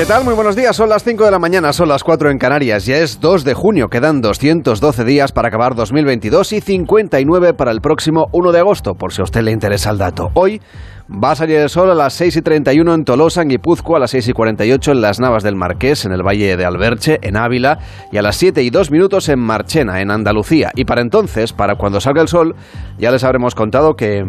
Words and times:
¿Qué 0.00 0.06
tal? 0.06 0.24
Muy 0.24 0.32
buenos 0.32 0.56
días. 0.56 0.74
Son 0.74 0.88
las 0.88 1.04
5 1.04 1.26
de 1.26 1.30
la 1.30 1.38
mañana, 1.38 1.74
son 1.74 1.90
las 1.90 2.02
4 2.02 2.30
en 2.30 2.38
Canarias. 2.38 2.86
Ya 2.86 2.96
es 2.96 3.20
2 3.20 3.44
de 3.44 3.52
junio. 3.52 3.88
Quedan 3.88 4.22
212 4.22 5.04
días 5.04 5.30
para 5.30 5.48
acabar 5.48 5.74
2022 5.74 6.54
y 6.54 6.62
59 6.62 7.52
para 7.52 7.70
el 7.70 7.82
próximo 7.82 8.28
1 8.32 8.50
de 8.50 8.60
agosto, 8.60 8.94
por 8.94 9.12
si 9.12 9.20
a 9.20 9.24
usted 9.24 9.42
le 9.42 9.50
interesa 9.50 9.90
el 9.90 9.98
dato. 9.98 10.30
Hoy 10.32 10.62
va 11.06 11.32
a 11.32 11.36
salir 11.36 11.56
el 11.58 11.68
sol 11.68 11.90
a 11.90 11.94
las 11.94 12.14
6 12.14 12.34
y 12.34 12.40
31 12.40 12.94
en 12.94 13.04
Tolosa, 13.04 13.42
en 13.42 13.48
Guipúzcoa, 13.48 13.98
a 13.98 14.00
las 14.00 14.12
6 14.12 14.28
y 14.28 14.32
48 14.32 14.92
en 14.92 15.02
las 15.02 15.20
Navas 15.20 15.42
del 15.42 15.56
Marqués, 15.56 16.06
en 16.06 16.12
el 16.12 16.22
Valle 16.22 16.56
de 16.56 16.64
Alberche, 16.64 17.18
en 17.20 17.36
Ávila, 17.36 17.80
y 18.10 18.16
a 18.16 18.22
las 18.22 18.36
7 18.36 18.62
y 18.62 18.70
2 18.70 18.90
minutos 18.90 19.28
en 19.28 19.38
Marchena, 19.38 20.00
en 20.00 20.10
Andalucía. 20.10 20.70
Y 20.76 20.86
para 20.86 21.02
entonces, 21.02 21.52
para 21.52 21.74
cuando 21.74 22.00
salga 22.00 22.22
el 22.22 22.28
sol, 22.28 22.56
ya 22.98 23.10
les 23.10 23.22
habremos 23.22 23.54
contado 23.54 23.96
que... 23.96 24.24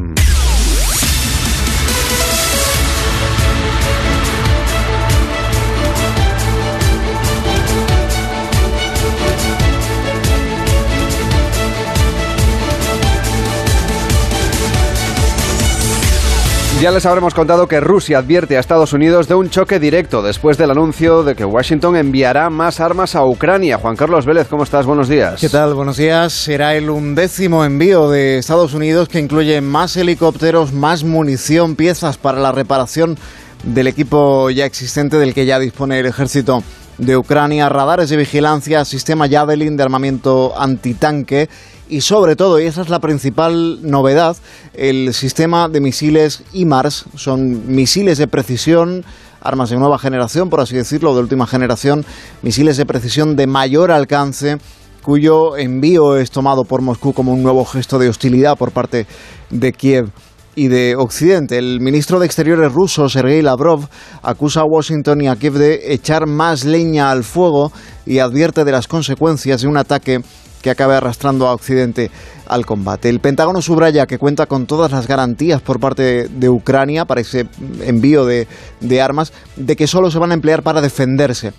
Ya 16.82 16.90
les 16.90 17.06
habremos 17.06 17.36
contado 17.36 17.68
que 17.68 17.80
Rusia 17.80 18.18
advierte 18.18 18.58
a 18.58 18.60
Estados 18.60 18.92
Unidos 18.92 19.28
de 19.28 19.36
un 19.36 19.52
choque 19.52 19.80
directo 19.80 20.24
después 20.24 20.58
del 20.58 20.72
anuncio 20.72 21.22
de 21.22 21.36
que 21.36 21.46
Washington 21.46 21.96
enviará 21.96 22.50
más 22.50 22.80
armas 22.80 23.14
a 23.14 23.24
Ucrania. 23.24 23.78
Juan 23.78 23.96
Carlos 23.96 24.26
Vélez, 24.26 24.48
¿cómo 24.48 24.64
estás? 24.64 24.88
Buenos 24.88 25.08
días. 25.08 25.40
¿Qué 25.40 25.48
tal? 25.48 25.76
Buenos 25.76 25.98
días. 25.98 26.34
Será 26.34 26.74
el 26.74 26.90
undécimo 26.90 27.64
envío 27.64 28.10
de 28.10 28.40
Estados 28.40 28.74
Unidos 28.74 29.10
que 29.10 29.20
incluye 29.20 29.62
más 29.62 29.96
helicópteros, 29.96 30.74
más 30.74 31.04
munición, 31.04 31.76
piezas 31.76 32.18
para 32.18 32.40
la 32.40 32.52
reparación 32.52 33.16
del 33.64 33.86
equipo 33.86 34.50
ya 34.50 34.66
existente 34.66 35.18
del 35.18 35.36
que 35.36 35.46
ya 35.46 35.60
dispone 35.60 36.00
el 36.00 36.08
ejército 36.08 36.64
de 36.98 37.16
Ucrania, 37.16 37.70
radares 37.70 38.10
de 38.10 38.18
vigilancia, 38.18 38.86
sistema 38.86 39.30
Javelin 39.30 39.78
de 39.78 39.84
armamento 39.84 40.60
antitanque 40.60 41.48
y 41.92 42.00
sobre 42.00 42.38
todo, 42.38 42.58
y 42.58 42.66
esa 42.66 42.82
es 42.82 42.90
la 42.90 43.00
principal 43.00 43.80
novedad, 43.84 44.38
el 44.74 45.14
sistema 45.14 45.68
de 45.68 45.82
misiles 45.82 46.42
IMARS. 46.54 47.04
Son 47.16 47.68
misiles 47.68 48.18
de 48.18 48.28
precisión, 48.28 49.04
armas 49.42 49.72
de 49.72 49.76
nueva 49.76 50.00
generación, 50.00 50.50
por 50.50 50.62
así 50.62 50.74
decirlo, 50.74 51.14
de 51.14 51.20
última 51.20 51.46
generación, 51.48 52.06
misiles 52.44 52.78
de 52.78 52.86
precisión 52.86 53.36
de 53.36 53.46
mayor 53.46 53.92
alcance 53.92 54.58
cuyo 55.04 55.58
envío 55.58 56.16
es 56.16 56.32
tomado 56.32 56.64
por 56.64 56.82
Moscú 56.82 57.12
como 57.12 57.34
un 57.34 57.44
nuevo 57.44 57.66
gesto 57.66 58.00
de 58.00 58.08
hostilidad 58.08 58.58
por 58.58 58.72
parte 58.72 59.06
de 59.50 59.74
Kiev 59.74 60.12
y 60.56 60.70
de 60.70 60.96
Occidente. 60.96 61.58
El 61.58 61.82
ministro 61.82 62.20
de 62.20 62.26
Exteriores 62.26 62.72
ruso, 62.72 63.10
Sergei 63.10 63.42
Lavrov, 63.42 63.90
acusa 64.22 64.62
a 64.62 64.66
Washington 64.66 65.20
y 65.22 65.28
a 65.28 65.36
Kiev 65.36 65.56
de 65.56 65.94
echar 65.94 66.26
más 66.26 66.64
leña 66.64 67.12
al 67.12 67.26
fuego 67.26 67.74
y 68.06 68.20
advierte 68.20 68.64
de 68.64 68.72
las 68.72 68.88
consecuencias 68.88 69.62
de 69.62 69.68
un 69.68 69.76
ataque 69.76 70.22
que 70.62 70.70
acabe 70.70 70.96
arrastrando 70.96 71.48
a 71.48 71.54
Occidente 71.54 72.12
al 72.48 72.66
combate. 72.66 73.10
El 73.10 73.20
Pentágono 73.20 73.62
subraya 73.62 74.08
que 74.08 74.18
cuenta 74.18 74.46
con 74.46 74.66
todas 74.66 74.92
las 74.92 75.08
garantías 75.08 75.62
por 75.62 75.80
parte 75.80 76.28
de 76.28 76.50
Ucrania 76.50 77.06
para 77.06 77.22
ese 77.22 77.48
envío 77.82 78.26
de, 78.26 78.48
de 78.80 79.02
armas, 79.02 79.34
de 79.56 79.76
que 79.76 79.88
solo 79.88 80.12
se 80.12 80.20
van 80.20 80.32
a 80.32 80.36
emplear 80.36 80.64
para 80.64 80.82
defenderse. 80.82 81.54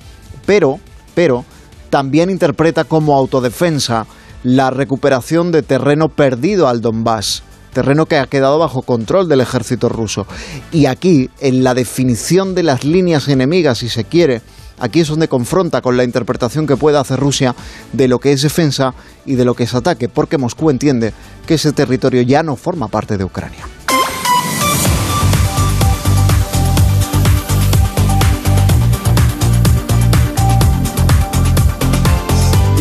Pero, 0.47 0.79
pero, 1.15 1.45
también 1.91 2.31
interpreta 2.31 2.85
como 2.85 3.17
autodefensa 3.17 4.07
la 4.43 4.71
recuperación 4.71 5.53
de 5.53 5.63
terreno 5.63 6.09
perdido 6.09 6.69
al 6.69 6.81
Donbass 6.81 7.43
terreno 7.73 8.07
que 8.07 8.19
ha 8.19 8.27
quedado 8.27 8.59
bajo 8.59 8.83
control 8.83 9.29
del 9.29 9.41
ejército 9.41 9.89
ruso. 9.89 10.27
Y 10.71 10.87
aquí, 10.87 11.31
en 11.41 11.65
la 11.65 11.75
definición 11.75 12.55
de 12.55 12.63
las 12.63 12.85
líneas 12.85 13.29
enemigas, 13.29 13.79
si 13.79 13.89
se 13.89 14.05
quiere, 14.05 14.43
Aquí 14.79 15.01
es 15.01 15.09
donde 15.09 15.29
confronta 15.29 15.81
con 15.81 15.97
la 15.97 16.05
interpretación 16.05 16.67
que 16.67 16.77
puede 16.77 16.99
hacer 16.99 17.19
Rusia 17.19 17.55
de 17.93 18.09
lo 18.09 18.19
que 18.19 18.33
es 18.33 18.43
defensa 18.43 18.95
y 19.25 19.35
de 19.35 19.45
lo 19.45 19.55
que 19.55 19.65
es 19.65 19.75
ataque, 19.75 20.09
porque 20.09 20.39
Moscú 20.39 20.71
entiende 20.71 21.13
que 21.47 21.55
ese 21.55 21.73
territorio 21.73 22.23
ya 22.23 22.43
no 22.43 22.57
forma 22.57 22.89
parte 22.89 23.17
de 23.17 23.25
Ucrania. 23.25 23.65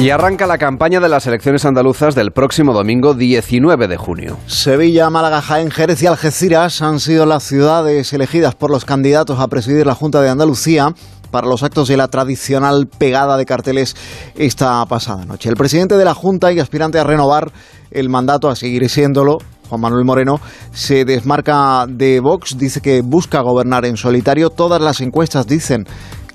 Y 0.02 0.10
arranca 0.10 0.48
la 0.48 0.58
campaña 0.58 1.00
de 1.00 1.10
las 1.10 1.28
elecciones 1.28 1.64
andaluzas 1.64 2.16
del 2.16 2.32
próximo 2.32 2.74
domingo 2.74 3.14
19 3.14 3.88
de 3.88 3.98
junio. 3.98 4.38
Sevilla, 4.48 5.12
Málaga, 5.12 5.44
Jaén, 5.44 5.70
Jerez 5.70 6.02
y 6.02 6.08
Algeciras 6.08 6.82
han 6.82 7.00
sido 7.00 7.28
las 7.28 7.44
ciudades 7.44 8.12
elegidas 8.12 8.56
por 8.56 8.72
los 8.72 8.84
candidatos 8.84 9.40
a 9.40 9.48
presidir 9.48 9.86
la 9.86 9.94
Junta 9.94 10.20
de 10.24 10.30
Andalucía 10.30 10.96
para 11.32 11.48
los 11.48 11.64
actos 11.64 11.88
de 11.88 11.98
la 11.98 12.08
tradicional 12.10 12.88
pegada 12.88 13.38
de 13.38 13.46
carteles 13.46 13.96
esta 14.36 14.86
pasada 14.86 15.26
noche. 15.26 15.50
El 15.50 15.56
presidente 15.56 15.98
de 15.98 16.06
la 16.06 16.14
Junta 16.14 16.52
y 16.52 16.60
aspirante 16.60 17.00
a 17.00 17.04
renovar 17.04 17.52
el 17.90 18.10
mandato, 18.10 18.50
a 18.50 18.56
seguir 18.56 18.88
siéndolo, 18.90 19.40
Juan 19.70 19.82
Manuel 19.82 20.06
Moreno, 20.06 20.40
se 20.74 21.06
desmarca 21.06 21.86
de 21.88 22.20
Vox, 22.20 22.58
dice 22.58 22.82
que 22.82 23.02
busca 23.02 23.40
gobernar 23.42 23.86
en 23.86 23.96
solitario. 23.96 24.50
Todas 24.50 24.82
las 24.82 25.00
encuestas 25.00 25.48
dicen 25.48 25.86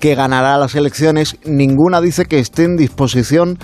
que 0.00 0.14
ganará 0.14 0.56
las 0.58 0.74
elecciones, 0.74 1.36
ninguna 1.44 2.00
dice 2.00 2.24
que 2.24 2.38
esté 2.38 2.64
en 2.64 2.76
disposición 2.76 3.58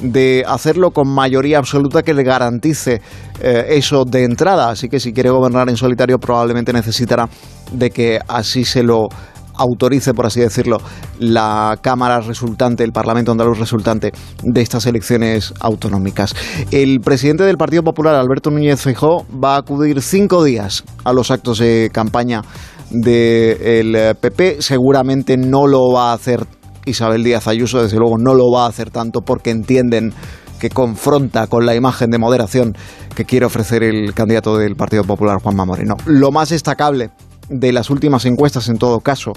de 0.00 0.44
hacerlo 0.46 0.90
con 0.90 1.08
mayoría 1.08 1.58
absoluta 1.58 2.02
que 2.02 2.14
le 2.14 2.22
garantice 2.22 3.00
eh, 3.40 3.66
eso 3.70 4.04
de 4.04 4.24
entrada. 4.24 4.70
Así 4.70 4.88
que 4.88 5.00
si 5.00 5.12
quiere 5.12 5.30
gobernar 5.30 5.68
en 5.68 5.76
solitario 5.76 6.18
probablemente 6.18 6.72
necesitará 6.72 7.28
de 7.72 7.90
que 7.90 8.20
así 8.28 8.64
se 8.64 8.82
lo 8.82 9.08
autorice, 9.56 10.14
por 10.14 10.26
así 10.26 10.40
decirlo, 10.40 10.78
la 11.18 11.78
Cámara 11.80 12.20
resultante, 12.20 12.84
el 12.84 12.92
Parlamento 12.92 13.32
andaluz 13.32 13.58
resultante 13.58 14.12
de 14.42 14.60
estas 14.60 14.86
elecciones 14.86 15.52
autonómicas. 15.60 16.34
El 16.70 17.00
presidente 17.00 17.44
del 17.44 17.56
Partido 17.56 17.82
Popular, 17.82 18.14
Alberto 18.14 18.50
Núñez 18.50 18.80
Feijóo, 18.80 19.26
va 19.32 19.54
a 19.54 19.58
acudir 19.58 20.02
cinco 20.02 20.44
días 20.44 20.84
a 21.04 21.12
los 21.12 21.30
actos 21.30 21.58
de 21.58 21.90
campaña 21.92 22.42
del 22.90 24.16
PP. 24.20 24.60
Seguramente 24.60 25.36
no 25.36 25.66
lo 25.66 25.92
va 25.92 26.10
a 26.10 26.14
hacer 26.14 26.46
Isabel 26.84 27.24
Díaz 27.24 27.48
Ayuso, 27.48 27.82
desde 27.82 27.98
luego 27.98 28.16
no 28.18 28.34
lo 28.34 28.50
va 28.50 28.66
a 28.66 28.68
hacer 28.68 28.90
tanto 28.90 29.20
porque 29.20 29.50
entienden 29.50 30.12
que 30.60 30.70
confronta 30.70 31.48
con 31.48 31.66
la 31.66 31.74
imagen 31.74 32.10
de 32.10 32.18
moderación 32.18 32.74
que 33.14 33.24
quiere 33.24 33.46
ofrecer 33.46 33.82
el 33.82 34.14
candidato 34.14 34.56
del 34.56 34.74
Partido 34.74 35.04
Popular, 35.04 35.38
Juanma 35.42 35.64
Moreno. 35.64 35.96
Lo 36.06 36.30
más 36.30 36.50
destacable 36.50 37.10
de 37.48 37.72
las 37.72 37.90
últimas 37.90 38.24
encuestas, 38.24 38.68
en 38.68 38.78
todo 38.78 39.00
caso, 39.00 39.32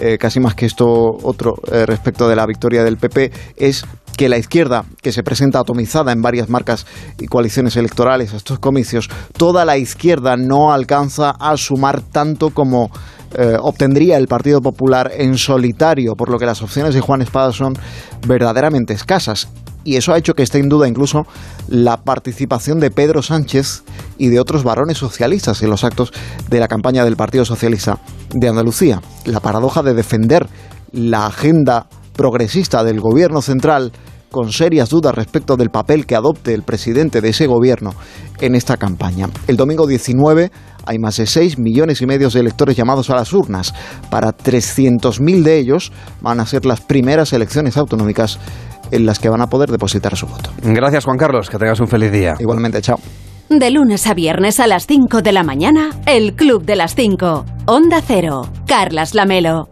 eh, 0.00 0.18
casi 0.18 0.40
más 0.40 0.54
que 0.54 0.66
esto 0.66 0.86
otro 0.86 1.54
eh, 1.70 1.86
respecto 1.86 2.28
de 2.28 2.36
la 2.36 2.46
victoria 2.46 2.84
del 2.84 2.96
PP, 2.96 3.30
es 3.56 3.84
que 4.16 4.28
la 4.28 4.38
izquierda, 4.38 4.84
que 5.00 5.12
se 5.12 5.22
presenta 5.22 5.60
atomizada 5.60 6.12
en 6.12 6.20
varias 6.20 6.48
marcas 6.48 6.86
y 7.18 7.26
coaliciones 7.26 7.76
electorales 7.76 8.34
a 8.34 8.36
estos 8.36 8.58
comicios, 8.58 9.08
toda 9.36 9.64
la 9.64 9.78
izquierda 9.78 10.36
no 10.36 10.72
alcanza 10.72 11.30
a 11.30 11.56
sumar 11.56 12.02
tanto 12.02 12.50
como 12.50 12.90
eh, 13.34 13.56
obtendría 13.58 14.18
el 14.18 14.28
Partido 14.28 14.60
Popular 14.60 15.10
en 15.16 15.38
solitario, 15.38 16.14
por 16.14 16.28
lo 16.28 16.38
que 16.38 16.46
las 16.46 16.60
opciones 16.62 16.94
de 16.94 17.00
Juan 17.00 17.22
Espada 17.22 17.52
son 17.52 17.74
verdaderamente 18.26 18.92
escasas 18.92 19.48
y 19.84 19.96
eso 19.96 20.12
ha 20.12 20.18
hecho 20.18 20.34
que 20.34 20.42
esté 20.42 20.58
en 20.58 20.68
duda 20.68 20.88
incluso 20.88 21.26
la 21.68 21.98
participación 21.98 22.80
de 22.80 22.90
Pedro 22.90 23.22
Sánchez 23.22 23.82
y 24.18 24.28
de 24.28 24.40
otros 24.40 24.64
varones 24.64 24.98
socialistas 24.98 25.62
en 25.62 25.70
los 25.70 25.84
actos 25.84 26.12
de 26.48 26.60
la 26.60 26.68
campaña 26.68 27.04
del 27.04 27.16
Partido 27.16 27.44
Socialista 27.44 27.98
de 28.34 28.48
Andalucía. 28.48 29.00
La 29.24 29.40
paradoja 29.40 29.82
de 29.82 29.94
defender 29.94 30.46
la 30.92 31.26
agenda 31.26 31.86
progresista 32.14 32.84
del 32.84 33.00
gobierno 33.00 33.42
central 33.42 33.92
con 34.30 34.50
serias 34.50 34.88
dudas 34.88 35.14
respecto 35.14 35.56
del 35.56 35.70
papel 35.70 36.06
que 36.06 36.16
adopte 36.16 36.54
el 36.54 36.62
presidente 36.62 37.20
de 37.20 37.28
ese 37.28 37.46
gobierno 37.46 37.94
en 38.40 38.54
esta 38.54 38.76
campaña. 38.78 39.28
El 39.46 39.56
domingo 39.56 39.86
19 39.86 40.50
hay 40.86 40.98
más 40.98 41.16
de 41.16 41.26
6 41.26 41.58
millones 41.58 42.00
y 42.02 42.06
medio 42.06 42.28
de 42.28 42.40
electores 42.40 42.76
llamados 42.76 43.10
a 43.10 43.16
las 43.16 43.32
urnas. 43.32 43.74
Para 44.10 44.30
300.000 44.30 45.42
de 45.42 45.58
ellos 45.58 45.92
van 46.20 46.40
a 46.40 46.46
ser 46.46 46.64
las 46.64 46.80
primeras 46.80 47.32
elecciones 47.32 47.76
autonómicas 47.76 48.38
en 48.90 49.06
las 49.06 49.18
que 49.18 49.28
van 49.28 49.40
a 49.40 49.46
poder 49.46 49.70
depositar 49.70 50.16
su 50.16 50.26
voto. 50.26 50.50
Gracias 50.62 51.04
Juan 51.04 51.16
Carlos, 51.16 51.48
que 51.48 51.58
tengas 51.58 51.80
un 51.80 51.88
feliz 51.88 52.12
día. 52.12 52.34
Igualmente, 52.38 52.80
chao. 52.82 52.98
De 53.48 53.70
lunes 53.70 54.06
a 54.06 54.14
viernes 54.14 54.60
a 54.60 54.66
las 54.66 54.86
5 54.86 55.20
de 55.20 55.32
la 55.32 55.42
mañana, 55.42 55.90
el 56.06 56.34
Club 56.34 56.64
de 56.64 56.76
las 56.76 56.94
5. 56.94 57.44
Onda 57.66 58.00
Cero. 58.06 58.48
Carlas 58.66 59.14
Lamelo. 59.14 59.68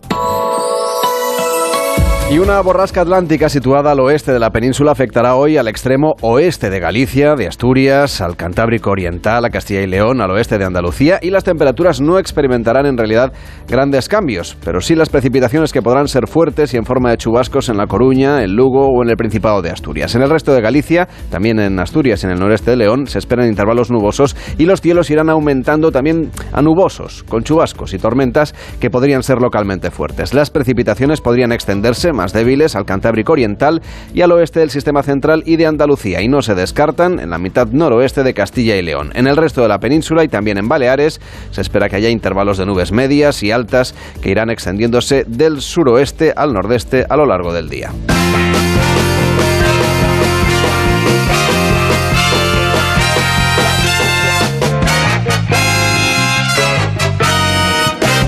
Y 2.30 2.38
una 2.38 2.60
borrasca 2.60 3.00
atlántica 3.00 3.48
situada 3.48 3.90
al 3.90 3.98
oeste 3.98 4.32
de 4.32 4.38
la 4.38 4.50
península 4.50 4.92
afectará 4.92 5.34
hoy 5.34 5.56
al 5.56 5.66
extremo 5.66 6.14
oeste 6.20 6.70
de 6.70 6.78
Galicia, 6.78 7.34
de 7.34 7.48
Asturias, 7.48 8.20
al 8.20 8.36
Cantábrico 8.36 8.90
Oriental, 8.90 9.44
a 9.44 9.50
Castilla 9.50 9.82
y 9.82 9.88
León, 9.88 10.20
al 10.20 10.30
oeste 10.30 10.56
de 10.56 10.64
Andalucía 10.64 11.18
y 11.20 11.30
las 11.30 11.42
temperaturas 11.42 12.00
no 12.00 12.20
experimentarán 12.20 12.86
en 12.86 12.96
realidad 12.96 13.32
grandes 13.66 14.08
cambios, 14.08 14.56
pero 14.64 14.80
sí 14.80 14.94
las 14.94 15.08
precipitaciones 15.08 15.72
que 15.72 15.82
podrán 15.82 16.06
ser 16.06 16.28
fuertes 16.28 16.72
y 16.72 16.76
en 16.76 16.84
forma 16.84 17.10
de 17.10 17.16
chubascos 17.16 17.68
en 17.68 17.76
La 17.76 17.88
Coruña, 17.88 18.44
en 18.44 18.54
Lugo 18.54 18.86
o 18.86 19.02
en 19.02 19.10
el 19.10 19.16
Principado 19.16 19.60
de 19.60 19.70
Asturias. 19.70 20.14
En 20.14 20.22
el 20.22 20.30
resto 20.30 20.54
de 20.54 20.60
Galicia, 20.60 21.08
también 21.32 21.58
en 21.58 21.80
Asturias 21.80 22.22
y 22.22 22.26
en 22.26 22.32
el 22.34 22.38
noreste 22.38 22.70
de 22.70 22.76
León, 22.76 23.08
se 23.08 23.18
esperan 23.18 23.48
intervalos 23.48 23.90
nubosos 23.90 24.36
y 24.56 24.66
los 24.66 24.80
cielos 24.80 25.10
irán 25.10 25.30
aumentando 25.30 25.90
también 25.90 26.30
a 26.52 26.62
nubosos, 26.62 27.24
con 27.24 27.42
chubascos 27.42 27.92
y 27.92 27.98
tormentas 27.98 28.54
que 28.78 28.88
podrían 28.88 29.24
ser 29.24 29.38
localmente 29.42 29.90
fuertes. 29.90 30.32
Las 30.32 30.50
precipitaciones 30.50 31.20
podrían 31.20 31.50
extenderse 31.50 32.12
más 32.20 32.34
débiles 32.34 32.76
al 32.76 32.84
Cantábrico 32.84 33.32
Oriental 33.32 33.80
y 34.12 34.20
al 34.20 34.32
oeste 34.32 34.60
del 34.60 34.68
sistema 34.68 35.02
central 35.02 35.42
y 35.46 35.56
de 35.56 35.64
Andalucía 35.64 36.20
y 36.20 36.28
no 36.28 36.42
se 36.42 36.54
descartan 36.54 37.18
en 37.18 37.30
la 37.30 37.38
mitad 37.38 37.68
noroeste 37.68 38.22
de 38.22 38.34
Castilla 38.34 38.76
y 38.76 38.82
León. 38.82 39.10
En 39.14 39.26
el 39.26 39.38
resto 39.38 39.62
de 39.62 39.68
la 39.68 39.80
península 39.80 40.22
y 40.22 40.28
también 40.28 40.58
en 40.58 40.68
Baleares 40.68 41.18
se 41.50 41.62
espera 41.62 41.88
que 41.88 41.96
haya 41.96 42.10
intervalos 42.10 42.58
de 42.58 42.66
nubes 42.66 42.92
medias 42.92 43.42
y 43.42 43.52
altas 43.52 43.94
que 44.20 44.30
irán 44.30 44.50
extendiéndose 44.50 45.24
del 45.26 45.62
suroeste 45.62 46.34
al 46.36 46.52
nordeste 46.52 47.06
a 47.08 47.16
lo 47.16 47.24
largo 47.24 47.54
del 47.54 47.70
día. 47.70 47.90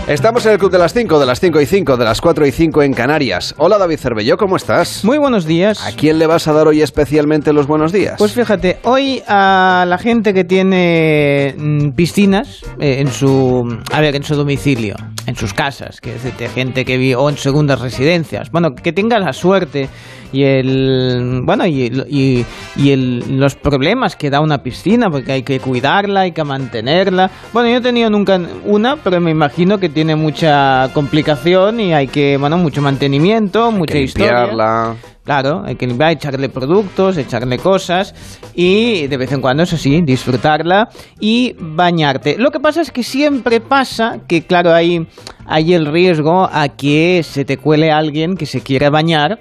Estamos 0.09 0.45
en 0.47 0.53
el 0.53 0.59
Club 0.59 0.73
de 0.73 0.79
las 0.79 0.93
5, 0.93 1.21
de 1.21 1.27
las 1.27 1.39
5 1.39 1.61
y 1.61 1.67
5, 1.67 1.97
de 1.97 2.05
las 2.05 2.21
4 2.21 2.45
y 2.45 2.51
5 2.51 2.83
en 2.83 2.93
Canarias. 2.93 3.55
Hola 3.57 3.79
David 3.79 3.99
Cervelló, 3.99 4.37
¿cómo 4.37 4.57
estás? 4.57 5.05
Muy 5.05 5.17
buenos 5.17 5.47
días. 5.47 5.87
¿A 5.87 5.93
quién 5.93 6.19
le 6.19 6.27
vas 6.27 6.49
a 6.49 6.53
dar 6.53 6.67
hoy 6.67 6.83
especialmente 6.83 7.53
los 7.53 7.69
buenos 7.69 7.93
días? 7.93 8.17
Pues 8.19 8.33
fíjate, 8.33 8.79
hoy 8.83 9.23
a 9.29 9.85
la 9.87 9.99
gente 9.99 10.35
que 10.35 10.43
tiene 10.43 11.55
mm, 11.57 11.91
piscinas 11.91 12.63
eh, 12.81 12.97
en 12.99 13.13
su, 13.13 13.63
a 13.93 14.01
ver, 14.01 14.17
en 14.17 14.25
su 14.25 14.35
domicilio, 14.35 14.97
en 15.27 15.37
sus 15.37 15.55
casas, 15.55 16.01
que 16.01 16.17
es 16.17 16.37
de 16.37 16.49
gente 16.49 16.85
que 16.85 16.99
vive 16.99 17.15
o 17.15 17.31
en 17.31 17.37
segundas 17.37 17.81
residencias. 17.81 18.51
Bueno, 18.51 18.75
que 18.75 18.93
tenga 18.93 19.21
la 19.21 19.33
suerte 19.33 19.89
y 20.33 20.45
el 20.45 21.43
bueno 21.45 21.67
y, 21.67 21.93
y, 22.09 22.47
y 22.77 22.91
el, 22.91 23.39
los 23.39 23.55
problemas 23.55 24.17
que 24.17 24.31
da 24.31 24.41
una 24.41 24.59
piscina 24.63 25.11
porque 25.11 25.33
hay 25.33 25.43
que 25.43 25.61
cuidarla 25.61 26.21
hay 26.23 26.33
que 26.33 26.43
mantenerla 26.43 27.31
bueno 27.53 27.69
yo 27.69 27.77
he 27.77 27.81
tenido 27.81 28.09
nunca 28.09 28.41
una 28.65 28.97
pero 28.97 29.21
me 29.21 29.31
imagino 29.31 29.79
que 29.79 29.91
tiene 29.93 30.17
mucha 30.17 30.91
complicación 30.93 31.81
y 31.81 31.95
hay 31.95 32.09
que 32.09 32.37
bueno 32.37 32.59
mucho 32.59 32.83
mantenimiento 32.83 33.67
Hay 33.67 33.75
mucha 33.75 33.95
que 33.95 34.03
historia. 34.03 34.97
Claro, 35.25 35.63
hay 35.65 35.77
que 35.77 35.87
limpiar, 35.87 36.11
echarle 36.11 36.49
productos, 36.49 37.17
echarle 37.17 37.57
cosas 37.57 38.13
y 38.55 39.07
de 39.07 39.17
vez 39.17 39.31
en 39.31 39.41
cuando, 39.41 39.63
eso 39.63 39.77
sí, 39.77 40.01
disfrutarla 40.03 40.89
y 41.21 41.55
bañarte. 41.61 42.37
Lo 42.39 42.51
que 42.51 42.59
pasa 42.59 42.81
es 42.81 42.91
que 42.91 43.05
siempre 43.05 43.61
pasa 43.61 44.19
que, 44.27 44.45
claro, 44.45 44.75
hay, 44.75 45.07
hay 45.47 45.75
el 45.75 45.87
riesgo 45.87 46.49
a 46.53 46.71
que 46.71 47.23
se 47.23 47.45
te 47.45 47.57
cuele 47.57 47.93
alguien 47.93 48.35
que 48.35 48.47
se 48.47 48.63
quiera 48.63 48.91
bañar 48.91 49.39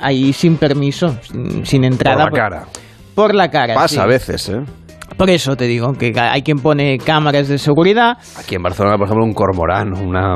ahí 0.00 0.32
sin 0.32 0.56
permiso, 0.56 1.14
sin, 1.20 1.66
sin 1.66 1.84
entrada. 1.84 2.24
Por 2.24 2.32
la 2.32 2.38
cara. 2.38 2.64
Por 3.14 3.34
la 3.34 3.50
cara. 3.50 3.74
Pasa 3.74 3.94
sí. 3.96 4.00
a 4.00 4.06
veces, 4.06 4.48
¿eh? 4.48 4.62
Por 5.20 5.28
eso 5.28 5.54
te 5.54 5.66
digo, 5.66 5.92
que 5.92 6.14
hay 6.18 6.40
quien 6.40 6.60
pone 6.60 6.96
cámaras 6.96 7.46
de 7.46 7.58
seguridad. 7.58 8.16
Aquí 8.38 8.54
en 8.54 8.62
Barcelona, 8.62 8.96
por 8.96 9.04
ejemplo, 9.06 9.26
un 9.26 9.34
cormorán, 9.34 9.92
una, 9.92 10.34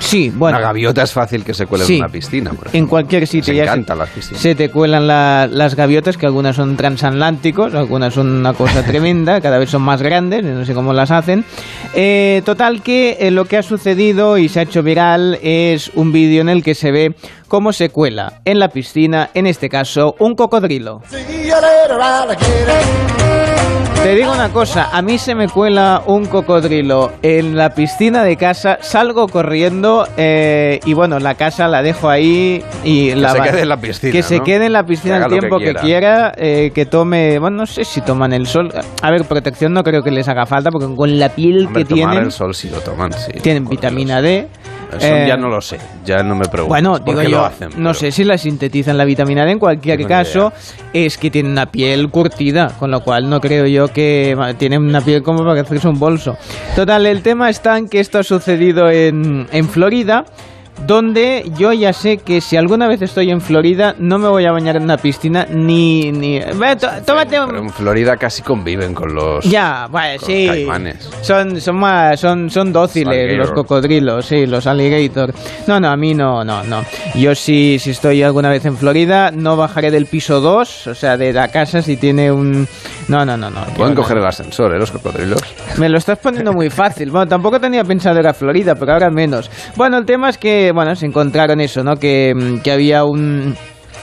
Sí, 0.00 0.32
bueno. 0.34 0.58
una 0.58 0.66
gaviota 0.66 1.04
es 1.04 1.12
fácil 1.12 1.44
que 1.44 1.54
se 1.54 1.66
cuele 1.66 1.84
Sí. 1.84 1.94
en 1.94 2.00
una 2.00 2.08
piscina. 2.08 2.50
Por 2.50 2.74
En 2.74 2.88
cualquier 2.88 3.28
sitio 3.28 3.52
Se 3.52 3.54
ya 3.54 3.62
encantan 3.62 3.98
las 3.98 4.08
piscinas. 4.10 4.42
se 4.42 4.56
te 4.56 4.68
cuelan 4.68 5.06
la- 5.06 5.46
las 5.48 5.76
gaviotas, 5.76 6.16
que 6.16 6.26
algunas 6.26 6.56
son 6.56 6.76
transatlánticos, 6.76 7.72
algunas 7.76 8.12
son 8.12 8.32
una 8.32 8.52
cosa 8.52 8.82
tremenda, 8.84 9.40
cada 9.40 9.58
vez 9.58 9.70
son 9.70 9.82
más 9.82 10.02
grandes, 10.02 10.44
no 10.44 10.64
sé 10.64 10.74
cómo 10.74 10.92
las 10.92 11.12
hacen. 11.12 11.44
Eh, 11.94 12.42
total 12.44 12.82
que 12.82 13.16
eh, 13.20 13.30
lo 13.30 13.44
que 13.44 13.58
ha 13.58 13.62
sucedido 13.62 14.38
y 14.38 14.48
se 14.48 14.58
ha 14.58 14.62
hecho 14.64 14.82
viral 14.82 15.38
es 15.40 15.92
un 15.94 16.10
vídeo 16.10 16.40
en 16.40 16.48
el 16.48 16.64
que 16.64 16.74
se 16.74 16.90
ve 16.90 17.14
cómo 17.50 17.72
se 17.72 17.88
cuela 17.90 18.40
en 18.44 18.60
la 18.60 18.68
piscina, 18.68 19.30
en 19.34 19.48
este 19.48 19.68
caso, 19.68 20.14
un 20.20 20.36
cocodrilo. 20.36 21.00
Te 24.02 24.14
digo 24.14 24.32
una 24.32 24.48
cosa, 24.48 24.88
a 24.92 25.02
mí 25.02 25.18
se 25.18 25.34
me 25.34 25.46
cuela 25.46 26.02
un 26.06 26.24
cocodrilo 26.24 27.12
en 27.22 27.54
la 27.54 27.74
piscina 27.74 28.24
de 28.24 28.36
casa, 28.36 28.78
salgo 28.80 29.26
corriendo 29.26 30.06
eh, 30.16 30.80
y 30.86 30.94
bueno, 30.94 31.18
la 31.18 31.34
casa 31.34 31.68
la 31.68 31.82
dejo 31.82 32.08
ahí 32.08 32.64
y 32.82 33.14
la 33.14 33.32
se 33.32 33.40
quede 33.42 33.60
en 33.60 33.68
la 33.68 33.76
piscina, 33.76 34.12
Que 34.12 34.22
se 34.22 34.40
quede 34.40 34.66
en 34.66 34.72
la 34.72 34.84
Que 34.84 34.88
piscina 34.88 35.16
el 35.18 35.24
que 35.24 35.28
tiempo 35.38 35.58
que 35.58 35.74
quiera. 35.74 36.32
eh, 36.38 36.70
que 36.74 36.86
tome, 36.86 37.38
bueno, 37.38 37.58
no 37.58 37.66
sé 37.66 37.84
si 37.84 38.00
toman 38.00 38.32
el 38.32 38.46
sol. 38.46 38.72
A 39.02 39.10
ver, 39.10 39.24
protección 39.24 39.74
no 39.74 39.82
creo 39.82 40.02
que 40.02 40.10
les 40.10 40.26
haga 40.28 40.46
falta 40.46 40.70
porque 40.70 40.88
con 40.96 41.18
la 41.18 41.28
piel 41.28 41.66
Hombre, 41.66 41.84
que 41.84 41.90
tomar 41.90 42.10
tienen, 42.10 42.24
el 42.24 42.32
sol 42.32 42.54
sí 42.54 42.70
lo 42.70 42.80
toman, 42.80 43.12
sí. 43.12 43.32
tienen 43.42 43.66
vitamina. 43.66 44.22
D. 44.22 44.48
Eso 44.96 45.06
eh, 45.06 45.24
ya 45.28 45.36
no 45.36 45.48
lo 45.48 45.60
sé, 45.60 45.78
ya 46.04 46.22
no 46.22 46.34
me 46.34 46.46
pregunto. 46.46 46.68
bueno, 46.68 46.92
por 46.92 47.04
digo 47.04 47.20
qué 47.20 47.30
yo, 47.30 47.38
lo 47.38 47.44
hacen, 47.46 47.68
no 47.70 47.90
pero- 47.90 47.94
sé 47.94 48.10
si 48.12 48.24
la 48.24 48.36
sintetizan 48.38 48.96
la 48.98 49.04
vitamina 49.04 49.44
D, 49.44 49.52
en 49.52 49.58
cualquier 49.58 50.06
caso 50.06 50.52
es 50.92 51.16
que 51.18 51.30
tienen 51.30 51.52
una 51.52 51.66
piel 51.66 52.08
curtida, 52.10 52.68
con 52.78 52.90
lo 52.90 53.02
cual 53.02 53.28
no 53.30 53.40
creo 53.40 53.66
yo 53.66 53.88
que 53.88 54.36
tienen 54.58 54.82
una 54.82 55.00
piel 55.00 55.22
como 55.22 55.44
para 55.44 55.60
hacerse 55.60 55.88
un 55.88 55.98
bolso. 55.98 56.36
Total, 56.74 57.06
el 57.06 57.22
tema 57.22 57.50
está 57.50 57.78
en 57.78 57.88
que 57.88 58.00
esto 58.00 58.18
ha 58.18 58.22
sucedido 58.22 58.90
en, 58.90 59.46
en 59.52 59.68
Florida, 59.68 60.24
donde 60.86 61.50
yo 61.56 61.72
ya 61.72 61.92
sé 61.92 62.18
que 62.18 62.40
si 62.40 62.56
alguna 62.56 62.88
vez 62.88 63.02
estoy 63.02 63.30
en 63.30 63.40
Florida 63.40 63.94
no 63.98 64.18
me 64.18 64.28
voy 64.28 64.44
a 64.46 64.52
bañar 64.52 64.76
en 64.76 64.84
una 64.84 64.96
piscina 64.96 65.46
ni... 65.50 66.10
ni 66.12 66.40
tómate 67.06 67.40
un... 67.40 67.46
Pero 67.48 67.58
en 67.58 67.70
Florida 67.70 68.16
casi 68.16 68.42
conviven 68.42 68.94
con 68.94 69.14
los... 69.14 69.44
Ya, 69.44 69.86
bueno, 69.90 70.18
con 70.18 70.26
sí. 70.26 70.46
los 70.46 70.56
caimanes. 70.56 71.10
Son, 71.22 71.60
son 71.60 71.76
más, 71.76 72.18
son, 72.18 72.50
son 72.50 72.72
dóciles 72.72 73.36
los 73.36 73.52
cocodrilos, 73.52 74.26
sí, 74.26 74.46
los 74.46 74.66
alligator. 74.66 75.32
No, 75.66 75.80
no, 75.80 75.88
a 75.88 75.96
mí 75.96 76.14
no, 76.14 76.44
no, 76.44 76.62
no. 76.64 76.82
Yo 77.14 77.34
si, 77.34 77.78
si 77.78 77.90
estoy 77.90 78.22
alguna 78.22 78.48
vez 78.50 78.64
en 78.64 78.76
Florida, 78.76 79.30
no 79.30 79.56
bajaré 79.56 79.90
del 79.90 80.06
piso 80.06 80.40
2, 80.40 80.86
o 80.88 80.94
sea, 80.94 81.16
de 81.16 81.32
la 81.32 81.48
casa 81.48 81.82
si 81.82 81.96
tiene 81.96 82.30
un... 82.30 82.66
No, 83.08 83.24
no, 83.24 83.36
no, 83.36 83.50
no. 83.50 83.64
Pueden 83.76 83.94
no, 83.94 84.00
coger 84.02 84.18
el 84.18 84.26
ascensor, 84.26 84.74
¿eh? 84.74 84.78
Los 84.78 84.90
cocodrilos. 84.90 85.40
me 85.78 85.88
lo 85.88 85.98
estás 85.98 86.18
poniendo 86.18 86.52
muy 86.52 86.70
fácil. 86.70 87.10
Bueno, 87.10 87.26
tampoco 87.26 87.58
tenía 87.58 87.82
pensado 87.84 88.20
ir 88.20 88.26
a 88.26 88.34
Florida, 88.34 88.74
pero 88.74 88.92
ahora 88.92 89.10
menos. 89.10 89.50
Bueno, 89.76 89.98
el 89.98 90.06
tema 90.06 90.28
es 90.28 90.38
que, 90.38 90.59
bueno, 90.74 90.94
se 90.94 91.06
encontraron 91.06 91.60
eso, 91.60 91.82
¿no? 91.82 91.96
Que, 91.96 92.34
mm, 92.34 92.60
que 92.60 92.72
había 92.72 93.04
un 93.04 93.54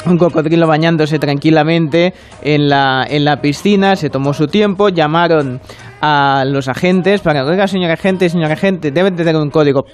un 0.06 0.18
cocodrilo 0.18 0.68
bañándose 0.68 1.20
tranquilamente 1.20 2.14
en 2.42 2.70
la, 2.70 3.06
en 3.10 3.26
la 3.26 3.38
piscina, 3.42 3.96
se 3.96 4.10
tomó 4.10 4.34
su 4.34 4.48
tiempo, 4.48 4.90
llamaron 4.90 5.60
a 6.02 6.44
los 6.46 6.68
agentes 6.68 7.22
para, 7.22 7.44
oiga, 7.44 7.68
señor 7.68 7.92
agente, 7.92 8.30
señor 8.30 8.52
agente, 8.52 8.92
deben 8.92 9.16
tener 9.16 9.36
un 9.36 9.50
código. 9.50 9.86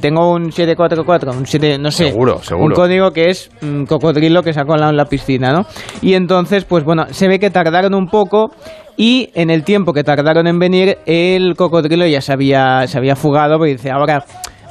Tengo 0.00 0.32
un 0.32 0.50
744, 0.50 1.32
un 1.32 1.46
7, 1.46 1.78
no 1.78 1.90
sé. 1.90 2.10
Seguro, 2.10 2.42
seguro. 2.42 2.66
Un 2.66 2.72
código 2.72 3.12
que 3.12 3.30
es 3.30 3.50
un 3.62 3.86
cocodrilo 3.86 4.42
que 4.42 4.52
se 4.52 4.60
ha 4.60 4.64
colado 4.64 4.90
en 4.90 4.96
la 4.96 5.04
piscina, 5.04 5.52
¿no? 5.52 5.66
Y 6.02 6.14
entonces, 6.14 6.64
pues 6.64 6.84
bueno, 6.84 7.06
se 7.10 7.28
ve 7.28 7.38
que 7.38 7.50
tardaron 7.50 7.94
un 7.94 8.08
poco 8.08 8.50
y 8.96 9.30
en 9.34 9.50
el 9.50 9.62
tiempo 9.62 9.92
que 9.92 10.02
tardaron 10.02 10.46
en 10.46 10.58
venir, 10.58 10.98
el 11.06 11.54
cocodrilo 11.56 12.06
ya 12.06 12.20
se 12.20 12.32
había, 12.32 12.86
se 12.86 12.98
había 12.98 13.16
fugado, 13.16 13.56
porque 13.56 13.72
dice, 13.72 13.90
ahora 13.90 14.24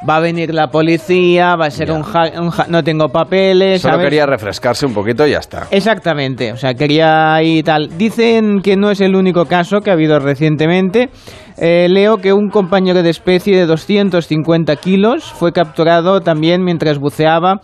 va 0.07 0.17
a 0.17 0.19
venir 0.19 0.53
la 0.53 0.67
policía, 0.67 1.55
va 1.55 1.65
a 1.67 1.71
ser 1.71 1.87
Ya. 1.89 1.93
un, 1.95 2.03
ja- 2.03 2.31
un 2.41 2.49
ja- 2.51 2.65
no 2.69 2.83
tengo 2.83 3.09
papeles, 3.09 3.81
Solo 3.81 3.95
¿sabes? 3.95 4.05
quería 4.07 4.25
refrescarse 4.25 4.85
un 4.85 4.93
poquito 4.93 5.25
y 5.25 5.31
ya 5.31 5.39
está. 5.39 5.67
Exactamente, 5.71 6.51
o 6.53 6.57
sea, 6.57 6.73
quería 6.73 7.41
y 7.43 7.63
tal. 7.63 7.97
Dicen 7.97 8.61
que 8.61 8.75
no 8.77 8.91
es 8.91 9.01
el 9.01 9.15
único 9.15 9.45
caso 9.45 9.81
que 9.81 9.89
ha 9.89 9.93
habido 9.93 10.19
recientemente. 10.19 11.09
Eh, 11.57 11.87
leo 11.89 12.17
que 12.17 12.31
un 12.31 12.49
compañero 12.49 13.03
de 13.03 13.09
especie 13.09 13.57
de 13.57 13.65
250 13.65 14.75
kilos 14.77 15.23
fue 15.25 15.51
capturado 15.51 16.21
también 16.21 16.63
mientras 16.63 16.97
buceaba. 16.99 17.61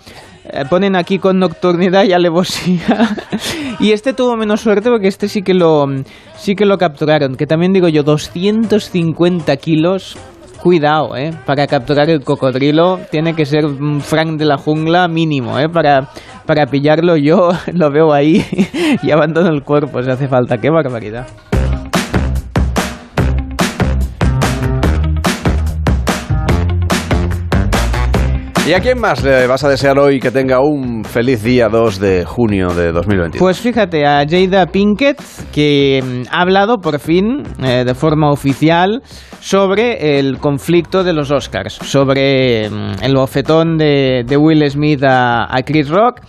Eh, 0.48 0.64
ponen 0.70 0.96
aquí 0.96 1.18
con 1.18 1.40
nocturnidad 1.40 2.04
y 2.04 2.12
alevosía. 2.14 3.16
y 3.80 3.94
este 3.94 4.14
tuvo 4.14 4.36
menos 4.36 4.62
suerte 4.62 4.90
porque 4.90 5.08
este 5.08 5.28
sí 5.30 5.42
que 5.42 5.54
lo 5.54 5.86
sí 6.36 6.56
que 6.56 6.66
lo 6.66 6.78
capturaron. 6.78 7.36
Que 7.36 7.48
también 7.48 7.72
digo 7.74 7.88
yo, 7.88 8.04
250 8.04 9.56
kilos. 9.58 10.18
Cuidado, 10.66 11.16
¿eh? 11.16 11.32
Para 11.46 11.68
capturar 11.68 12.10
el 12.10 12.24
cocodrilo 12.24 13.00
tiene 13.12 13.36
que 13.36 13.46
ser 13.46 13.68
un 13.68 14.02
Frank 14.02 14.40
de 14.40 14.46
la 14.46 14.58
jungla 14.58 15.08
mínimo, 15.08 15.60
¿eh? 15.60 15.70
Para, 15.70 16.10
para 16.48 16.66
pillarlo 16.66 17.18
yo 17.18 17.52
lo 17.72 17.92
veo 17.92 18.12
ahí 18.12 18.44
y 19.04 19.12
abandono 19.12 19.50
el 19.50 19.62
cuerpo 19.62 20.02
si 20.02 20.10
hace 20.10 20.28
falta. 20.28 20.58
¡Qué 20.58 20.72
barbaridad! 20.72 21.28
¿Y 28.68 28.74
a 28.74 28.80
quién 28.80 29.00
más 29.00 29.24
le 29.24 29.46
vas 29.46 29.64
a 29.64 29.70
desear 29.70 30.00
hoy 30.00 30.20
que 30.20 30.32
tenga 30.32 30.60
un 30.60 31.06
feliz 31.06 31.44
día 31.44 31.70
2 31.70 32.00
de 32.00 32.26
junio 32.26 32.70
de 32.70 32.92
2022? 32.92 33.38
Pues 33.38 33.60
fíjate, 33.60 34.08
a 34.08 34.26
Jada 34.28 34.66
Pinkett, 34.66 35.22
que 35.54 36.02
mm, 36.04 36.24
ha 36.32 36.42
hablado 36.42 36.80
por 36.80 37.00
fin, 37.00 37.44
eh, 37.64 37.84
de 37.86 37.94
forma 37.94 38.32
oficial, 38.32 39.04
sobre 39.40 40.18
el 40.18 40.40
conflicto 40.40 41.04
de 41.04 41.14
los 41.14 41.30
Oscars, 41.30 41.76
sobre 41.76 42.68
mm, 42.72 43.04
el 43.04 43.14
bofetón 43.14 43.78
de, 43.78 44.36
Will 44.36 44.68
Smith 44.68 45.04
a, 45.04 45.46
a 45.56 45.62
Chris 45.62 45.88
Rock. 45.88 46.22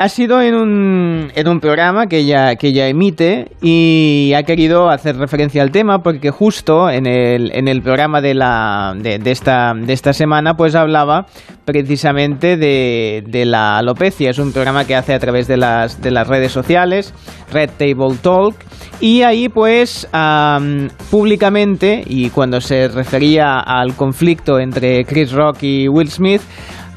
Ha 0.00 0.08
sido 0.08 0.40
en 0.40 0.54
un, 0.54 1.32
en 1.34 1.48
un 1.48 1.58
programa 1.58 2.06
que 2.06 2.18
ella, 2.18 2.54
que 2.54 2.68
ella 2.68 2.86
emite 2.86 3.50
y 3.60 4.32
ha 4.36 4.44
querido 4.44 4.90
hacer 4.90 5.16
referencia 5.16 5.60
al 5.60 5.72
tema 5.72 6.04
porque 6.04 6.30
justo 6.30 6.88
en 6.88 7.04
el, 7.04 7.50
en 7.52 7.66
el 7.66 7.82
programa 7.82 8.20
de, 8.20 8.34
la, 8.34 8.94
de, 8.96 9.20
esta, 9.24 9.74
de 9.74 9.92
esta 9.92 10.12
semana 10.12 10.54
pues 10.54 10.76
hablaba 10.76 11.26
precisamente 11.64 12.56
de, 12.56 13.24
de 13.26 13.44
la 13.44 13.76
alopecia. 13.78 14.30
Es 14.30 14.38
un 14.38 14.52
programa 14.52 14.84
que 14.84 14.94
hace 14.94 15.14
a 15.14 15.18
través 15.18 15.48
de 15.48 15.56
las, 15.56 16.00
de 16.00 16.12
las 16.12 16.28
redes 16.28 16.52
sociales, 16.52 17.12
Red 17.52 17.70
Table 17.76 18.16
Talk, 18.22 18.54
y 19.00 19.22
ahí 19.22 19.48
pues 19.48 20.08
am, 20.12 20.90
públicamente 21.10 22.04
y 22.06 22.30
cuando 22.30 22.60
se 22.60 22.86
refería 22.86 23.58
al 23.58 23.96
conflicto 23.96 24.60
entre 24.60 25.04
Chris 25.04 25.32
Rock 25.32 25.62
y 25.62 25.88
Will 25.88 26.08
Smith, 26.08 26.42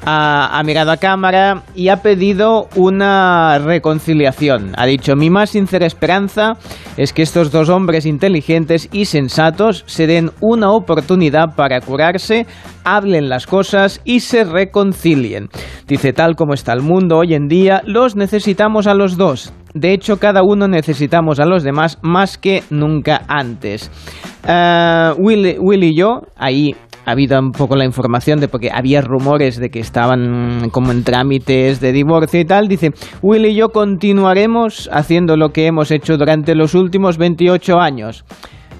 ha, 0.05 0.62
mirado 0.65 0.91
a 0.91 0.98
cámara 0.98 1.63
y 1.75 1.89
ha 1.89 1.98
pedido 1.98 2.67
una 2.75 3.60
reconciliación. 3.60 4.74
Ha 4.77 4.86
dicho, 4.86 5.15
mi 5.15 5.29
más 5.29 5.51
sincera 5.51 5.86
esperanza 5.86 6.53
es 6.98 7.13
que 7.13 7.22
estos 7.22 7.51
dos 7.51 7.70
hombres 7.70 8.05
inteligentes 8.05 8.89
y 8.91 9.05
sensatos 9.05 9.84
se 9.88 10.08
den 10.08 10.31
una 10.39 10.72
oportunidad 10.72 11.55
para 11.55 11.81
curarse, 11.81 12.46
hablen 12.84 13.29
las 13.29 13.48
cosas 13.48 14.01
y 14.03 14.22
se 14.22 14.43
reconcilien. 14.43 15.50
Dice, 15.88 16.13
tal 16.13 16.36
como 16.36 16.53
está 16.53 16.74
el 16.74 16.81
mundo 16.81 17.17
hoy 17.17 17.34
en 17.34 17.48
día, 17.48 17.81
los 17.86 18.15
necesitamos 18.15 18.88
a 18.88 18.93
los 18.93 19.17
dos. 19.17 19.53
De 19.74 19.93
hecho, 19.93 20.17
cada 20.17 20.43
uno 20.43 20.67
necesitamos 20.67 21.39
a 21.39 21.46
los 21.46 21.63
demás 21.63 21.98
más 22.01 22.38
que 22.38 22.63
nunca 22.70 23.22
antes. 23.27 23.89
Eh, 24.48 25.13
Will, 25.17 25.84
y 25.84 25.96
yo, 25.96 26.22
ahí 26.36 26.75
habido 27.05 27.39
un 27.39 27.51
poco 27.51 27.75
la 27.75 27.86
información 27.86 28.39
de 28.39 28.48
porque 28.48 28.70
había 28.72 29.01
rumores 29.01 29.58
de 29.58 29.70
que 29.70 29.79
estaban 29.79 30.70
como 30.72 30.91
en 30.91 31.03
trámites 31.03 31.79
de 31.79 31.91
divorcio 31.91 32.39
y 32.39 32.46
tal. 32.46 32.67
Dice, 32.67 32.91
Will 33.22 33.46
y 33.46 33.55
yo 33.55 33.70
continuaremos 33.70 34.89
haciendo 34.91 35.38
lo 35.38 35.50
que 35.50 35.67
hemos 35.67 35.91
hecho 35.91 36.17
durante 36.17 36.55
los 36.55 36.75
últimos 36.75 37.17
28 37.17 37.79
años. 37.79 38.25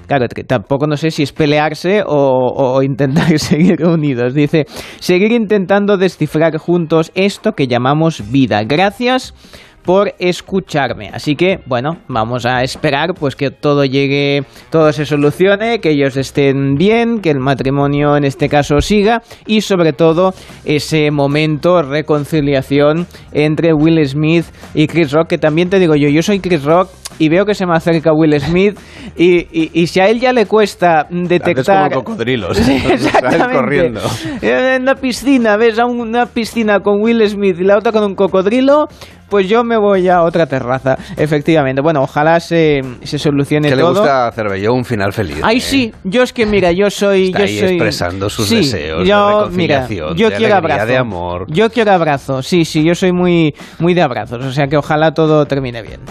Claro, 0.08 0.28
tampoco 0.46 0.88
no 0.88 0.98
sé 0.98 1.10
si 1.10 1.24
es 1.24 1.32
pelearse 1.32 2.04
o, 2.06 2.76
o 2.76 2.84
intentar 2.84 3.40
seguir 3.40 3.86
unidos. 3.86 4.34
Dice, 4.34 4.66
seguir 5.00 5.32
intentando 5.32 5.98
descifrar 5.98 6.58
juntos 6.58 7.12
esto 7.16 7.54
que 7.54 7.68
llamamos 7.68 8.30
vida. 8.30 8.64
Gracias 8.66 9.34
por 9.84 10.14
escucharme. 10.20 11.10
Así 11.14 11.36
que, 11.36 11.60
bueno, 11.66 11.98
vamos 12.08 12.46
a 12.46 12.62
esperar 12.64 13.14
pues 13.20 13.36
que 13.36 13.50
todo 13.52 13.84
llegue, 13.86 14.44
todo 14.70 14.92
se 14.94 15.06
solucione, 15.06 15.80
que 15.80 15.92
ellos 15.92 16.18
estén 16.18 16.76
bien, 16.76 17.20
que 17.20 17.32
el 17.32 17.40
matrimonio 17.40 18.16
en 18.16 18.24
este 18.24 18.48
caso 18.50 18.80
siga 18.82 19.22
y 19.46 19.62
sobre 19.62 19.94
todo 19.94 20.34
ese 20.66 21.10
momento 21.12 21.82
reconciliación 21.82 23.08
entre 23.32 23.74
Will 23.74 24.06
Smith 24.08 24.46
y 24.74 24.88
Chris 24.88 25.12
Rock, 25.12 25.28
que 25.30 25.38
también 25.38 25.70
te 25.70 25.80
digo 25.80 25.96
yo, 25.96 26.10
yo 26.10 26.22
soy 26.22 26.40
Chris 26.40 26.64
Rock 26.64 26.90
y 27.20 27.30
veo 27.30 27.46
que 27.46 27.54
se 27.54 27.66
me 27.66 27.74
acerca 27.76 28.14
Will 28.14 28.40
Smith 28.40 28.80
y, 29.18 29.40
y- 29.52 29.70
y 29.74 29.88
si 29.88 30.00
a 30.00 30.08
él 30.10 30.20
ya 30.20 30.32
le 30.34 30.46
cuesta 30.46 31.06
detectar... 31.10 31.92
como 31.92 32.04
cocodrilos. 32.04 32.58
Sí, 32.62 32.82
exactamente. 32.92 33.54
corriendo. 33.56 34.02
En 34.42 34.84
una 34.84 34.96
piscina, 34.96 35.58
ves 35.58 35.78
a 35.80 35.86
una 35.86 36.26
piscina 36.28 36.80
con 36.80 37.02
Will 37.02 37.28
Smith 37.28 37.58
y 37.60 37.64
la 37.64 37.78
otra 37.78 37.92
con 37.92 38.04
un 38.04 38.16
cocodrilo, 38.16 38.88
pues 39.32 39.48
yo 39.50 39.64
me 39.64 39.78
voy 39.78 40.08
a 40.10 40.22
otra 40.22 40.46
terraza, 40.46 40.98
efectivamente. 41.18 41.82
Bueno, 41.82 42.04
ojalá 42.04 42.40
se, 42.40 42.82
se 43.02 43.18
solucione 43.18 43.70
Que 43.70 43.76
le 43.78 43.82
todo. 43.82 43.94
gusta 44.02 44.28
a 44.28 44.32
Cervelló 44.34 44.74
un 44.74 44.86
final 44.86 45.14
feliz. 45.14 45.40
Ay, 45.42 45.58
¿eh? 45.58 45.62
sí, 45.62 45.94
yo 46.04 46.22
es 46.22 46.34
que 46.34 46.46
mira, 46.46 46.72
yo 46.74 46.90
soy... 46.90 47.28
Está 47.28 47.40
yo 47.40 47.46
ahí 47.46 47.58
soy... 47.60 47.68
expresando 47.70 48.30
sus 48.30 48.48
Sí, 48.48 48.58
deseos 48.58 49.00
de 49.00 49.06
yo, 49.10 49.48
mira, 49.52 49.76
reconciliación, 49.78 50.18
yo 50.18 50.30
de 50.30 50.36
quiero 50.36 50.56
alegría, 50.56 50.74
abrazo. 50.76 50.86
de 50.92 50.98
amor. 50.98 51.46
Yo 51.50 51.70
quiero 51.72 51.92
abrazo, 51.94 52.44
sí, 52.44 52.66
sí, 52.66 52.84
yo 52.84 52.94
soy 52.94 53.14
muy, 53.14 53.56
muy 53.80 53.94
de 53.94 54.02
abrazos, 54.02 54.44
o 54.46 54.52
sea 54.52 54.68
que 54.68 54.76
ojalá 54.78 55.14
todo 55.14 55.46
termine 55.46 55.82
bien. 55.82 56.02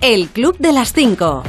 El 0.00 0.28
Club 0.28 0.56
de 0.58 0.72
las 0.72 0.92
5. 0.92 1.42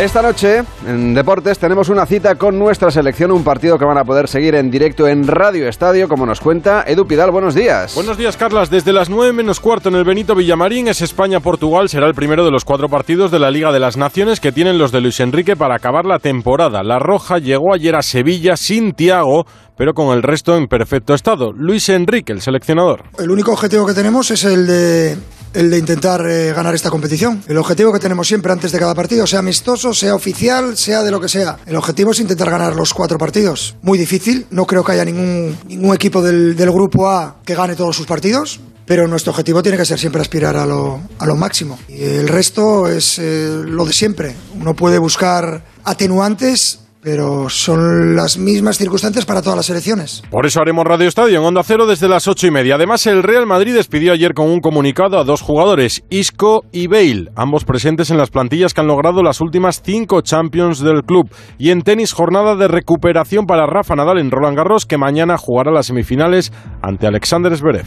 Esta 0.00 0.22
noche, 0.22 0.64
en 0.86 1.14
Deportes, 1.14 1.58
tenemos 1.58 1.88
una 1.88 2.06
cita 2.06 2.34
con 2.34 2.58
nuestra 2.58 2.90
selección, 2.90 3.30
un 3.30 3.44
partido 3.44 3.78
que 3.78 3.84
van 3.84 3.98
a 3.98 4.04
poder 4.04 4.26
seguir 4.26 4.54
en 4.54 4.70
directo 4.70 5.06
en 5.06 5.28
Radio 5.28 5.68
Estadio, 5.68 6.08
como 6.08 6.26
nos 6.26 6.40
cuenta 6.40 6.82
Edu 6.86 7.06
Pidal. 7.06 7.30
Buenos 7.30 7.54
días. 7.54 7.94
Buenos 7.94 8.16
días, 8.16 8.36
Carlas. 8.36 8.68
Desde 8.70 8.92
las 8.92 9.10
9 9.10 9.32
menos 9.32 9.60
cuarto 9.60 9.90
en 9.90 9.94
el 9.94 10.04
Benito 10.04 10.34
Villamarín 10.34 10.88
es 10.88 11.02
España-Portugal. 11.02 11.88
Será 11.88 12.06
el 12.06 12.14
primero 12.14 12.44
de 12.44 12.50
los 12.50 12.64
cuatro 12.64 12.88
partidos 12.88 13.30
de 13.30 13.38
la 13.38 13.50
Liga 13.50 13.70
de 13.70 13.78
las 13.78 13.96
Naciones 13.96 14.40
que 14.40 14.50
tienen 14.50 14.78
los 14.78 14.92
de 14.92 15.02
Luis 15.02 15.20
Enrique 15.20 15.56
para 15.56 15.76
acabar 15.76 16.04
la 16.04 16.18
temporada. 16.18 16.82
La 16.82 16.98
Roja 16.98 17.38
llegó 17.38 17.72
ayer 17.72 17.94
a 17.94 18.02
Sevilla 18.02 18.56
sin 18.56 18.94
Tiago, 18.94 19.46
pero 19.76 19.92
con 19.92 20.16
el 20.16 20.22
resto 20.22 20.56
en 20.56 20.66
perfecto 20.66 21.14
estado. 21.14 21.52
Luis 21.52 21.88
Enrique, 21.90 22.32
el 22.32 22.40
seleccionador. 22.40 23.04
El 23.18 23.30
único 23.30 23.52
objetivo 23.52 23.86
que 23.86 23.94
tenemos 23.94 24.30
es 24.32 24.42
el 24.44 24.66
de, 24.66 25.16
el 25.54 25.70
de 25.70 25.78
intentar 25.78 26.24
eh, 26.28 26.52
ganar 26.52 26.74
esta 26.74 26.90
competición. 26.90 27.42
El 27.48 27.58
objetivo 27.58 27.92
que 27.92 27.98
tenemos 27.98 28.28
siempre 28.28 28.52
antes 28.52 28.72
de 28.72 28.78
cada 28.78 28.94
partido, 28.94 29.26
sea 29.26 29.40
amistoso, 29.40 29.94
sea 29.94 30.14
oficial, 30.14 30.76
sea 30.76 31.02
de 31.02 31.10
lo 31.10 31.20
que 31.20 31.28
sea. 31.28 31.58
El 31.66 31.76
objetivo 31.76 32.12
es 32.12 32.20
intentar 32.20 32.50
ganar 32.50 32.74
los 32.76 32.94
cuatro 32.94 33.18
partidos. 33.18 33.76
Muy 33.82 33.98
difícil, 33.98 34.46
no 34.50 34.66
creo 34.66 34.84
que 34.84 34.92
haya 34.92 35.04
ningún, 35.04 35.56
ningún 35.66 35.94
equipo 35.94 36.22
del, 36.22 36.56
del 36.56 36.70
grupo 36.70 37.10
A 37.10 37.36
que 37.44 37.54
gane 37.54 37.76
todos 37.76 37.96
sus 37.96 38.06
partidos. 38.06 38.60
Pero 38.84 39.06
nuestro 39.06 39.30
objetivo 39.30 39.62
tiene 39.62 39.78
que 39.78 39.84
ser 39.84 39.98
siempre 39.98 40.20
aspirar 40.20 40.56
a 40.56 40.66
lo, 40.66 41.00
a 41.18 41.24
lo 41.24 41.36
máximo. 41.36 41.78
Y 41.88 42.02
el 42.02 42.26
resto 42.26 42.88
es 42.88 43.16
eh, 43.18 43.62
lo 43.64 43.84
de 43.84 43.92
siempre. 43.92 44.34
Uno 44.58 44.74
puede 44.74 44.98
buscar 44.98 45.64
atenuantes, 45.84 46.80
pero 47.02 47.48
son 47.48 48.14
las 48.14 48.38
mismas 48.38 48.78
circunstancias 48.78 49.26
para 49.26 49.42
todas 49.42 49.56
las 49.56 49.66
selecciones. 49.66 50.22
Por 50.30 50.46
eso 50.46 50.60
haremos 50.60 50.84
Radio 50.84 51.08
Estadio 51.08 51.40
en 51.40 51.44
Onda 51.44 51.62
Cero 51.64 51.86
desde 51.86 52.08
las 52.08 52.28
ocho 52.28 52.46
y 52.46 52.50
media. 52.50 52.76
Además, 52.76 53.06
el 53.06 53.22
Real 53.22 53.46
Madrid 53.46 53.74
despidió 53.74 54.12
ayer 54.12 54.34
con 54.34 54.48
un 54.48 54.60
comunicado 54.60 55.18
a 55.18 55.24
dos 55.24 55.42
jugadores, 55.42 56.04
Isco 56.10 56.64
y 56.70 56.86
Bale, 56.86 57.30
ambos 57.34 57.64
presentes 57.64 58.10
en 58.10 58.18
las 58.18 58.30
plantillas 58.30 58.72
que 58.72 58.80
han 58.80 58.86
logrado 58.86 59.22
las 59.22 59.40
últimas 59.40 59.82
cinco 59.84 60.20
Champions 60.22 60.80
del 60.80 61.02
club. 61.02 61.28
Y 61.58 61.70
en 61.70 61.82
tenis, 61.82 62.12
jornada 62.12 62.54
de 62.54 62.68
recuperación 62.68 63.46
para 63.46 63.66
Rafa 63.66 63.96
Nadal 63.96 64.18
en 64.18 64.30
Roland 64.30 64.56
Garros, 64.56 64.86
que 64.86 64.98
mañana 64.98 65.36
jugará 65.36 65.72
las 65.72 65.86
semifinales 65.86 66.52
ante 66.82 67.06
Alexander 67.06 67.56
Zverev. 67.56 67.86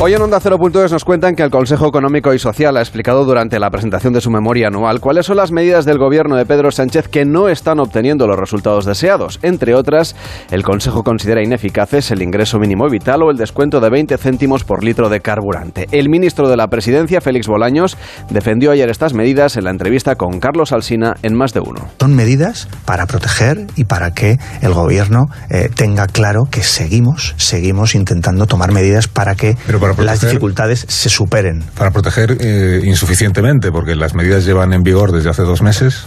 Hoy 0.00 0.14
en 0.14 0.22
Onda 0.22 0.38
0.es 0.40 0.92
nos 0.92 1.04
cuentan 1.04 1.34
que 1.34 1.42
el 1.42 1.50
Consejo 1.50 1.88
Económico 1.88 2.32
y 2.32 2.38
Social 2.38 2.76
ha 2.76 2.80
explicado 2.80 3.24
durante 3.24 3.58
la 3.58 3.68
presentación 3.68 4.12
de 4.12 4.20
su 4.20 4.30
memoria 4.30 4.68
anual 4.68 5.00
cuáles 5.00 5.26
son 5.26 5.38
las 5.38 5.50
medidas 5.50 5.84
del 5.84 5.98
gobierno 5.98 6.36
de 6.36 6.46
Pedro 6.46 6.70
Sánchez 6.70 7.08
que 7.08 7.24
no 7.24 7.48
están 7.48 7.80
obteniendo 7.80 8.28
los 8.28 8.38
resultados 8.38 8.84
deseados. 8.84 9.40
Entre 9.42 9.74
otras, 9.74 10.14
el 10.52 10.62
Consejo 10.62 11.02
considera 11.02 11.42
ineficaces 11.42 12.12
el 12.12 12.22
ingreso 12.22 12.60
mínimo 12.60 12.88
vital 12.88 13.24
o 13.24 13.32
el 13.32 13.36
descuento 13.36 13.80
de 13.80 13.90
20 13.90 14.18
céntimos 14.18 14.62
por 14.62 14.84
litro 14.84 15.08
de 15.08 15.18
carburante. 15.18 15.88
El 15.90 16.08
ministro 16.08 16.48
de 16.48 16.56
la 16.56 16.68
Presidencia, 16.68 17.20
Félix 17.20 17.48
Bolaños, 17.48 17.98
defendió 18.30 18.70
ayer 18.70 18.90
estas 18.90 19.14
medidas 19.14 19.56
en 19.56 19.64
la 19.64 19.70
entrevista 19.70 20.14
con 20.14 20.38
Carlos 20.38 20.70
Alsina 20.70 21.16
en 21.24 21.34
Más 21.34 21.52
de 21.54 21.58
Uno. 21.58 21.88
Son 21.98 22.14
medidas 22.14 22.68
para 22.84 23.06
proteger 23.06 23.66
y 23.74 23.82
para 23.82 24.12
que 24.12 24.36
el 24.62 24.74
gobierno 24.74 25.26
eh, 25.50 25.68
tenga 25.74 26.06
claro 26.06 26.44
que 26.48 26.62
seguimos, 26.62 27.34
seguimos 27.36 27.96
intentando 27.96 28.46
tomar 28.46 28.70
medidas 28.70 29.08
para 29.08 29.34
que 29.34 29.56
Pero 29.66 29.87
para 29.94 30.06
las 30.06 30.20
proteger- 30.22 30.28
dificultades 30.28 30.84
se 30.88 31.08
superen. 31.08 31.64
para 31.76 31.90
proteger 31.90 32.36
eh, 32.40 32.80
insuficientemente, 32.84 33.70
porque 33.72 33.94
las 33.94 34.14
medidas 34.14 34.44
llevan 34.44 34.72
en 34.72 34.82
vigor 34.82 35.12
desde 35.12 35.30
hace 35.30 35.42
dos 35.42 35.62
meses 35.62 36.04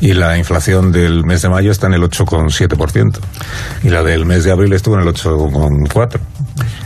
y 0.00 0.14
la 0.14 0.38
inflación 0.38 0.92
del 0.92 1.24
mes 1.26 1.42
de 1.42 1.50
mayo 1.50 1.70
está 1.70 1.86
en 1.86 1.92
el 1.94 2.02
8,7% 2.02 3.18
y 3.82 3.90
la 3.90 4.02
del 4.02 4.24
mes 4.24 4.44
de 4.44 4.50
abril 4.50 4.72
estuvo 4.72 4.94
en 4.94 5.02
el 5.02 5.08
8,4%. 5.14 6.18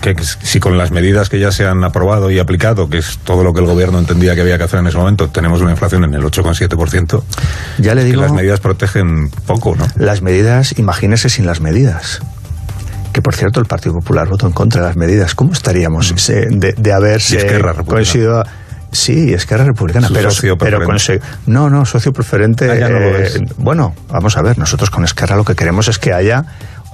Que 0.01 0.15
si 0.43 0.61
con 0.61 0.77
las 0.77 0.91
medidas 0.91 1.29
que 1.31 1.39
ya 1.39 1.51
se 1.51 1.67
han 1.67 1.83
aprobado 1.85 2.31
y 2.31 2.39
aplicado, 2.39 2.89
que 2.91 2.99
es 2.99 3.19
todo 3.25 3.43
lo 3.43 3.53
que 3.55 3.61
el 3.61 3.67
gobierno 3.67 3.99
entendía 3.99 4.35
que 4.35 4.43
había 4.43 4.59
que 4.59 4.65
hacer 4.65 4.81
en 4.81 4.87
ese 4.89 4.99
momento, 4.99 5.29
tenemos 5.31 5.61
una 5.63 5.71
inflación 5.71 6.05
en 6.05 6.13
el 6.15 6.23
8,7%, 6.23 7.23
Ya 7.79 7.95
le 7.95 8.03
que 8.03 8.07
digo, 8.09 8.21
las 8.23 8.33
medidas 8.33 8.61
protegen 8.61 9.31
poco, 9.47 9.75
¿no? 9.77 9.87
las 9.97 10.21
medidas, 10.23 10.75
imagínese 10.79 11.29
sin 11.31 11.47
las 11.47 11.61
medidas. 11.61 12.21
Que 13.15 13.23
por 13.23 13.35
cierto, 13.37 13.61
el 13.61 13.67
Partido 13.67 13.95
Popular 13.95 14.29
votó 14.29 14.47
en 14.49 14.53
contra 14.53 14.81
de 14.83 14.89
las 14.89 14.97
medidas. 14.97 15.37
¿Cómo 15.37 15.53
estaríamos 15.53 16.13
Mm. 16.13 16.17
se- 16.19 16.47
de, 16.51 16.73
de 16.77 16.93
haberse 16.93 17.39
Republicana. 17.39 17.85
coincidido- 17.85 18.45
Sí, 18.91 19.33
Esquerra 19.33 19.65
Republicana, 19.65 20.07
Su 20.09 20.15
pero, 20.15 20.31
socio 20.31 20.57
pero 20.59 20.85
con 20.85 20.95
ese- 20.97 21.21
no, 21.47 21.69
no, 21.71 21.85
socio 21.85 22.13
preferente. 22.13 22.71
Ah, 22.71 22.75
ya 22.77 22.89
no 22.89 22.97
eh, 22.99 23.31
bueno, 23.59 23.95
vamos 24.09 24.37
a 24.37 24.43
ver, 24.43 24.57
nosotros 24.59 24.91
con 24.91 25.05
Esquerra 25.05 25.35
lo 25.37 25.45
que 25.45 25.55
queremos 25.57 25.89
es 25.89 25.99
que 25.99 26.13
haya 26.13 26.45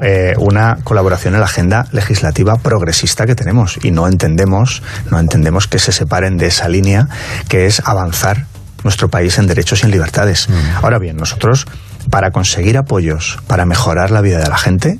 eh, 0.03 0.33
una 0.39 0.79
colaboración 0.85 1.35
en 1.35 1.41
la 1.41 1.47
agenda 1.47 1.87
legislativa 1.93 2.57
progresista 2.57 3.27
que 3.27 3.35
tenemos 3.35 3.79
y 3.83 3.91
no 3.91 4.07
entendemos, 4.09 4.83
no 5.11 5.19
entendemos 5.21 5.67
que 5.69 5.79
se 5.79 5.93
separen 5.93 6.39
de 6.39 6.47
esa 6.47 6.69
línea 6.71 7.07
que 7.49 7.67
es 7.67 7.83
avanzar 7.85 8.47
nuestro 8.83 9.09
país 9.11 9.39
en 9.39 9.47
derechos 9.47 9.83
y 9.83 9.87
en 9.87 9.91
libertades. 9.93 10.49
Mm. 10.49 10.85
Ahora 10.85 10.99
bien, 10.99 11.17
nosotros 11.19 11.67
para 12.09 12.31
conseguir 12.31 12.79
apoyos 12.79 13.39
para 13.47 13.67
mejorar 13.67 14.11
la 14.11 14.23
vida 14.23 14.39
de 14.39 14.49
la 14.49 14.57
gente 14.57 14.99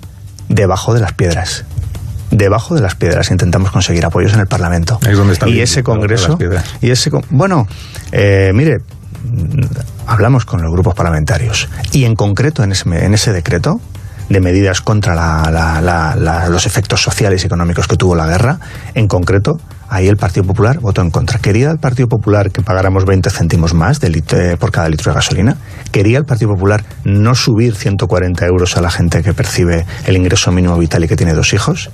debajo 0.51 0.93
de 0.93 1.01
las 1.01 1.13
piedras 1.13 1.65
debajo 2.31 2.75
de 2.75 2.81
las 2.81 2.95
piedras 2.95 3.31
intentamos 3.31 3.71
conseguir 3.73 4.05
apoyos 4.05 4.33
en 4.35 4.41
el 4.41 4.47
Parlamento. 4.47 4.99
y 5.49 5.61
ese 5.61 5.83
Congreso. 5.83 6.39
Y 6.81 6.91
ese, 6.91 7.11
bueno, 7.31 7.67
eh, 8.13 8.53
mire, 8.55 8.83
hablamos 10.07 10.45
con 10.45 10.63
los 10.63 10.71
grupos 10.71 10.95
parlamentarios 10.95 11.69
y 11.93 12.05
en 12.05 12.15
concreto 12.15 12.63
en 12.63 12.73
ese, 12.73 12.89
en 13.05 13.15
ese 13.15 13.33
decreto 13.33 13.81
de 14.29 14.41
medidas 14.41 14.81
contra 14.81 16.49
los 16.49 16.67
efectos 16.67 17.03
sociales 17.03 17.43
y 17.43 17.47
económicos 17.47 17.89
que 17.89 17.97
tuvo 17.97 18.15
la 18.15 18.27
guerra, 18.27 18.61
en 18.95 19.09
concreto, 19.09 19.61
ahí 19.91 20.09
el 20.09 20.17
Partido 20.17 20.47
Popular 20.47 20.79
votó 20.79 21.03
en 21.03 21.11
contra. 21.11 21.39
¿Quería 21.39 21.71
el 21.71 21.79
Partido 21.79 22.09
Popular 22.09 22.51
que 22.51 22.63
pagáramos 22.63 23.05
20 23.05 23.29
céntimos 23.29 23.75
más 23.75 24.01
de 24.01 24.57
por 24.59 24.71
cada 24.71 24.89
litro 24.89 25.11
de 25.11 25.17
gasolina? 25.17 25.57
¿Quería 25.91 26.19
el 26.19 26.25
Partido 26.25 26.53
Popular 26.53 26.85
no 27.05 27.35
subir 27.35 27.75
140 27.75 28.47
euros 28.47 28.77
a 28.77 28.81
la 28.81 28.91
gente 28.91 29.23
que 29.23 29.35
percibe 29.35 29.85
el 30.07 30.17
ingreso 30.17 30.53
mínimo 30.53 30.79
vital 30.79 31.05
y 31.05 31.09
que 31.09 31.17
tiene 31.17 31.35
dos 31.35 31.53
hijos? 31.53 31.91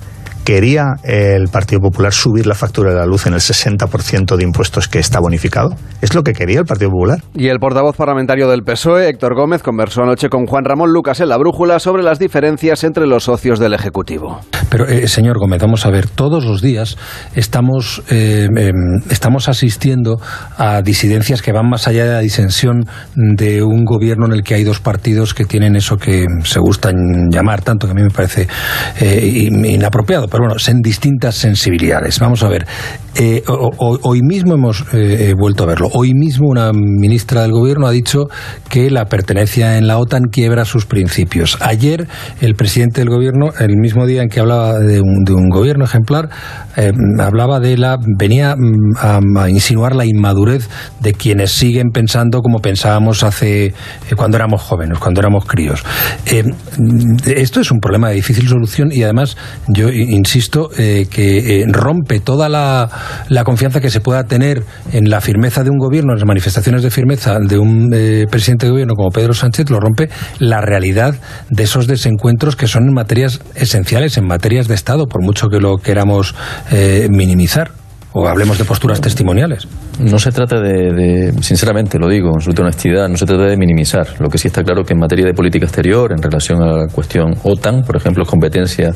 ¿Quería 0.47 0.95
el 1.03 1.49
Partido 1.49 1.81
Popular 1.81 2.13
subir 2.13 2.47
la 2.47 2.55
factura 2.55 2.91
de 2.91 2.95
la 2.95 3.05
luz 3.05 3.25
en 3.25 3.33
el 3.33 3.41
60% 3.41 4.37
de 4.37 4.43
impuestos 4.45 4.87
que 4.87 4.97
está 4.97 5.19
bonificado? 5.19 5.71
¿Es 6.01 6.15
lo 6.15 6.23
que 6.23 6.31
quería 6.31 6.59
el 6.59 6.65
Partido 6.65 6.89
Popular? 6.89 7.21
Y 7.35 7.49
el 7.49 7.59
portavoz 7.59 7.97
parlamentario 7.97 8.47
del 8.47 8.63
PSOE, 8.63 9.09
Héctor 9.09 9.35
Gómez, 9.35 9.61
conversó 9.61 10.03
anoche 10.03 10.29
con 10.29 10.45
Juan 10.45 10.63
Ramón 10.63 10.93
Lucas 10.93 11.19
en 11.19 11.27
La 11.27 11.37
Brújula 11.37 11.79
sobre 11.79 12.01
las 12.01 12.17
diferencias 12.17 12.85
entre 12.85 13.07
los 13.07 13.25
socios 13.25 13.59
del 13.59 13.73
Ejecutivo. 13.73 14.39
Pero, 14.69 14.87
eh, 14.87 15.09
señor 15.09 15.37
Gómez, 15.37 15.61
vamos 15.61 15.85
a 15.85 15.89
ver, 15.89 16.07
todos 16.07 16.45
los 16.45 16.61
días 16.61 16.95
estamos, 17.35 18.01
eh, 18.09 18.47
em, 18.55 19.01
estamos 19.09 19.49
asistiendo 19.49 20.15
a 20.57 20.81
disidencias 20.81 21.41
que 21.41 21.51
van 21.51 21.69
más 21.69 21.89
allá 21.89 22.05
de 22.05 22.13
la 22.13 22.19
disensión 22.19 22.85
de 23.15 23.63
un 23.63 23.83
gobierno 23.83 24.27
en 24.27 24.31
el 24.31 24.43
que 24.43 24.55
hay 24.55 24.63
dos 24.63 24.79
partidos 24.79 25.33
que 25.33 25.43
tienen 25.43 25.75
eso 25.75 25.97
que 25.97 26.25
se 26.45 26.59
gustan 26.61 26.95
llamar 27.29 27.63
tanto, 27.63 27.85
que 27.85 27.91
a 27.91 27.95
mí 27.95 28.03
me 28.03 28.11
parece 28.11 28.47
eh, 29.01 29.49
inapropiado 29.51 30.29
pero 30.36 30.36
bueno, 30.39 30.55
en 30.67 30.81
distintas 30.81 31.35
sensibilidades. 31.35 32.19
Vamos 32.19 32.43
a 32.43 32.49
ver, 32.49 32.65
eh, 33.17 33.43
hoy 33.47 34.21
mismo 34.21 34.53
hemos 34.53 34.85
eh, 34.93 35.33
vuelto 35.37 35.63
a 35.63 35.67
verlo. 35.67 35.89
Hoy 35.93 36.13
mismo 36.13 36.47
una 36.49 36.71
ministra 36.73 37.41
del 37.41 37.51
Gobierno 37.51 37.87
ha 37.87 37.91
dicho 37.91 38.27
que 38.69 38.89
la 38.89 39.05
pertenencia 39.05 39.77
en 39.77 39.87
la 39.87 39.97
OTAN 39.97 40.25
quiebra 40.31 40.65
sus 40.65 40.85
principios. 40.85 41.57
Ayer 41.61 42.07
el 42.41 42.55
presidente 42.55 43.01
del 43.01 43.09
Gobierno, 43.09 43.51
el 43.59 43.77
mismo 43.77 44.05
día 44.05 44.21
en 44.21 44.29
que 44.29 44.39
hablaba 44.39 44.79
de 44.79 45.01
un, 45.01 45.49
gobierno 45.49 45.85
ejemplar, 45.85 46.29
eh, 46.75 46.91
hablaba 47.19 47.59
de 47.59 47.77
la 47.77 47.97
venía 48.17 48.55
mm, 48.55 49.37
a, 49.37 49.49
insinuar 49.49 49.95
la 49.95 50.05
inmadurez 50.05 50.69
de 50.99 51.13
quienes 51.13 51.51
siguen 51.51 51.89
pensando 51.91 52.41
como 52.41 52.59
pensábamos 52.59 53.23
hace 53.23 53.73
cuando 54.15 54.37
éramos 54.37 54.61
jóvenes, 54.61 54.99
cuando 54.99 55.21
éramos 55.21 55.45
críos. 55.45 55.83
esto 57.25 57.61
es 57.61 57.71
un 57.71 57.79
problema 57.79 58.09
de 58.09 58.15
difícil 58.15 58.47
solución 58.47 58.89
y 58.91 59.03
además 59.03 59.37
yo 59.67 59.89
insisto, 59.89 60.69
eh, 60.77 61.07
que 61.09 61.61
eh, 61.61 61.65
rompe 61.67 62.19
toda 62.19 62.49
la, 62.49 62.89
confianza 63.43 63.81
que 63.81 63.89
se 63.89 64.01
pueda 64.01 64.23
tener 64.23 64.63
en 64.91 65.09
la 65.09 65.21
firmeza 65.21 65.63
de 65.63 65.69
un 65.69 65.77
gobierno, 65.77 66.13
en 66.13 66.19
las 66.19 66.27
manifestaciones 66.27 66.83
de 66.83 66.89
firmeza 66.89 67.37
de 67.39 67.57
un 67.57 67.89
eh, 67.93 68.25
presidente 68.29 68.65
de 68.65 68.71
gobierno 68.71 68.95
como 68.95 69.09
Pedro 69.09 69.33
Sánchez, 69.33 69.69
lo 69.69 69.79
rompe 69.79 70.09
la 70.39 70.61
realidad 70.61 71.15
de 71.49 71.63
esos 71.63 71.87
desencuentros 71.87 72.55
que 72.55 72.67
son 72.67 72.87
en 72.87 72.93
materias 72.93 73.41
esenciales, 73.55 74.17
en 74.17 74.27
materias 74.27 74.67
de 74.67 74.75
Estado, 74.75 75.07
por 75.07 75.23
mucho 75.23 75.47
que 75.47 75.59
lo 75.59 75.77
queramos 75.77 76.35
minimizar 77.09 77.71
hablemos 78.25 78.57
de 78.57 78.65
posturas 78.65 79.01
testimoniales. 79.01 79.67
No 79.99 80.19
se 80.19 80.31
trata 80.31 80.59
de, 80.61 81.33
sinceramente 81.41 81.97
lo 81.97 82.07
digo, 82.07 82.29
con 82.29 82.37
absoluta 82.37 82.61
honestidad, 82.61 83.09
no 83.09 83.17
se 83.17 83.25
trata 83.25 83.45
de 83.45 83.57
minimizar. 83.57 84.07
Lo 84.19 84.29
que 84.29 84.37
sí 84.37 84.47
está 84.47 84.63
claro 84.63 84.83
que 84.83 84.93
en 84.93 84.99
materia 84.99 85.25
de 85.25 85.33
política 85.33 85.65
exterior, 85.65 86.11
en 86.11 86.21
relación 86.21 86.61
a 86.61 86.67
la 86.67 86.87
cuestión 86.87 87.33
OTAN, 87.43 87.81
por 87.81 87.97
ejemplo, 87.97 88.23
es 88.23 88.29
competencia 88.29 88.93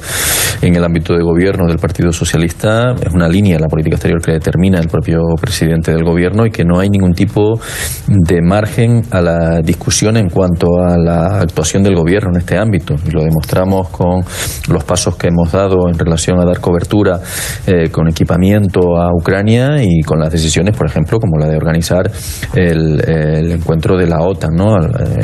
en 0.62 0.76
el 0.76 0.84
ámbito 0.84 1.14
de 1.14 1.24
gobierno 1.24 1.68
del 1.68 1.78
Partido 1.78 2.12
Socialista, 2.12 2.94
es 3.02 3.14
una 3.14 3.28
línea 3.28 3.56
de 3.56 3.62
la 3.62 3.68
política 3.68 3.96
exterior 3.96 4.22
que 4.22 4.32
determina 4.34 4.80
el 4.80 4.88
propio 4.88 5.22
presidente 5.40 5.92
del 5.92 6.04
gobierno 6.04 6.46
y 6.46 6.52
que 6.52 6.64
no 6.64 6.80
hay 6.80 6.90
ningún 6.90 7.14
tipo 7.14 7.60
de 8.08 8.42
margen 8.42 9.02
a 9.12 9.22
la 9.22 9.62
discusión 9.62 10.18
en 10.18 10.30
cuanto 10.30 10.80
a 10.80 10.98
la 10.98 11.42
actuación 11.42 11.84
del 11.84 11.96
gobierno 11.96 12.30
en 12.34 12.42
este 12.42 12.58
ámbito. 12.58 12.96
Y 13.08 13.12
lo 13.12 13.24
demostramos 13.24 13.90
con 13.90 14.24
los 14.70 14.84
pasos 14.84 15.16
que 15.16 15.28
hemos 15.28 15.52
dado 15.52 15.90
en 15.90 15.98
relación 15.98 16.40
a 16.40 16.46
dar 16.46 16.60
cobertura 16.60 17.20
eh, 17.66 17.90
con 17.90 18.08
equipamiento 18.08 18.98
a 18.98 19.11
Ucrania 19.14 19.84
y 19.84 20.02
con 20.02 20.20
las 20.20 20.32
decisiones, 20.32 20.76
por 20.76 20.88
ejemplo, 20.88 21.20
como 21.20 21.38
la 21.38 21.48
de 21.48 21.58
organizar 21.58 22.10
el, 22.56 23.52
encuentro 23.52 23.98
de 23.98 24.08
la 24.08 24.22
OTAN 24.22 24.52
¿no? 24.56 24.76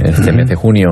este 0.03 0.31
mes 0.31 0.47
de 0.47 0.55
junio. 0.55 0.91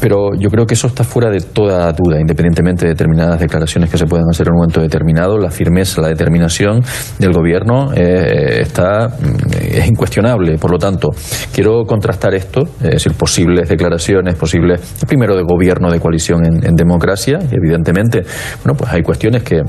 Pero 0.00 0.30
yo 0.38 0.48
creo 0.50 0.66
que 0.66 0.74
eso 0.74 0.86
está 0.86 1.04
fuera 1.04 1.30
de 1.30 1.40
toda 1.40 1.92
duda, 1.92 2.20
independientemente 2.20 2.84
de 2.84 2.92
determinadas 2.92 3.40
declaraciones 3.40 3.90
que 3.90 3.98
se 3.98 4.06
puedan 4.06 4.26
hacer 4.30 4.46
en 4.46 4.52
un 4.52 4.58
momento 4.58 4.80
determinado, 4.80 5.38
la 5.38 5.50
firmeza, 5.50 6.00
la 6.00 6.08
determinación 6.08 6.82
del 7.18 7.32
gobierno 7.32 7.92
eh, 7.94 8.60
está 8.60 9.08
mm, 9.08 9.76
es 9.76 9.86
incuestionable. 9.86 10.58
Por 10.58 10.70
lo 10.70 10.78
tanto, 10.78 11.10
quiero 11.52 11.84
contrastar 11.84 12.34
esto, 12.34 12.62
es 12.80 12.90
decir, 12.90 13.12
posibles 13.12 13.68
declaraciones, 13.68 14.34
posibles, 14.34 14.80
primero 15.06 15.36
de 15.36 15.42
gobierno 15.42 15.90
de 15.90 16.00
coalición 16.00 16.46
en, 16.46 16.66
en 16.66 16.74
democracia, 16.74 17.38
y 17.50 17.54
evidentemente, 17.54 18.22
bueno, 18.64 18.76
pues 18.76 18.92
hay 18.92 19.02
cuestiones 19.02 19.42
que 19.42 19.62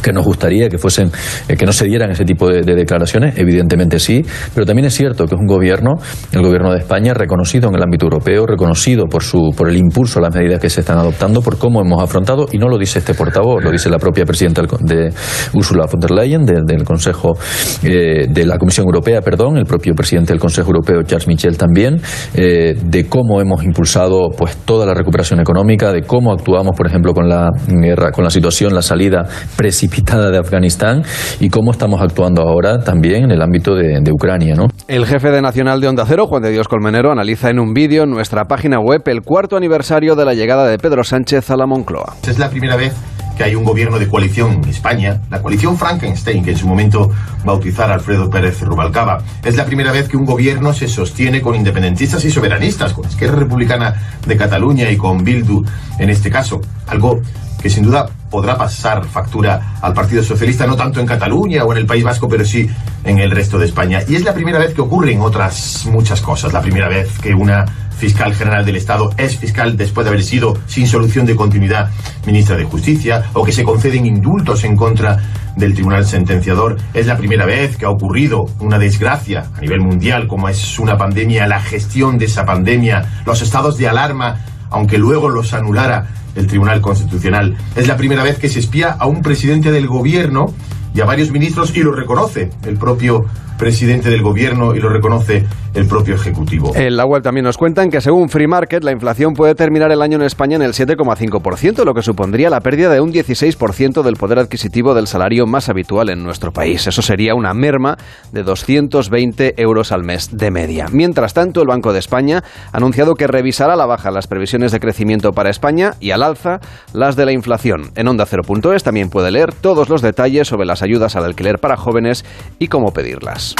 que 0.00 0.12
nos 0.12 0.24
gustaría 0.24 0.68
que 0.68 0.78
fuesen 0.78 1.10
eh, 1.48 1.56
que 1.56 1.66
no 1.66 1.72
se 1.72 1.84
dieran 1.84 2.10
ese 2.10 2.24
tipo 2.24 2.48
de, 2.48 2.62
declaraciones 2.62 3.36
evidentemente 3.36 3.98
sí 3.98 4.24
pero 4.54 4.64
también 4.64 4.86
es 4.86 4.94
cierto 4.94 5.26
que 5.26 5.34
es 5.34 5.40
un 5.40 5.46
gobierno 5.46 5.94
el 6.32 6.42
gobierno 6.42 6.72
de 6.72 6.78
España 6.78 7.12
reconocido 7.12 7.68
en 7.68 7.74
el 7.74 7.82
ámbito 7.82 8.06
europeo 8.06 8.46
reconocido 8.46 9.06
por 9.06 9.22
su 9.22 9.50
por 9.56 9.68
el 9.68 9.76
impulso 9.76 10.18
a 10.18 10.22
las 10.22 10.34
medidas 10.34 10.60
que 10.60 10.70
se 10.70 10.80
están 10.80 10.98
adoptando 10.98 11.42
por 11.42 11.58
cómo 11.58 11.80
hemos 11.80 12.02
afrontado 12.02 12.46
y 12.50 12.58
no 12.58 12.68
lo 12.68 12.78
dice 12.78 13.00
este 13.00 13.14
portavoz 13.14 13.62
lo 13.62 13.70
dice 13.70 13.90
la 13.90 13.98
propia 13.98 14.24
presidenta 14.24 14.62
de 14.80 15.12
Ursula 15.54 15.86
von 15.90 16.00
der 16.00 16.10
Leyen 16.10 16.44
del 16.44 16.84
Consejo 16.84 17.36
eh, 17.82 18.26
de 18.28 18.46
la 18.46 18.56
Comisión 18.58 18.86
Europea 18.86 19.20
perdón 19.20 19.58
el 19.58 19.66
propio 19.66 19.94
presidente 19.94 20.32
del 20.32 20.40
Consejo 20.40 20.68
Europeo 20.68 21.02
Charles 21.02 21.28
Michel 21.28 21.58
también 21.58 22.00
eh, 22.34 22.74
de 22.82 23.08
cómo 23.08 23.40
hemos 23.40 23.62
impulsado 23.62 24.30
pues 24.36 24.56
toda 24.64 24.86
la 24.86 24.94
recuperación 24.94 25.40
económica 25.40 25.92
de 25.92 26.02
cómo 26.02 26.32
actuamos 26.32 26.72
por 26.76 26.86
ejemplo 26.86 27.12
con 27.12 27.28
la 27.28 27.50
guerra 27.68 28.10
con 28.12 28.24
la 28.24 28.30
situación 28.30 28.74
la 28.74 28.82
salida 28.82 29.26
presidencial 29.56 29.81
precipitada 29.82 30.30
de 30.30 30.38
Afganistán 30.38 31.02
y 31.40 31.48
cómo 31.48 31.72
estamos 31.72 32.00
actuando 32.00 32.42
ahora 32.42 32.78
también 32.84 33.24
en 33.24 33.30
el 33.32 33.42
ámbito 33.42 33.74
de, 33.74 34.12
Ucrania. 34.12 34.54
¿no? 34.54 34.68
El 34.86 35.06
jefe 35.06 35.30
de 35.30 35.42
Nacional 35.42 35.80
de 35.80 35.88
Onda 35.88 36.04
Cero, 36.06 36.26
Juan 36.28 36.42
de 36.42 36.50
Dios 36.50 36.68
Colmenero, 36.68 37.10
analiza 37.10 37.50
en 37.50 37.58
un 37.58 37.72
vídeo 37.72 38.04
en 38.04 38.10
nuestra 38.10 38.44
página 38.44 38.78
web 38.78 39.02
el 39.06 39.22
cuarto 39.22 39.56
aniversario 39.56 40.14
de 40.14 40.24
la 40.24 40.34
llegada 40.34 40.66
de 40.68 40.78
Pedro 40.78 41.02
Sánchez 41.02 41.50
a 41.50 41.56
la 41.56 41.66
Moncloa. 41.66 42.14
Es 42.28 42.38
la 42.38 42.48
primera 42.48 42.76
vez 42.76 42.94
hay 43.42 43.54
un 43.54 43.64
gobierno 43.64 43.98
de 43.98 44.08
coalición 44.08 44.52
en 44.52 44.68
España, 44.68 45.20
la 45.30 45.42
coalición 45.42 45.78
Frankenstein, 45.78 46.44
que 46.44 46.52
en 46.52 46.58
su 46.58 46.66
momento 46.66 47.10
bautizar 47.44 47.90
Alfredo 47.90 48.30
Pérez 48.30 48.60
Rubalcaba. 48.60 49.22
Es 49.44 49.56
la 49.56 49.64
primera 49.64 49.92
vez 49.92 50.08
que 50.08 50.16
un 50.16 50.26
gobierno 50.26 50.72
se 50.72 50.88
sostiene 50.88 51.40
con 51.40 51.54
independentistas 51.54 52.24
y 52.24 52.30
soberanistas, 52.30 52.92
con 52.92 53.06
Esquerra 53.06 53.36
Republicana 53.36 53.94
de 54.26 54.36
Cataluña 54.36 54.90
y 54.90 54.96
con 54.96 55.24
Bildu 55.24 55.64
en 55.98 56.10
este 56.10 56.30
caso. 56.30 56.60
Algo 56.86 57.20
que 57.62 57.70
sin 57.70 57.84
duda 57.84 58.08
podrá 58.30 58.56
pasar 58.56 59.04
factura 59.04 59.76
al 59.80 59.94
Partido 59.94 60.22
Socialista, 60.22 60.66
no 60.66 60.74
tanto 60.74 61.00
en 61.00 61.06
Cataluña 61.06 61.64
o 61.64 61.72
en 61.72 61.78
el 61.78 61.86
País 61.86 62.02
Vasco, 62.02 62.28
pero 62.28 62.44
sí 62.44 62.68
en 63.04 63.18
el 63.18 63.30
resto 63.30 63.58
de 63.58 63.66
España. 63.66 64.00
Y 64.08 64.16
es 64.16 64.24
la 64.24 64.34
primera 64.34 64.58
vez 64.58 64.74
que 64.74 64.80
ocurren 64.80 65.20
otras 65.20 65.86
muchas 65.86 66.20
cosas. 66.20 66.52
La 66.52 66.60
primera 66.60 66.88
vez 66.88 67.18
que 67.20 67.34
una 67.34 67.64
fiscal 68.02 68.34
general 68.34 68.64
del 68.64 68.74
Estado 68.74 69.10
es 69.16 69.36
fiscal 69.36 69.76
después 69.76 70.04
de 70.04 70.08
haber 70.08 70.24
sido, 70.24 70.58
sin 70.66 70.88
solución 70.88 71.24
de 71.24 71.36
continuidad, 71.36 71.88
ministra 72.26 72.56
de 72.56 72.64
Justicia, 72.64 73.30
o 73.32 73.44
que 73.44 73.52
se 73.52 73.62
conceden 73.62 74.06
indultos 74.06 74.64
en 74.64 74.74
contra 74.74 75.18
del 75.56 75.72
tribunal 75.72 76.04
sentenciador. 76.04 76.78
Es 76.94 77.06
la 77.06 77.16
primera 77.16 77.46
vez 77.46 77.76
que 77.76 77.84
ha 77.84 77.90
ocurrido 77.90 78.46
una 78.58 78.80
desgracia 78.80 79.44
a 79.56 79.60
nivel 79.60 79.82
mundial, 79.82 80.26
como 80.26 80.48
es 80.48 80.80
una 80.80 80.98
pandemia, 80.98 81.46
la 81.46 81.60
gestión 81.60 82.18
de 82.18 82.24
esa 82.24 82.44
pandemia, 82.44 83.22
los 83.24 83.40
estados 83.40 83.78
de 83.78 83.86
alarma, 83.86 84.40
aunque 84.70 84.98
luego 84.98 85.28
los 85.28 85.54
anulara 85.54 86.08
el 86.34 86.48
Tribunal 86.48 86.80
Constitucional. 86.80 87.56
Es 87.76 87.86
la 87.86 87.96
primera 87.96 88.24
vez 88.24 88.36
que 88.36 88.48
se 88.48 88.58
espía 88.58 88.90
a 88.90 89.06
un 89.06 89.22
presidente 89.22 89.70
del 89.70 89.86
gobierno 89.86 90.52
y 90.92 91.00
a 91.02 91.04
varios 91.04 91.30
ministros 91.30 91.72
y 91.76 91.84
lo 91.84 91.92
reconoce 91.92 92.50
el 92.66 92.78
propio 92.78 93.26
presidente 93.58 94.10
del 94.10 94.22
gobierno 94.22 94.74
y 94.74 94.80
lo 94.80 94.88
reconoce 94.88 95.46
el 95.74 95.86
propio 95.86 96.14
Ejecutivo. 96.14 96.72
En 96.74 96.96
la 96.96 97.04
web 97.04 97.22
también 97.22 97.44
nos 97.44 97.56
cuentan 97.56 97.90
que 97.90 98.00
según 98.00 98.28
Free 98.28 98.46
Market 98.46 98.84
la 98.84 98.92
inflación 98.92 99.34
puede 99.34 99.54
terminar 99.54 99.90
el 99.90 100.02
año 100.02 100.16
en 100.16 100.22
España 100.22 100.56
en 100.56 100.62
el 100.62 100.72
7,5%, 100.72 101.84
lo 101.84 101.94
que 101.94 102.02
supondría 102.02 102.50
la 102.50 102.60
pérdida 102.60 102.90
de 102.92 103.00
un 103.00 103.12
16% 103.12 104.02
del 104.02 104.16
poder 104.16 104.38
adquisitivo 104.38 104.94
del 104.94 105.06
salario 105.06 105.46
más 105.46 105.68
habitual 105.68 106.10
en 106.10 106.22
nuestro 106.22 106.52
país. 106.52 106.86
Eso 106.86 107.02
sería 107.02 107.34
una 107.34 107.54
merma 107.54 107.96
de 108.32 108.42
220 108.42 109.54
euros 109.56 109.92
al 109.92 110.04
mes 110.04 110.36
de 110.36 110.50
media. 110.50 110.86
Mientras 110.92 111.34
tanto, 111.34 111.62
el 111.62 111.68
Banco 111.68 111.92
de 111.92 111.98
España 111.98 112.42
ha 112.72 112.76
anunciado 112.76 113.14
que 113.14 113.26
revisará 113.26 113.74
a 113.74 113.76
la 113.76 113.86
baja 113.86 114.10
las 114.10 114.26
previsiones 114.26 114.72
de 114.72 114.80
crecimiento 114.80 115.32
para 115.32 115.50
España 115.50 115.94
y 116.00 116.10
al 116.10 116.22
alza 116.22 116.60
las 116.92 117.16
de 117.16 117.26
la 117.26 117.32
inflación. 117.32 117.90
En 117.94 118.08
Onda 118.08 118.26
0.es 118.26 118.82
también 118.82 119.10
puede 119.10 119.30
leer 119.30 119.52
todos 119.52 119.88
los 119.88 120.02
detalles 120.02 120.48
sobre 120.48 120.66
las 120.66 120.82
ayudas 120.82 121.16
al 121.16 121.24
alquiler 121.24 121.58
para 121.58 121.76
jóvenes 121.76 122.24
y 122.58 122.68
cómo 122.68 122.92
pedirlas. 122.92 123.54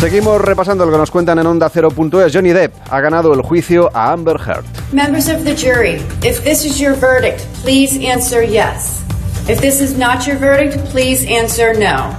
Seguimos 0.00 0.40
repasando 0.40 0.86
lo 0.86 0.92
que 0.92 0.96
nos 0.96 1.10
cuentan 1.10 1.40
en 1.40 1.46
Onda 1.46 1.70
0.es. 1.70 2.32
Johnny 2.32 2.54
Depp 2.54 2.72
ha 2.90 3.00
ganado 3.02 3.34
el 3.34 3.42
juicio 3.42 3.90
a 3.92 4.12
Amber 4.12 4.40
Heard. 4.40 4.64
Members 4.94 5.28
of 5.28 5.44
the 5.44 5.54
jury, 5.54 6.00
if 6.22 6.42
this 6.42 6.64
is 6.64 6.80
your 6.80 6.94
verdict, 6.94 7.44
please 7.62 8.02
answer 8.02 8.42
yes. 8.42 9.02
If 9.46 9.60
this 9.60 9.82
is 9.82 9.98
not 9.98 10.26
your 10.26 10.38
verdict, 10.38 10.78
please 10.90 11.22
answer 11.28 11.74
no. 11.78 12.16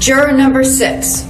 Juror 0.00 0.32
number 0.32 0.62
6. 0.62 1.24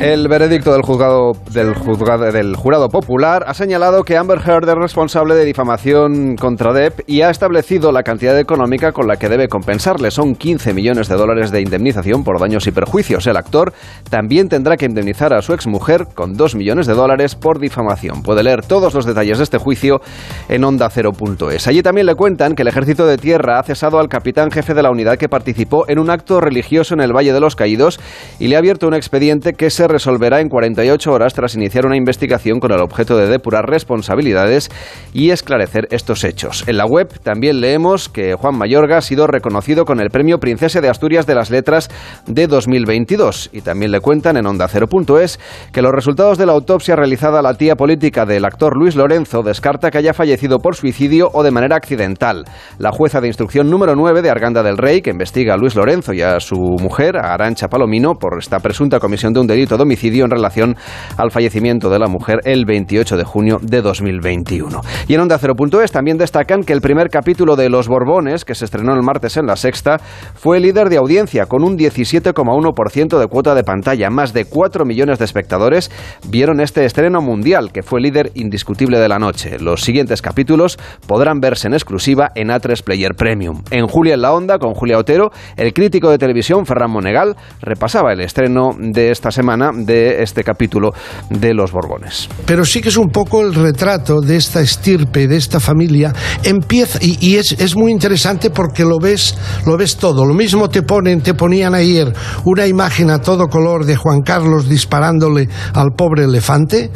El 0.00 0.26
veredicto 0.26 0.72
del 0.72 0.82
juzgado 0.82 1.34
del 1.52 1.72
juzgado 1.72 2.32
del 2.32 2.56
jurado 2.56 2.88
popular 2.88 3.44
ha 3.46 3.54
señalado 3.54 4.02
que 4.02 4.16
Amber 4.16 4.40
Heard 4.44 4.68
es 4.68 4.74
responsable 4.74 5.36
de 5.36 5.44
difamación 5.44 6.34
contra 6.34 6.72
Depp 6.72 7.02
y 7.06 7.22
ha 7.22 7.30
establecido 7.30 7.92
la 7.92 8.02
cantidad 8.02 8.36
económica 8.36 8.90
con 8.90 9.06
la 9.06 9.16
que 9.16 9.28
debe 9.28 9.46
compensarle. 9.46 10.10
Son 10.10 10.34
15 10.34 10.74
millones 10.74 11.06
de 11.06 11.14
dólares 11.14 11.52
de 11.52 11.60
indemnización 11.60 12.24
por 12.24 12.40
daños 12.40 12.66
y 12.66 12.72
perjuicios. 12.72 13.24
El 13.28 13.36
actor 13.36 13.72
también 14.10 14.48
tendrá 14.48 14.76
que 14.76 14.86
indemnizar 14.86 15.32
a 15.32 15.42
su 15.42 15.52
exmujer 15.52 16.08
con 16.12 16.36
2 16.36 16.56
millones 16.56 16.88
de 16.88 16.94
dólares 16.94 17.36
por 17.36 17.60
difamación. 17.60 18.24
Puede 18.24 18.42
leer 18.42 18.64
todos 18.64 18.94
los 18.94 19.06
detalles 19.06 19.38
de 19.38 19.44
este 19.44 19.58
juicio 19.58 20.00
en 20.48 20.62
onda0.es. 20.62 21.68
Allí 21.68 21.82
también 21.82 22.08
le 22.08 22.16
cuentan 22.16 22.56
que 22.56 22.62
el 22.62 22.68
ejército 22.68 23.06
de 23.06 23.16
tierra 23.16 23.60
ha 23.60 23.62
cesado 23.62 24.00
al 24.00 24.08
capitán 24.08 24.50
jefe 24.50 24.74
de 24.74 24.82
la 24.82 24.90
unidad 24.90 25.18
que 25.18 25.28
participó 25.28 25.88
en 25.88 26.00
un 26.00 26.10
acto 26.10 26.40
religioso 26.40 26.94
en 26.94 27.00
el 27.00 27.12
Valle 27.12 27.32
de 27.32 27.38
los 27.38 27.54
Caídos 27.54 28.00
y 28.40 28.48
le 28.48 28.56
ha 28.56 28.58
abierto 28.58 28.87
un 28.88 28.94
expediente 28.94 29.52
que 29.52 29.70
se 29.70 29.86
resolverá 29.86 30.40
en 30.40 30.48
48 30.48 31.12
horas 31.12 31.34
tras 31.34 31.54
iniciar 31.54 31.86
una 31.86 31.96
investigación 31.96 32.58
con 32.58 32.72
el 32.72 32.80
objeto 32.80 33.16
de 33.16 33.28
depurar 33.28 33.68
responsabilidades 33.68 34.70
y 35.12 35.30
esclarecer 35.30 35.86
estos 35.90 36.24
hechos. 36.24 36.64
En 36.66 36.78
la 36.78 36.86
web 36.86 37.08
también 37.22 37.60
leemos 37.60 38.08
que 38.08 38.34
Juan 38.34 38.56
Mayorga 38.56 38.98
ha 38.98 39.02
sido 39.02 39.26
reconocido 39.26 39.84
con 39.84 40.00
el 40.00 40.10
Premio 40.10 40.38
Princesa 40.38 40.80
de 40.80 40.88
Asturias 40.88 41.26
de 41.26 41.34
las 41.34 41.50
Letras 41.50 41.90
de 42.26 42.46
2022 42.46 43.50
y 43.52 43.60
también 43.60 43.92
le 43.92 44.00
cuentan 44.00 44.36
en 44.36 44.46
onda 44.46 44.68
0.es 44.68 45.38
que 45.72 45.82
los 45.82 45.92
resultados 45.92 46.38
de 46.38 46.46
la 46.46 46.52
autopsia 46.52 46.96
realizada 46.96 47.40
a 47.40 47.42
la 47.42 47.54
tía 47.54 47.76
política 47.76 48.24
del 48.24 48.44
actor 48.44 48.76
Luis 48.76 48.96
Lorenzo 48.96 49.42
descarta 49.42 49.90
que 49.90 49.98
haya 49.98 50.14
fallecido 50.14 50.58
por 50.58 50.76
suicidio 50.76 51.30
o 51.32 51.42
de 51.42 51.50
manera 51.50 51.76
accidental. 51.76 52.44
La 52.78 52.90
jueza 52.90 53.20
de 53.20 53.28
instrucción 53.28 53.70
número 53.70 53.94
9 53.94 54.22
de 54.22 54.30
Arganda 54.30 54.62
del 54.62 54.78
Rey, 54.78 55.02
que 55.02 55.10
investiga 55.10 55.54
a 55.54 55.56
Luis 55.58 55.76
Lorenzo 55.76 56.14
y 56.14 56.22
a 56.22 56.40
su 56.40 56.56
mujer, 56.56 57.18
a 57.18 57.34
Arancha 57.34 57.68
Palomino, 57.68 58.14
por 58.14 58.38
esta 58.38 58.60
presunta 58.78 59.00
comisión 59.00 59.32
de 59.32 59.40
un 59.40 59.48
delito 59.48 59.76
de 59.76 59.82
homicidio 59.82 60.24
en 60.24 60.30
relación 60.30 60.76
al 61.16 61.32
fallecimiento 61.32 61.90
de 61.90 61.98
la 61.98 62.06
mujer 62.06 62.38
el 62.44 62.64
28 62.64 63.16
de 63.16 63.24
junio 63.24 63.58
de 63.60 63.82
2021. 63.82 64.82
Y 65.08 65.14
en 65.14 65.20
Onda 65.20 65.36
0.es 65.36 65.90
también 65.90 66.16
destacan 66.16 66.62
que 66.62 66.74
el 66.74 66.80
primer 66.80 67.10
capítulo 67.10 67.56
de 67.56 67.70
Los 67.70 67.88
Borbones, 67.88 68.44
que 68.44 68.54
se 68.54 68.64
estrenó 68.64 68.94
el 68.94 69.02
martes 69.02 69.36
en 69.36 69.46
la 69.46 69.56
sexta, 69.56 69.98
fue 70.36 70.60
líder 70.60 70.90
de 70.90 70.96
audiencia 70.96 71.46
con 71.46 71.64
un 71.64 71.76
17,1% 71.76 73.18
de 73.18 73.26
cuota 73.26 73.56
de 73.56 73.64
pantalla. 73.64 74.10
Más 74.10 74.32
de 74.32 74.44
4 74.44 74.84
millones 74.84 75.18
de 75.18 75.24
espectadores 75.24 75.90
vieron 76.28 76.60
este 76.60 76.84
estreno 76.84 77.20
mundial, 77.20 77.72
que 77.72 77.82
fue 77.82 78.00
líder 78.00 78.30
indiscutible 78.34 79.00
de 79.00 79.08
la 79.08 79.18
noche. 79.18 79.58
Los 79.58 79.80
siguientes 79.80 80.22
capítulos 80.22 80.78
podrán 81.08 81.40
verse 81.40 81.66
en 81.66 81.74
exclusiva 81.74 82.30
en 82.36 82.50
A3 82.50 82.84
Player 82.84 83.16
Premium. 83.16 83.64
En 83.72 83.88
Julia 83.88 84.14
en 84.14 84.22
la 84.22 84.32
Onda, 84.32 84.60
con 84.60 84.74
Julia 84.74 84.98
Otero, 84.98 85.32
el 85.56 85.72
crítico 85.72 86.10
de 86.10 86.18
televisión 86.18 86.64
Ferran 86.64 86.92
Monegal 86.92 87.34
repasaba 87.60 88.12
el 88.12 88.20
estreno 88.20 88.57
de 88.78 89.10
esta 89.10 89.30
semana 89.30 89.70
de 89.74 90.22
este 90.22 90.42
capítulo 90.42 90.92
de 91.30 91.54
los 91.54 91.72
Borbones. 91.72 92.28
Pero 92.46 92.64
sí 92.64 92.80
que 92.80 92.88
es 92.88 92.96
un 92.96 93.10
poco 93.10 93.42
el 93.42 93.54
retrato 93.54 94.20
de 94.20 94.36
esta 94.36 94.60
estirpe, 94.60 95.26
de 95.26 95.36
esta 95.36 95.60
familia. 95.60 96.12
Empieza, 96.42 96.98
y, 97.00 97.36
es, 97.36 97.52
es, 97.52 97.76
muy 97.76 97.92
interesante 97.92 98.50
porque 98.50 98.84
lo 98.84 98.98
ves, 98.98 99.36
lo 99.66 99.76
ves 99.76 99.96
todo. 99.96 100.24
Lo 100.24 100.34
mismo 100.34 100.68
te 100.68 100.82
ponen, 100.82 101.20
te 101.20 101.34
ponían 101.34 101.74
ayer 101.74 102.12
una 102.44 102.66
imagen 102.66 103.10
a 103.10 103.20
todo 103.20 103.48
color 103.48 103.84
de 103.84 103.96
Juan 103.96 104.20
Carlos 104.20 104.68
disparándole 104.68 105.48
al 105.74 105.92
pobre 105.96 106.24
elefante, 106.24 106.90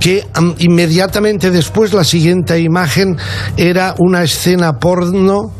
que 0.00 0.26
inmediatamente 0.58 1.50
después 1.50 1.92
la 1.92 2.04
siguiente 2.04 2.60
imagen 2.60 3.16
era 3.56 3.94
una 3.98 4.22
escena 4.22 4.74
porno 4.74 5.52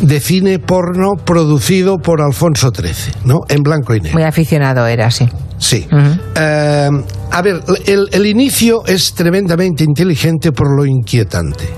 de 0.00 0.20
cine 0.20 0.58
porno 0.58 1.12
producido 1.24 1.98
por 1.98 2.20
Alfonso 2.22 2.70
XIII, 2.74 3.14
¿no? 3.24 3.40
En 3.48 3.62
blanco 3.62 3.94
y 3.94 4.00
negro. 4.00 4.18
Muy 4.18 4.26
aficionado 4.26 4.86
era, 4.86 5.10
sí. 5.10 5.28
Sí. 5.58 5.86
Uh 5.92 5.96
-huh. 5.96 6.20
eh, 6.36 6.88
a 7.30 7.42
ver, 7.42 7.60
el, 7.86 8.08
el 8.12 8.26
inicio 8.26 8.82
es 8.86 9.12
tremendamente 9.14 9.84
inteligente 9.84 10.52
por 10.52 10.74
lo 10.74 10.86
inquietante. 10.86 11.68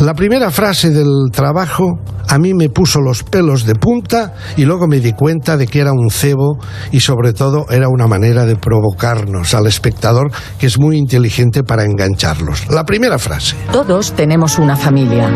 La 0.00 0.14
primera 0.14 0.50
frase 0.50 0.90
del 0.90 1.30
trabajo 1.32 1.98
a 2.28 2.38
mí 2.38 2.52
me 2.54 2.68
puso 2.68 3.00
los 3.00 3.22
pelos 3.22 3.64
de 3.64 3.74
punta 3.74 4.34
y 4.56 4.64
luego 4.64 4.86
me 4.86 5.00
di 5.00 5.12
cuenta 5.12 5.56
de 5.56 5.66
que 5.66 5.80
era 5.80 5.92
un 5.92 6.10
cebo 6.10 6.58
y 6.92 7.00
sobre 7.00 7.32
todo 7.32 7.66
era 7.70 7.88
una 7.88 8.06
manera 8.06 8.44
de 8.44 8.56
provocarnos 8.56 9.54
al 9.54 9.66
espectador 9.66 10.30
que 10.58 10.66
es 10.66 10.78
muy 10.78 10.96
inteligente 10.96 11.64
para 11.64 11.84
engancharlos. 11.84 12.68
La 12.70 12.84
primera 12.84 13.18
frase. 13.18 13.56
Todos 13.72 14.12
tenemos 14.12 14.58
una 14.58 14.76
familia, 14.76 15.30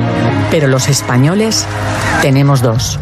pero 0.51 0.68
los 0.68 0.88
españoles 0.88 1.66
tenemos 2.21 2.61
dos. 2.62 2.99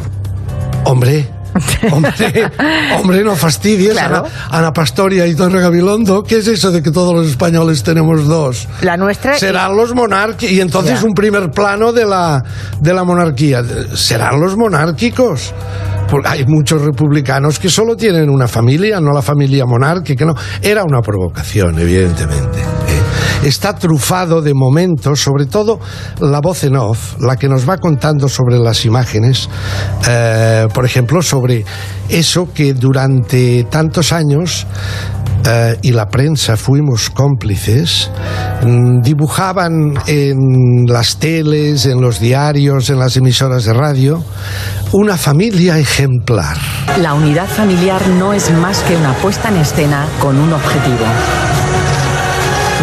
Hombre, 0.85 1.29
hombre, 1.93 2.51
hombre, 2.97 3.25
no 3.25 3.35
fastidies, 3.37 3.93
claro. 3.93 4.19
Ana, 4.19 4.29
Ana, 4.51 4.73
Pastoria 4.73 5.27
y 5.27 5.35
Torre 5.35 5.61
Gabilondo. 5.61 6.23
¿Qué 6.23 6.39
es 6.39 6.47
eso 6.47 6.71
de 6.71 6.83
que 6.83 6.91
todos 6.91 7.15
los 7.15 7.27
españoles 7.27 7.83
tenemos 7.83 8.27
dos? 8.27 8.69
La 8.83 8.97
nuestra. 8.97 9.35
Serán 9.35 9.73
y... 9.73 9.77
los 9.77 9.95
monárquicos. 9.95 10.53
Y 10.53 10.61
entonces 10.61 11.01
ya. 11.01 11.07
un 11.07 11.15
primer 11.15 11.51
plano 11.51 11.93
de 11.93 12.05
la, 12.05 12.43
de 12.81 12.95
la 12.95 13.05
monarquía. 13.05 13.63
Serán 13.95 14.41
los 14.41 14.57
monárquicos. 14.57 15.53
Porque 16.09 16.29
hay 16.29 16.45
muchos 16.47 16.83
republicanos 16.83 17.59
que 17.59 17.71
solo 17.71 17.97
tienen 17.97 18.29
una 18.29 18.49
familia, 18.49 19.01
no 19.01 19.13
la 19.13 19.23
familia 19.23 19.65
monárquica, 19.65 20.25
no. 20.25 20.35
Era 20.61 20.83
una 20.83 21.01
provocación, 21.01 21.79
evidentemente. 21.79 22.61
¿Eh? 23.43 23.49
Está 23.49 23.75
trufado 23.75 24.43
de 24.43 24.55
momentos, 24.55 25.21
sobre 25.21 25.47
todo 25.47 25.81
la 26.21 26.41
voz 26.41 26.65
en 26.65 26.77
off, 26.77 27.21
la 27.21 27.37
que 27.37 27.49
nos 27.49 27.69
va 27.69 27.79
contando 27.79 28.29
sobre 28.29 28.59
las 28.59 28.85
imágenes, 28.85 29.49
eh, 30.09 30.69
por 30.73 30.85
ejemplo, 30.85 31.23
sobre 31.23 31.65
eso 32.09 32.53
que 32.53 32.75
durante 32.75 33.65
tantos 33.65 34.13
años 34.13 34.67
Uh, 35.41 35.75
y 35.81 35.93
la 35.93 36.07
prensa 36.07 36.55
fuimos 36.59 37.09
cómplices, 37.09 38.11
mm, 38.63 39.01
dibujaban 39.01 39.95
en 40.07 40.85
las 40.87 41.17
teles, 41.17 41.87
en 41.87 42.03
los 42.03 42.21
diarios, 42.21 42.91
en 42.91 42.99
las 42.99 43.17
emisoras 43.17 43.65
de 43.65 43.73
radio, 43.73 44.23
una 44.93 45.17
familia 45.17 45.79
ejemplar. 45.79 46.59
La 47.01 47.15
unidad 47.15 47.49
familiar 47.49 48.07
no 48.07 48.35
es 48.35 48.51
más 48.53 48.81
que 48.81 48.95
una 48.97 49.15
puesta 49.15 49.49
en 49.49 49.57
escena 49.57 50.07
con 50.21 50.39
un 50.39 50.53
objetivo, 50.53 51.07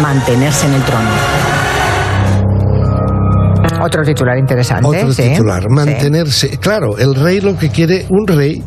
mantenerse 0.02 0.66
en 0.66 0.74
el 0.74 0.82
trono. 0.82 1.10
Otro 3.80 4.02
titular 4.02 4.38
interesante. 4.38 4.86
Otro 4.86 5.12
¿sí? 5.12 5.22
titular, 5.22 5.68
mantenerse. 5.70 6.48
Sí. 6.48 6.56
Claro, 6.58 6.98
el 6.98 7.14
rey 7.14 7.40
lo 7.40 7.56
que 7.56 7.70
quiere, 7.70 8.06
un 8.08 8.26
rey 8.26 8.62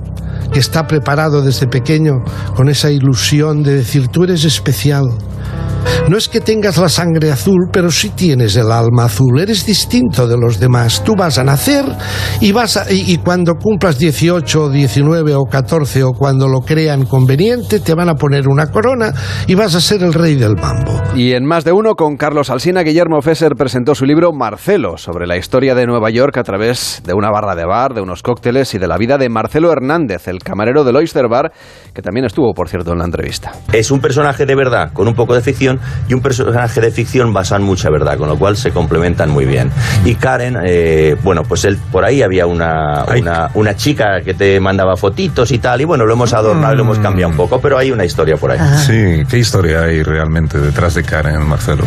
que 0.52 0.60
está 0.60 0.88
preparado 0.88 1.42
desde 1.42 1.68
pequeño 1.68 2.24
con 2.56 2.70
esa 2.70 2.92
ilusión 2.92 3.64
de 3.64 3.76
decir 3.76 4.08
tú 4.08 4.24
eres 4.24 4.44
especial. 4.46 5.06
No 6.08 6.18
es 6.18 6.28
que 6.28 6.42
tengas 6.42 6.78
la 6.78 6.90
sangre 6.90 7.32
azul, 7.32 7.70
pero 7.72 7.92
sí 7.92 8.10
tienes 8.10 8.56
el 8.56 8.72
alma 8.72 9.06
azul. 9.06 9.40
Eres 9.40 9.66
distinto 9.66 10.28
de 10.28 10.38
los 10.38 10.60
demás. 10.60 11.04
Tú 11.04 11.16
vas 11.16 11.38
a 11.38 11.44
nacer 11.44 11.86
y 12.40 12.52
vas 12.52 12.78
a, 12.78 12.92
y, 12.92 13.14
y, 13.14 13.18
cuando 13.18 13.56
cumplas 13.56 13.98
18 13.98 14.64
o 14.64 14.70
19 14.70 15.36
o 15.36 15.44
14 15.44 16.04
o 16.04 16.12
cuando 16.12 16.48
lo 16.48 16.62
crean 16.62 17.06
conveniente, 17.06 17.80
te 17.80 17.94
van 17.94 18.10
a 18.10 18.16
poner 18.16 18.48
una 18.48 18.68
corona 18.68 19.14
y 19.48 19.56
vas 19.56 19.76
a 19.76 19.82
ser 19.82 20.04
el 20.04 20.14
rey 20.14 20.36
del 20.36 20.56
mambo. 20.56 21.02
Y 21.16 21.34
en 21.34 21.46
más 21.46 21.64
de 21.64 21.72
uno 21.72 21.96
con 21.96 22.18
Carlos 22.18 22.50
Alsina, 22.50 22.82
Guillermo 22.82 23.22
Fesser 23.22 23.56
presentó 23.56 23.96
su 23.96 24.06
libro 24.06 24.32
Marcelo 24.32 24.98
sobre 24.98 25.28
la 25.28 25.38
historia 25.38 25.76
de 25.76 25.86
Nueva 25.86 26.10
York 26.10 26.38
a 26.38 26.44
través 26.44 27.02
de 27.06 27.14
una 27.14 27.30
barra 27.30 27.56
de 27.56 27.66
bar, 27.66 27.94
de 27.94 28.02
unos 28.02 28.24
cócteles 28.24 28.74
y 28.74 28.78
de 28.78 28.88
la 28.88 28.98
vida 28.98 29.18
de 29.18 29.30
Marcelo 29.30 29.72
Hernández, 29.72 30.28
el 30.28 30.40
camarero 30.40 30.84
del 30.84 30.96
Oyster 30.96 31.28
Bar, 31.28 31.52
que 31.94 32.02
también 32.02 32.26
estuvo, 32.26 32.54
por 32.54 32.70
cierto, 32.70 32.92
en 32.94 33.00
la 33.00 33.06
entrevista. 33.06 33.52
Es 33.72 33.92
un 33.92 34.00
personaje 34.00 34.46
de 34.46 34.56
verdad, 34.56 34.92
con 34.94 35.08
un 35.08 35.14
poco 35.14 35.34
de 35.34 35.42
ficción 35.42 35.71
ficción 35.80 36.08
y 36.08 36.14
un 36.14 36.22
personaje 36.22 36.82
de 36.82 36.92
ficción 36.92 37.34
basado 37.34 37.62
en 37.62 37.68
mucha 37.68 37.90
verdad, 37.90 38.18
con 38.18 38.28
lo 38.28 38.38
cual 38.38 38.58
se 38.58 38.72
complementan 38.72 39.30
muy 39.30 39.46
bien. 39.46 39.72
Y 40.06 40.16
Karen, 40.16 40.58
eh, 40.64 41.16
bueno, 41.24 41.44
pues 41.44 41.66
él 41.66 41.78
por 41.92 42.04
ahí 42.04 42.22
había 42.22 42.46
una, 42.46 43.06
una, 43.06 43.50
una 43.54 43.76
chica 43.76 44.22
que 44.22 44.34
te 44.34 44.60
mandaba 44.60 44.98
fotitos 44.98 45.52
y 45.52 45.60
tal, 45.60 45.82
y 45.82 45.86
bueno, 45.86 46.06
lo 46.06 46.14
hemos 46.14 46.34
adornado 46.34 46.74
y 46.74 46.78
lo 46.78 46.84
hemos 46.84 47.00
cambiado 47.00 47.32
un 47.32 47.38
poco, 47.38 47.60
pero 47.62 47.78
hay 47.78 47.92
una 47.92 48.06
historia 48.06 48.38
por 48.38 48.52
ahí. 48.52 48.60
Sí, 48.86 49.24
¿qué 49.30 49.38
historia 49.38 49.84
hay 49.84 50.04
realmente 50.04 50.60
detrás 50.60 50.96
de 50.96 51.04
Karen, 51.04 51.48
Marcelo? 51.48 51.84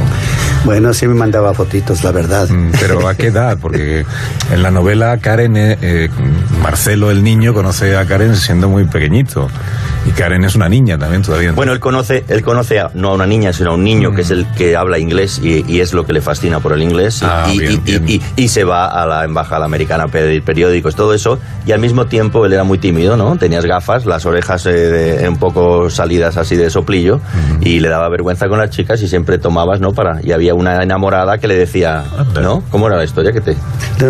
Bueno, 0.64 0.94
sí 0.94 1.06
me 1.06 1.14
mandaba 1.14 1.52
fotitos, 1.52 2.02
la 2.04 2.10
verdad. 2.10 2.48
Mm, 2.48 2.70
Pero 2.80 3.06
¿a 3.06 3.14
qué 3.14 3.26
edad? 3.26 3.58
Porque 3.60 4.06
en 4.50 4.62
la 4.62 4.70
novela 4.70 5.18
Karen, 5.18 5.56
eh, 5.58 5.76
eh, 5.82 6.08
Marcelo 6.62 7.10
el 7.10 7.22
niño 7.22 7.52
conoce 7.52 7.96
a 7.98 8.06
Karen 8.06 8.34
siendo 8.34 8.68
muy 8.70 8.84
pequeñito. 8.86 9.48
Y 10.06 10.10
Karen 10.10 10.44
es 10.44 10.54
una 10.54 10.68
niña 10.68 10.98
también 10.98 11.22
todavía. 11.22 11.52
Bueno, 11.52 11.72
él 11.72 11.80
conoce, 11.80 12.24
él 12.28 12.42
conoce 12.42 12.78
a, 12.80 12.90
no 12.94 13.10
a 13.10 13.14
una 13.14 13.26
niña, 13.26 13.52
sino 13.54 13.70
a 13.70 13.74
un 13.74 13.84
niño 13.84 14.14
que 14.14 14.20
es 14.22 14.30
el 14.30 14.46
que 14.52 14.76
habla 14.76 14.98
inglés 14.98 15.40
y, 15.42 15.64
y 15.70 15.80
es 15.80 15.94
lo 15.94 16.04
que 16.06 16.12
le 16.12 16.20
fascina 16.20 16.60
por 16.60 16.72
el 16.72 16.82
inglés. 16.82 17.22
Y, 17.22 17.24
Ah, 17.26 17.46
y- 17.52 17.58
bien, 17.58 17.72
y- 17.72 17.98
bien. 17.98 18.04
y- 18.36 18.42
y 18.44 18.48
se 18.48 18.64
va 18.64 18.86
a 18.86 19.06
la 19.06 19.24
embajada 19.24 19.64
americana 19.64 20.04
a 20.04 20.08
pedir 20.08 20.42
periódicos, 20.42 20.94
todo 20.94 21.14
eso. 21.14 21.38
Y 21.66 21.72
al 21.72 21.80
mismo 21.80 22.06
tiempo 22.06 22.44
él 22.44 22.52
era 22.52 22.64
muy 22.64 22.76
tímido, 22.78 23.16
¿no? 23.16 23.36
Tenías 23.36 23.64
gafas, 23.64 24.04
las 24.04 24.26
orejas 24.26 24.64
eh, 24.66 24.72
de- 24.72 25.28
un 25.28 25.38
poco 25.38 25.88
salidas 25.90 26.36
así 26.36 26.56
de 26.56 26.68
soplillo 26.70 27.20
y 27.60 27.80
le 27.80 27.88
daba 27.88 28.08
vergüenza 28.10 28.48
con 28.48 28.58
las 28.58 28.70
chicas 28.70 29.00
y 29.02 29.08
siempre 29.08 29.38
tomabas, 29.38 29.80
¿no? 29.80 29.92
Para, 29.94 30.20
y 30.22 30.32
había 30.32 30.53
una 30.54 30.82
enamorada 30.82 31.38
que 31.38 31.48
le 31.48 31.56
decía, 31.56 32.04
¿no? 32.40 32.62
¿Cómo 32.70 32.86
era 32.86 32.96
la 32.96 33.04
historia 33.04 33.32
que 33.32 33.40
te...? 33.40 33.56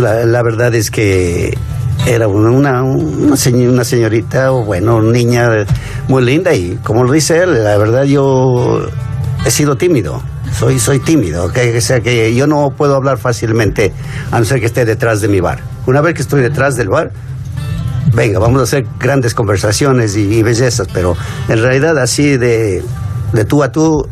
La, 0.00 0.24
la 0.24 0.42
verdad 0.42 0.74
es 0.74 0.90
que 0.90 1.57
era 2.07 2.28
una, 2.28 2.83
una, 2.83 3.35
una 3.35 3.85
señorita, 3.85 4.52
o 4.52 4.64
bueno, 4.64 5.00
niña 5.00 5.48
muy 6.09 6.24
linda 6.24 6.54
y 6.54 6.78
como 6.83 7.04
lo 7.04 7.12
dice 7.12 7.42
él, 7.42 7.64
la 7.64 7.78
verdad 7.78 8.04
yo 8.04 8.87
he 9.44 9.50
sido 9.50 9.76
tímido. 9.76 10.22
Soy, 10.52 10.78
soy 10.78 11.00
tímido, 11.00 11.50
que, 11.50 11.76
o 11.76 11.80
sea 11.80 12.00
que 12.00 12.33
yo 12.33 12.46
no 12.46 12.70
puedo 12.76 12.94
hablar 12.94 13.18
fácilmente 13.18 13.92
a 14.30 14.38
no 14.38 14.44
ser 14.44 14.61
que 14.61 14.66
esté 14.66 14.85
detrás 14.85 15.20
de 15.20 15.26
mi 15.26 15.40
bar. 15.40 15.59
Una 15.87 16.00
vez 16.00 16.14
que 16.14 16.22
estoy 16.22 16.42
detrás 16.42 16.76
del 16.76 16.90
bar, 16.90 17.11
venga, 18.14 18.38
vamos 18.38 18.61
a 18.61 18.62
hacer 18.62 18.87
grandes 19.00 19.35
conversaciones 19.35 20.16
y, 20.16 20.33
y 20.33 20.42
bellezas, 20.44 20.87
pero 20.92 21.16
en 21.48 21.61
realidad 21.61 21.98
así 21.98 22.37
de, 22.37 22.85
de 23.33 23.44
tú 23.44 23.64
a 23.64 23.72
tú 23.72 24.07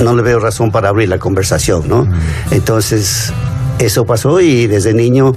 no 0.00 0.14
le 0.14 0.22
veo 0.22 0.38
razón 0.38 0.70
para 0.70 0.88
abrir 0.88 1.08
la 1.08 1.18
conversación, 1.18 1.88
¿no? 1.88 2.06
Entonces, 2.50 3.32
eso 3.78 4.04
pasó 4.04 4.40
y 4.40 4.66
desde 4.66 4.94
niño, 4.94 5.32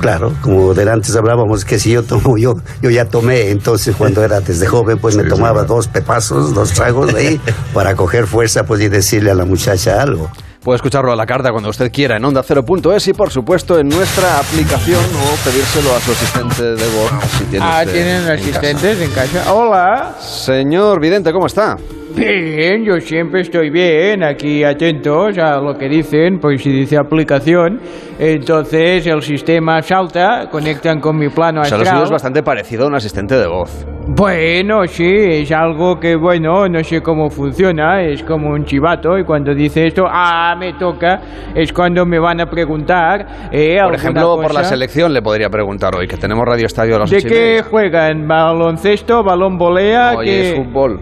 claro, 0.00 0.32
como 0.42 0.74
de 0.74 0.90
antes 0.90 1.14
hablábamos, 1.16 1.64
que 1.64 1.78
si 1.78 1.90
yo 1.92 2.02
tomo, 2.02 2.36
yo, 2.38 2.54
yo 2.80 2.90
ya 2.90 3.06
tomé, 3.06 3.50
entonces 3.50 3.96
cuando 3.96 4.22
era 4.24 4.40
desde 4.40 4.66
joven, 4.66 4.98
pues 4.98 5.16
me 5.16 5.24
tomaba 5.24 5.64
dos 5.64 5.88
pepazos, 5.88 6.54
dos 6.54 6.72
tragos 6.72 7.14
ahí, 7.14 7.40
para 7.74 7.94
coger 7.94 8.26
fuerza, 8.26 8.64
pues 8.64 8.80
y 8.82 8.88
decirle 8.88 9.30
a 9.30 9.34
la 9.34 9.44
muchacha 9.44 10.00
algo. 10.00 10.30
Puede 10.62 10.76
escucharlo 10.76 11.10
a 11.10 11.16
la 11.16 11.26
carta 11.26 11.50
cuando 11.50 11.70
usted 11.70 11.90
quiera 11.90 12.16
en 12.18 12.24
onda 12.24 12.40
cero.es 12.46 13.08
y 13.08 13.12
por 13.12 13.30
supuesto 13.32 13.80
en 13.80 13.88
nuestra 13.88 14.38
aplicación 14.38 15.00
o 15.00 15.44
pedírselo 15.44 15.92
a 15.96 16.00
su 16.00 16.12
asistente 16.12 16.62
de 16.62 16.86
voz. 16.96 17.10
Si 17.36 17.44
tiene 17.46 17.66
Ah, 17.68 17.82
¿tienen 17.84 18.22
en 18.22 18.30
asistentes 18.30 19.00
en 19.00 19.10
casa? 19.10 19.52
Hola. 19.52 20.14
Señor 20.20 21.00
Vidente, 21.00 21.32
¿cómo 21.32 21.46
está? 21.48 21.76
Bien, 22.16 22.84
yo 22.84 23.00
siempre 23.00 23.40
estoy 23.40 23.70
bien, 23.70 24.22
aquí 24.22 24.62
atentos 24.64 25.38
a 25.38 25.56
lo 25.60 25.74
que 25.74 25.88
dicen, 25.88 26.38
pues 26.40 26.62
si 26.62 26.70
dice 26.70 26.96
aplicación, 26.98 27.80
entonces 28.18 29.06
el 29.06 29.22
sistema 29.22 29.80
salta, 29.82 30.48
conectan 30.50 31.00
con 31.00 31.16
mi 31.16 31.28
plano 31.28 31.62
O 31.62 31.64
sea, 31.64 31.78
lo 31.78 31.82
astral. 31.82 32.02
es 32.04 32.10
bastante 32.10 32.42
parecido 32.42 32.84
a 32.84 32.88
un 32.88 32.94
asistente 32.94 33.34
de 33.36 33.46
voz. 33.46 33.86
Bueno, 34.08 34.84
sí, 34.86 35.04
es 35.06 35.52
algo 35.52 35.98
que, 35.98 36.16
bueno, 36.16 36.68
no 36.68 36.82
sé 36.82 37.00
cómo 37.00 37.30
funciona, 37.30 38.02
es 38.02 38.22
como 38.24 38.50
un 38.50 38.64
chivato 38.64 39.16
y 39.18 39.24
cuando 39.24 39.54
dice 39.54 39.86
esto, 39.86 40.04
ah, 40.08 40.54
me 40.58 40.72
toca, 40.74 41.20
es 41.54 41.72
cuando 41.72 42.04
me 42.04 42.18
van 42.18 42.40
a 42.40 42.46
preguntar, 42.46 43.48
eh, 43.52 43.78
Por 43.82 43.94
ejemplo, 43.94 44.34
por 44.36 44.52
la 44.52 44.60
cosa. 44.60 44.64
selección 44.64 45.12
le 45.12 45.22
podría 45.22 45.48
preguntar 45.48 45.94
hoy, 45.96 46.06
que 46.08 46.16
tenemos 46.16 46.44
Radio 46.44 46.66
Estadio 46.66 46.96
a 46.96 46.98
las 47.00 47.10
¿De 47.10 47.22
qué 47.22 47.62
juegan? 47.62 48.26
¿Baloncesto? 48.26 49.22
¿Balón 49.22 49.56
volea? 49.56 50.14
Hoy 50.16 50.26
¿Qué- 50.26 50.50
es 50.50 50.56
fútbol. 50.56 51.00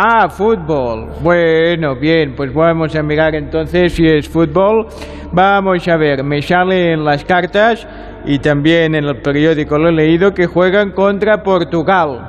Ah, 0.00 0.28
fútbol. 0.28 1.08
Bueno, 1.22 1.96
bien, 1.96 2.32
pues 2.36 2.54
vamos 2.54 2.94
a 2.94 3.02
mirar 3.02 3.34
entonces 3.34 3.92
si 3.94 4.06
es 4.06 4.28
fútbol. 4.28 4.86
Vamos 5.32 5.88
a 5.88 5.96
ver, 5.96 6.22
me 6.22 6.40
sale 6.40 6.92
en 6.92 7.04
las 7.04 7.24
cartas 7.24 7.84
y 8.24 8.38
también 8.38 8.94
en 8.94 9.06
el 9.06 9.20
periódico 9.20 9.76
lo 9.76 9.88
he 9.88 9.92
leído 9.92 10.32
que 10.32 10.46
juegan 10.46 10.92
contra 10.92 11.42
Portugal. 11.42 12.20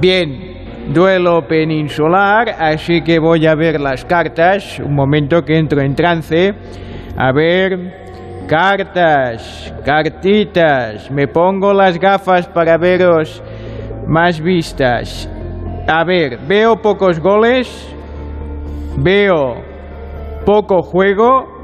Bien, 0.00 0.90
duelo 0.92 1.46
peninsular, 1.46 2.48
así 2.58 3.02
que 3.02 3.20
voy 3.20 3.46
a 3.46 3.54
ver 3.54 3.80
las 3.80 4.04
cartas. 4.04 4.80
Un 4.80 4.96
momento 4.96 5.44
que 5.44 5.58
entro 5.58 5.80
en 5.82 5.94
trance. 5.94 6.54
A 7.16 7.30
ver, 7.30 8.48
cartas, 8.48 9.72
cartitas. 9.84 11.08
Me 11.12 11.28
pongo 11.28 11.72
las 11.72 12.00
gafas 12.00 12.48
para 12.48 12.76
veros 12.76 13.40
más 14.08 14.40
vistas. 14.40 15.30
A 15.88 16.02
ver, 16.04 16.38
veo 16.48 16.76
pocos 16.82 17.20
goles, 17.20 17.94
veo 18.96 19.54
poco 20.44 20.82
juego 20.82 21.56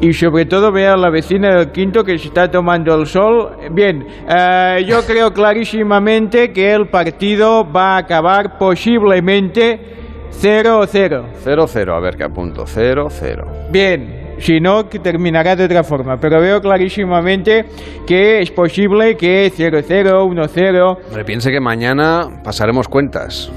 y 0.00 0.12
sobre 0.12 0.46
todo 0.46 0.70
veo 0.70 0.92
a 0.92 0.96
la 0.96 1.10
vecina 1.10 1.56
del 1.56 1.72
quinto 1.72 2.04
que 2.04 2.16
se 2.16 2.28
está 2.28 2.48
tomando 2.48 2.94
el 2.94 3.06
sol. 3.06 3.56
Bien, 3.72 4.06
eh, 4.28 4.84
yo 4.86 5.02
creo 5.04 5.32
clarísimamente 5.32 6.52
que 6.52 6.72
el 6.72 6.88
partido 6.88 7.68
va 7.68 7.96
a 7.96 7.98
acabar 7.98 8.56
posiblemente 8.56 9.80
0-0. 10.30 11.24
0-0, 11.44 11.96
a 11.96 12.00
ver 12.00 12.16
qué 12.16 12.24
apunto. 12.24 12.64
0-0. 12.66 13.70
Bien, 13.72 14.17
si 14.38 14.60
no, 14.60 14.88
que 14.88 14.98
terminará 14.98 15.56
de 15.56 15.64
otra 15.64 15.82
forma. 15.82 16.16
Pero 16.16 16.40
veo 16.40 16.60
clarísimamente 16.60 17.64
que 18.06 18.40
es 18.40 18.50
posible 18.50 19.16
que 19.16 19.50
0-0, 19.50 19.84
1-0. 20.26 20.96
Hombre, 21.08 21.24
piense 21.24 21.50
que 21.50 21.60
mañana 21.60 22.28
pasaremos 22.42 22.88
cuentas. 22.88 23.52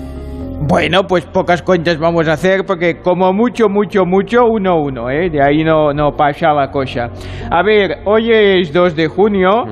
Bueno, 0.63 1.08
pues 1.08 1.26
pocas 1.26 1.63
cuentas 1.63 1.98
vamos 1.98 2.28
a 2.28 2.34
hacer 2.34 2.65
porque 2.65 3.00
como 3.00 3.34
mucho, 3.34 3.67
mucho, 3.67 4.06
mucho, 4.06 4.44
1-1, 4.46 5.12
¿eh? 5.12 5.30
De 5.32 5.41
ahí 5.41 5.63
no, 5.63 5.91
no 5.91 6.12
pasa 6.12 6.54
la 6.54 6.70
cosa. 6.70 7.10
A 7.50 7.63
ver, 7.63 8.02
hoy 8.06 8.32
es 8.32 8.72
2 8.72 8.96
de 8.96 9.08
junio, 9.08 9.65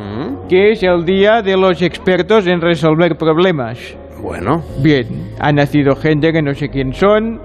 que 0.49 0.71
es 0.71 0.81
el 0.81 1.05
día 1.05 1.43
de 1.43 1.55
los 1.55 1.83
expertos 1.83 2.47
en 2.47 2.59
resolver 2.59 3.15
problemas. 3.17 3.95
Bueno. 4.19 4.63
Bien, 4.81 5.35
ha 5.39 5.51
nacido 5.51 5.95
gente 5.95 6.33
que 6.33 6.41
no 6.41 6.55
sé 6.55 6.69
quién 6.69 6.91
son. 6.91 7.39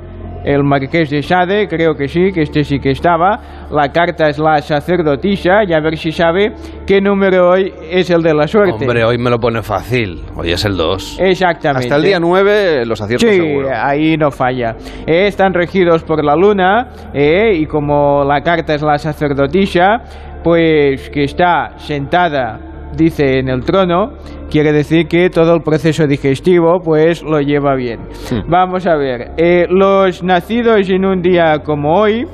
El 0.45 0.63
marqués 0.63 1.11
de 1.11 1.23
Sade, 1.23 1.67
creo 1.69 1.95
que 1.95 2.07
sí, 2.07 2.31
que 2.33 2.43
este 2.43 2.65
sí 2.65 2.79
que 2.79 2.91
estaba. 2.91 3.67
La 3.71 3.91
carta 3.91 4.29
es 4.29 4.39
la 4.39 4.61
sacerdotisa 4.61 5.65
y 5.67 5.73
a 5.73 5.81
ver 5.81 5.97
si 5.97 6.13
sabe 6.13 6.53
qué 6.87 7.01
número 7.01 7.51
hoy 7.51 7.73
es 7.91 8.11
el 8.11 8.23
de 8.23 8.35
la 8.35 8.47
suerte. 8.47 8.85
Hombre, 8.85 9.05
hoy 9.05 9.17
me 9.19 9.31
lo 9.31 9.39
pone 9.39 9.63
fácil. 9.63 10.23
Hoy 10.37 10.53
es 10.53 10.65
el 10.65 10.77
2. 10.77 11.19
Exactamente. 11.21 11.87
Hasta 11.87 11.97
el 11.97 12.03
día 12.03 12.21
9 12.21 12.85
los 12.87 13.01
aciertos 13.01 13.29
Sí, 13.29 13.37
seguro. 13.37 13.69
ahí 13.75 14.17
no 14.17 14.31
falla. 14.31 14.77
Eh, 15.07 15.27
están 15.27 15.55
regidos 15.55 16.03
por 16.05 16.23
la 16.25 16.37
luna 16.37 16.89
eh, 17.15 17.53
y 17.55 17.67
como 17.67 18.23
la 18.25 18.43
carta 18.43 18.75
es 18.75 18.83
la 18.83 18.99
sacerdotisa, 18.99 20.03
pues 20.43 21.09
que 21.11 21.25
está 21.25 21.71
sentada, 21.79 22.59
dice, 22.97 23.39
en 23.39 23.49
el 23.49 23.63
trono, 23.65 24.13
quiere 24.51 24.73
decir 24.73 25.07
que 25.09 25.31
todo 25.31 25.55
el 25.55 25.63
proceso 25.63 26.07
digestivo 26.07 26.81
pues 26.83 27.23
lo 27.23 27.41
lleva 27.41 27.75
bien. 27.75 28.01
Hmm. 28.31 28.49
Vamos 28.51 28.87
a 28.87 28.97
ver, 28.97 29.33
eh, 29.37 29.67
los 29.69 30.23
nacidos 30.23 30.89
en 30.91 31.05
un 31.05 31.23
día 31.23 31.59
como 31.65 31.95
hoy 31.95 32.27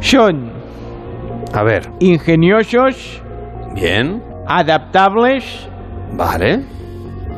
son 0.00 0.50
A 1.52 1.62
ver. 1.62 1.82
ingeniosos, 2.00 3.22
Bien. 3.74 4.22
adaptables 4.46 5.68
Vale. 6.16 6.60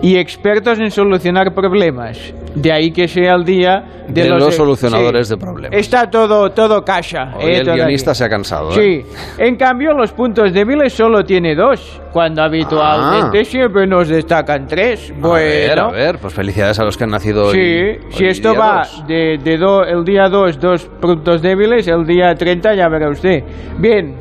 y 0.03 0.17
expertos 0.17 0.79
en 0.79 0.91
solucionar 0.91 1.55
problemas. 1.55 2.35
De 2.55 2.71
ahí 2.71 2.91
que 2.93 3.09
sea 3.09 3.35
el 3.35 3.45
día 3.45 3.83
de, 4.09 4.25
De 4.25 4.29
los 4.29 4.55
solucionadores 4.55 5.29
de 5.31 5.39
problemas. 5.39 5.79
Está 5.79 6.11
todo, 6.11 6.51
todo 6.51 6.85
casa. 6.85 7.33
Hoy 7.37 7.45
eh, 7.47 7.57
el 7.59 7.63
todavía. 7.63 7.85
guionista 7.85 8.15
se 8.15 8.25
ha 8.25 8.29
cansado. 8.29 8.73
¿eh? 8.73 8.75
Sí, 9.07 9.13
en 9.39 9.57
cambio 9.57 9.95
los 9.95 10.13
puntos 10.13 10.53
débiles 10.53 10.93
solo 10.93 11.25
tiene 11.25 11.55
dos, 11.55 12.01
cuando 12.13 12.43
habitualmente 12.43 13.45
siempre 13.47 13.87
nos 13.87 14.09
destacan 14.09 14.67
tres. 14.67 15.13
Ah. 15.23 15.27
A 15.27 15.33
ver, 15.35 15.67
Bueno, 15.77 15.83
a 15.89 15.93
ver, 15.93 16.19
pues 16.19 16.35
felicidades 16.35 16.79
a 16.79 16.85
los 16.85 16.97
que 16.99 17.05
han 17.05 17.11
nacido 17.11 17.47
hoy. 17.47 17.55
sí, 17.55 18.07
si 18.17 18.25
hoy 18.25 18.31
esto 18.31 18.51
día 18.51 18.59
va 18.59 18.79
dos. 18.81 19.07
de, 19.07 19.39
de 19.43 19.57
do- 19.57 19.85
el 19.85 20.05
día 20.05 20.29
2, 20.29 20.61
dos 20.61 20.85
puntos 21.01 21.41
débiles, 21.41 21.89
el 21.89 22.05
día 22.07 22.35
30 22.35 22.75
ya 22.75 22.89
verá 22.89 23.09
usted. 23.09 23.43
Bien, 23.79 24.15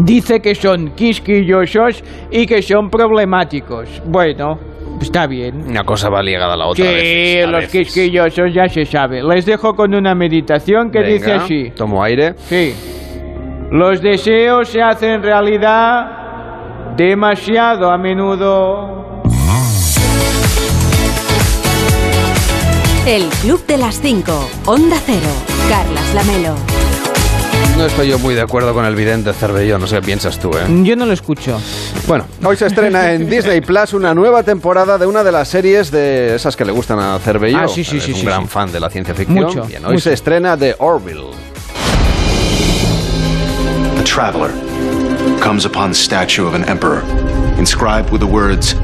dice 0.00 0.40
que 0.40 0.54
son 0.54 0.90
quisquillosos 0.96 2.02
y 2.30 2.44
que 2.46 2.60
son 2.60 2.90
problemáticos. 2.90 4.02
Bueno, 4.04 4.58
está 5.04 5.26
bien. 5.26 5.64
Una 5.68 5.84
cosa 5.84 6.08
va 6.08 6.22
ligada 6.22 6.54
a 6.54 6.56
la 6.56 6.66
otra. 6.66 6.84
Sí, 6.84 6.88
a 6.88 6.92
veces, 6.92 7.44
a 7.44 7.46
los 7.50 7.60
veces. 7.62 7.72
quisquillosos 7.72 8.54
ya 8.54 8.68
se 8.68 8.84
sabe. 8.84 9.22
Les 9.22 9.46
dejo 9.46 9.74
con 9.74 9.94
una 9.94 10.14
meditación 10.14 10.90
que 10.90 11.02
dice 11.02 11.32
así. 11.32 11.70
Tomo 11.74 12.02
aire. 12.02 12.34
Sí. 12.48 12.74
Los 13.70 14.00
deseos 14.00 14.68
se 14.68 14.80
hacen 14.80 15.22
realidad 15.22 16.94
demasiado 16.96 17.90
a 17.90 17.98
menudo. 17.98 19.22
El 23.06 23.24
Club 23.42 23.64
de 23.66 23.78
las 23.78 24.00
5. 24.00 24.32
Onda 24.66 24.96
Cero. 25.04 25.28
Carlas 25.68 26.14
Lamelo. 26.14 26.75
No 27.76 27.84
estoy 27.84 28.08
yo 28.08 28.18
muy 28.18 28.34
de 28.34 28.40
acuerdo 28.40 28.72
con 28.72 28.86
el 28.86 28.94
vidente 28.96 29.32
Cervelló, 29.34 29.78
no 29.78 29.86
sé 29.86 29.96
qué 29.96 30.02
piensas 30.02 30.38
tú, 30.38 30.50
¿eh? 30.56 30.64
Yo 30.82 30.96
no 30.96 31.04
lo 31.04 31.12
escucho. 31.12 31.60
Bueno, 32.06 32.24
hoy 32.42 32.56
se 32.56 32.66
estrena 32.66 33.12
en 33.12 33.28
Disney 33.28 33.60
Plus 33.60 33.92
una 33.92 34.14
nueva 34.14 34.42
temporada 34.42 34.96
de 34.96 35.06
una 35.06 35.22
de 35.22 35.30
las 35.30 35.48
series 35.48 35.90
de 35.90 36.36
esas 36.36 36.56
que 36.56 36.64
le 36.64 36.72
gustan 36.72 36.98
a 36.98 37.18
Cervelló. 37.18 37.58
Ah, 37.58 37.68
sí, 37.68 37.84
sí, 37.84 37.98
Es 37.98 38.04
sí, 38.04 38.12
un 38.12 38.18
sí, 38.20 38.24
gran 38.26 38.42
sí. 38.44 38.48
fan 38.48 38.72
de 38.72 38.80
la 38.80 38.88
ciencia 38.88 39.14
ficción. 39.14 39.44
Mucho, 39.44 39.64
Bien, 39.64 39.84
hoy 39.84 39.92
mucho. 39.92 40.04
se 40.04 40.14
estrena 40.14 40.56
The 40.56 40.76
Orville. 40.78 41.30
A 44.00 44.04
traveler 44.04 44.50
comes 45.42 45.66
upon 45.66 45.90
the 45.90 45.94
statue 45.96 46.46
of 46.46 46.54
an 46.54 46.64
emperor, 46.68 47.02
inscribed 47.58 48.10
with 48.10 48.20
the 48.20 48.26
words, 48.26 48.74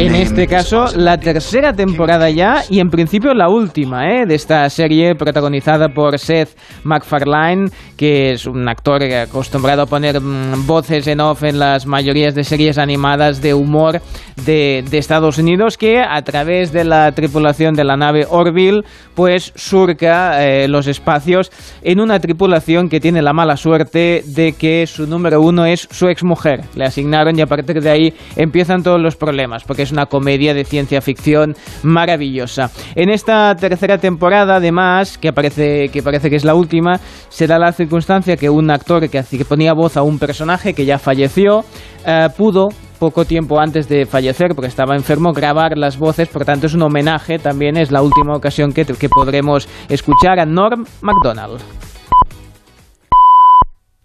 En 0.00 0.14
este 0.14 0.46
caso, 0.46 0.86
la 0.96 1.18
tercera 1.18 1.74
temporada 1.74 2.30
ya 2.30 2.62
y 2.70 2.80
en 2.80 2.88
principio 2.88 3.34
la 3.34 3.50
última 3.50 4.08
¿eh? 4.08 4.24
de 4.26 4.34
esta 4.34 4.68
serie 4.70 5.14
protagonizada 5.14 5.88
por 5.88 6.18
Seth 6.18 6.56
MacFarlane, 6.84 7.68
que 7.98 8.32
es 8.32 8.46
un 8.46 8.66
actor 8.66 9.02
acostumbrado 9.02 9.82
a 9.82 9.86
poner 9.86 10.20
mm, 10.20 10.66
voces 10.66 11.06
en 11.06 11.20
off 11.20 11.42
en 11.42 11.58
las 11.58 11.86
mayorías 11.86 12.34
de 12.34 12.44
series 12.44 12.78
animadas 12.78 13.42
de 13.42 13.52
humor 13.52 14.00
de, 14.46 14.82
de 14.90 14.98
Estados 14.98 15.36
Unidos, 15.36 15.76
que 15.76 16.00
a 16.00 16.22
través 16.22 16.72
de 16.72 16.84
la 16.84 17.12
tripulación 17.12 17.74
de 17.74 17.84
la 17.84 17.96
nave 17.96 18.26
Orville, 18.28 18.82
pues 19.14 19.52
surca 19.54 20.42
eh, 20.42 20.66
los 20.66 20.86
espacios 20.86 21.50
en 21.82 22.00
una 22.00 22.20
tripulación 22.20 22.88
que 22.88 23.00
tiene 23.00 23.20
la 23.20 23.34
mala 23.34 23.58
suerte 23.58 24.22
de 24.24 24.54
que 24.54 24.86
su 24.86 25.06
número 25.06 25.42
uno 25.42 25.66
es 25.66 25.86
su 25.90 26.08
exmujer. 26.08 26.62
Le 26.74 26.84
asignaron 26.84 27.38
y 27.38 27.42
a 27.42 27.46
partir 27.46 27.82
de 27.82 27.90
ahí 27.90 28.14
empiezan 28.36 28.82
todos 28.82 29.00
los 29.00 29.16
problemas, 29.16 29.59
porque 29.64 29.82
es 29.82 29.92
una 29.92 30.06
comedia 30.06 30.54
de 30.54 30.64
ciencia 30.64 31.00
ficción 31.00 31.54
maravillosa. 31.82 32.70
En 32.94 33.10
esta 33.10 33.54
tercera 33.54 33.98
temporada, 33.98 34.56
además, 34.56 35.18
que 35.18 35.32
parece 35.32 35.88
que, 35.88 36.02
parece 36.02 36.30
que 36.30 36.36
es 36.36 36.44
la 36.44 36.54
última, 36.54 37.00
se 37.28 37.46
da 37.46 37.58
la 37.58 37.72
circunstancia 37.72 38.36
que 38.36 38.50
un 38.50 38.70
actor 38.70 39.08
que, 39.08 39.22
que 39.22 39.44
ponía 39.44 39.72
voz 39.72 39.96
a 39.96 40.02
un 40.02 40.18
personaje 40.18 40.74
que 40.74 40.84
ya 40.84 40.98
falleció, 40.98 41.64
eh, 42.06 42.28
pudo 42.36 42.68
poco 42.98 43.24
tiempo 43.24 43.58
antes 43.58 43.88
de 43.88 44.04
fallecer, 44.04 44.54
porque 44.54 44.68
estaba 44.68 44.94
enfermo, 44.94 45.32
grabar 45.32 45.76
las 45.76 45.98
voces, 45.98 46.28
por 46.28 46.44
tanto 46.44 46.66
es 46.66 46.74
un 46.74 46.82
homenaje, 46.82 47.38
también 47.38 47.78
es 47.78 47.90
la 47.90 48.02
última 48.02 48.36
ocasión 48.36 48.72
que, 48.72 48.84
que 48.84 49.08
podremos 49.08 49.68
escuchar 49.88 50.38
a 50.38 50.44
Norm 50.44 50.84
MacDonald. 51.00 51.60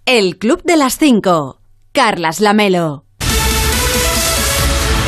El 0.06 0.38
Club 0.38 0.62
de 0.64 0.78
las 0.78 0.98
5. 0.98 1.60
Carlas 1.92 2.40
Lamelo. 2.40 3.05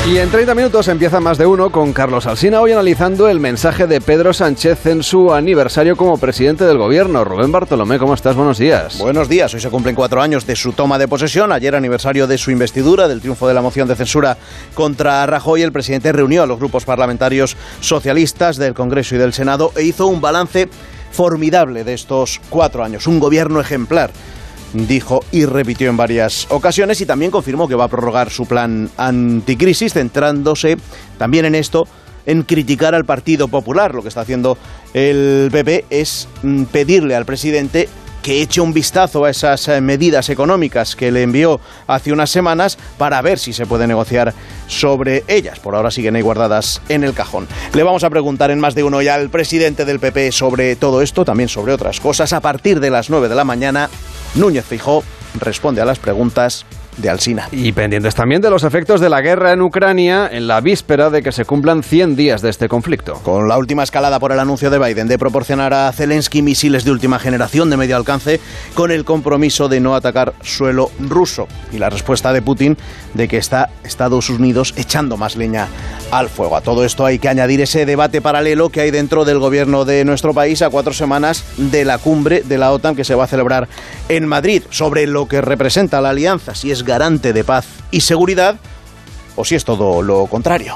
Y 0.09 0.19
en 0.19 0.31
30 0.31 0.55
minutos 0.55 0.87
empieza 0.87 1.19
más 1.19 1.37
de 1.37 1.45
uno 1.45 1.69
con 1.69 1.91
Carlos 1.91 2.27
Alsina 2.27 2.61
hoy 2.61 2.71
analizando 2.71 3.27
el 3.27 3.41
mensaje 3.41 3.87
de 3.87 3.99
Pedro 3.99 4.31
Sánchez 4.31 4.85
en 4.85 5.03
su 5.03 5.33
aniversario 5.33 5.97
como 5.97 6.17
presidente 6.17 6.63
del 6.63 6.77
gobierno. 6.77 7.25
Rubén 7.25 7.51
Bartolomé, 7.51 7.99
¿cómo 7.99 8.13
estás? 8.13 8.33
Buenos 8.37 8.57
días. 8.57 8.99
Buenos 8.99 9.27
días, 9.27 9.53
hoy 9.53 9.59
se 9.59 9.69
cumplen 9.69 9.95
cuatro 9.95 10.21
años 10.21 10.47
de 10.47 10.55
su 10.55 10.71
toma 10.71 10.97
de 10.97 11.09
posesión, 11.09 11.51
ayer 11.51 11.75
aniversario 11.75 12.25
de 12.25 12.37
su 12.37 12.51
investidura, 12.51 13.09
del 13.09 13.19
triunfo 13.19 13.49
de 13.49 13.53
la 13.53 13.61
moción 13.61 13.89
de 13.89 13.97
censura 13.97 14.37
contra 14.75 15.25
Rajoy, 15.25 15.61
el 15.61 15.73
presidente 15.73 16.13
reunió 16.13 16.43
a 16.43 16.47
los 16.47 16.57
grupos 16.57 16.85
parlamentarios 16.85 17.57
socialistas 17.81 18.55
del 18.55 18.73
Congreso 18.73 19.15
y 19.15 19.17
del 19.17 19.33
Senado 19.33 19.73
e 19.75 19.83
hizo 19.83 20.07
un 20.07 20.21
balance 20.21 20.69
formidable 21.11 21.83
de 21.83 21.93
estos 21.93 22.39
cuatro 22.49 22.81
años, 22.81 23.07
un 23.07 23.19
gobierno 23.19 23.59
ejemplar 23.59 24.11
dijo 24.73 25.21
y 25.31 25.45
repitió 25.45 25.89
en 25.89 25.97
varias 25.97 26.47
ocasiones 26.49 26.99
y 27.01 27.05
también 27.05 27.31
confirmó 27.31 27.67
que 27.67 27.75
va 27.75 27.85
a 27.85 27.89
prorrogar 27.89 28.29
su 28.29 28.45
plan 28.45 28.89
anticrisis, 28.97 29.93
centrándose 29.93 30.77
también 31.17 31.45
en 31.45 31.55
esto, 31.55 31.87
en 32.25 32.43
criticar 32.43 32.93
al 32.93 33.05
Partido 33.05 33.47
Popular. 33.47 33.95
Lo 33.95 34.01
que 34.01 34.09
está 34.09 34.21
haciendo 34.21 34.57
el 34.93 35.49
PP 35.51 35.85
es 35.89 36.27
mm, 36.43 36.63
pedirle 36.65 37.15
al 37.15 37.25
presidente 37.25 37.89
que 38.21 38.41
eche 38.41 38.61
un 38.61 38.73
vistazo 38.73 39.25
a 39.25 39.29
esas 39.29 39.67
eh, 39.67 39.81
medidas 39.81 40.29
económicas 40.29 40.95
que 40.95 41.11
le 41.11 41.23
envió 41.23 41.59
hace 41.87 42.11
unas 42.11 42.29
semanas 42.29 42.77
para 42.97 43.21
ver 43.21 43.39
si 43.39 43.53
se 43.53 43.65
puede 43.65 43.87
negociar 43.87 44.33
sobre 44.67 45.23
ellas. 45.27 45.59
Por 45.59 45.75
ahora 45.75 45.91
siguen 45.91 46.15
ahí 46.15 46.21
guardadas 46.21 46.81
en 46.89 47.03
el 47.03 47.13
cajón. 47.13 47.47
Le 47.73 47.83
vamos 47.83 48.03
a 48.03 48.09
preguntar 48.09 48.51
en 48.51 48.59
más 48.59 48.75
de 48.75 48.83
uno 48.83 49.01
ya 49.01 49.15
al 49.15 49.29
presidente 49.29 49.85
del 49.85 49.99
PP 49.99 50.31
sobre 50.31 50.75
todo 50.75 51.01
esto, 51.01 51.25
también 51.25 51.49
sobre 51.49 51.73
otras 51.73 51.99
cosas. 51.99 52.33
A 52.33 52.41
partir 52.41 52.79
de 52.79 52.89
las 52.89 53.09
9 53.09 53.29
de 53.29 53.35
la 53.35 53.43
mañana, 53.43 53.89
Núñez 54.35 54.65
Fijó 54.65 55.03
responde 55.39 55.81
a 55.81 55.85
las 55.85 55.99
preguntas 55.99 56.65
de 56.97 57.09
Alsina. 57.09 57.47
Y 57.51 57.71
pendientes 57.71 58.15
también 58.15 58.41
de 58.41 58.49
los 58.49 58.63
efectos 58.63 58.99
de 58.99 59.09
la 59.09 59.21
guerra 59.21 59.53
en 59.53 59.61
Ucrania 59.61 60.29
en 60.31 60.47
la 60.47 60.61
víspera 60.61 61.09
de 61.09 61.21
que 61.21 61.31
se 61.31 61.45
cumplan 61.45 61.83
100 61.83 62.15
días 62.15 62.41
de 62.41 62.49
este 62.49 62.67
conflicto. 62.67 63.13
Con 63.23 63.47
la 63.47 63.57
última 63.57 63.83
escalada 63.83 64.19
por 64.19 64.31
el 64.31 64.39
anuncio 64.39 64.69
de 64.69 64.79
Biden 64.79 65.07
de 65.07 65.17
proporcionar 65.17 65.73
a 65.73 65.91
Zelensky 65.91 66.41
misiles 66.41 66.83
de 66.83 66.91
última 66.91 67.19
generación 67.19 67.69
de 67.69 67.77
medio 67.77 67.95
alcance 67.95 68.39
con 68.73 68.91
el 68.91 69.05
compromiso 69.05 69.69
de 69.69 69.79
no 69.79 69.95
atacar 69.95 70.33
suelo 70.41 70.91
ruso 70.99 71.47
y 71.71 71.77
la 71.77 71.89
respuesta 71.89 72.33
de 72.33 72.41
Putin 72.41 72.77
de 73.13 73.27
que 73.27 73.37
está 73.37 73.69
Estados 73.83 74.29
Unidos 74.29 74.73
echando 74.77 75.17
más 75.17 75.35
leña 75.35 75.67
al 76.11 76.29
fuego. 76.29 76.55
A 76.55 76.61
todo 76.61 76.83
esto 76.85 77.05
hay 77.05 77.19
que 77.19 77.29
añadir 77.29 77.61
ese 77.61 77.85
debate 77.85 78.21
paralelo 78.21 78.69
que 78.69 78.81
hay 78.81 78.91
dentro 78.91 79.25
del 79.25 79.39
gobierno 79.39 79.85
de 79.85 80.05
nuestro 80.05 80.33
país 80.33 80.61
a 80.61 80.69
cuatro 80.69 80.93
semanas 80.93 81.43
de 81.57 81.85
la 81.85 81.97
cumbre 81.97 82.41
de 82.41 82.57
la 82.57 82.71
OTAN 82.71 82.95
que 82.95 83.03
se 83.03 83.15
va 83.15 83.25
a 83.25 83.27
celebrar 83.27 83.67
en 84.09 84.27
Madrid 84.27 84.63
sobre 84.69 85.07
lo 85.07 85.27
que 85.27 85.41
representa 85.41 86.01
la 86.01 86.09
alianza, 86.09 86.55
si 86.55 86.71
es 86.71 86.83
garante 86.87 87.33
de 87.33 87.43
paz 87.43 87.67
y 87.91 88.01
seguridad 88.01 88.55
o 89.35 89.45
si 89.45 89.53
es 89.53 89.63
todo 89.63 90.01
lo 90.01 90.25
contrario. 90.25 90.75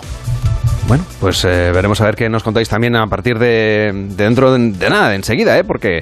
Bueno, 0.87 1.03
pues 1.19 1.43
eh, 1.45 1.71
veremos 1.73 1.99
a 2.01 2.05
ver 2.05 2.15
qué 2.15 2.29
nos 2.29 2.43
contáis 2.43 2.67
también 2.69 2.95
a 2.95 3.07
partir 3.07 3.39
de, 3.39 3.91
de 4.09 4.23
dentro 4.23 4.51
de, 4.53 4.71
de 4.73 4.89
nada, 4.89 5.09
de 5.09 5.15
enseguida, 5.15 5.57
¿eh? 5.57 5.63
Porque, 5.63 6.01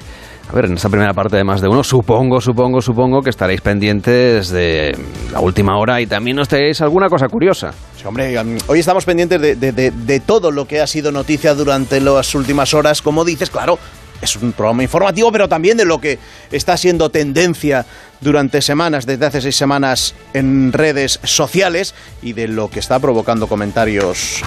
a 0.49 0.53
ver, 0.53 0.65
en 0.65 0.73
esta 0.73 0.89
primera 0.89 1.13
parte 1.13 1.37
de 1.37 1.43
más 1.43 1.61
de 1.61 1.67
uno, 1.67 1.83
supongo, 1.83 2.41
supongo, 2.41 2.81
supongo 2.81 3.21
que 3.21 3.29
estaréis 3.29 3.61
pendientes 3.61 4.49
de 4.49 4.97
la 5.31 5.41
última 5.41 5.77
hora 5.77 6.01
y 6.01 6.07
también 6.07 6.37
nos 6.37 6.47
traéis 6.47 6.81
alguna 6.81 7.07
cosa 7.07 7.27
curiosa. 7.27 7.71
Sí, 7.97 8.07
hombre, 8.07 8.39
um, 8.41 8.57
hoy 8.67 8.79
estamos 8.79 9.05
pendientes 9.05 9.39
de- 9.39 9.91
de 9.91 10.19
todo 10.21 10.49
lo 10.51 10.65
que 10.65 10.81
ha 10.81 10.87
sido 10.87 11.11
noticia 11.11 11.53
durante 11.53 11.99
las 12.01 12.33
últimas 12.33 12.73
horas. 12.73 13.01
Como 13.03 13.23
dices, 13.23 13.49
claro, 13.51 13.77
es 14.21 14.35
un 14.35 14.51
programa 14.53 14.83
informativo, 14.83 15.31
pero 15.31 15.47
también 15.47 15.77
de 15.77 15.85
lo 15.85 15.99
que 15.99 16.19
está 16.51 16.77
siendo 16.77 17.09
tendencia 17.09 17.85
durante 18.21 18.61
semanas, 18.61 19.05
desde 19.05 19.25
hace 19.25 19.41
seis 19.41 19.55
semanas 19.55 20.13
en 20.33 20.73
redes 20.73 21.19
sociales 21.23 21.93
y 22.21 22.33
de 22.33 22.47
lo 22.47 22.69
que 22.69 22.79
está 22.79 22.99
provocando 22.99 23.47
comentarios 23.47 24.41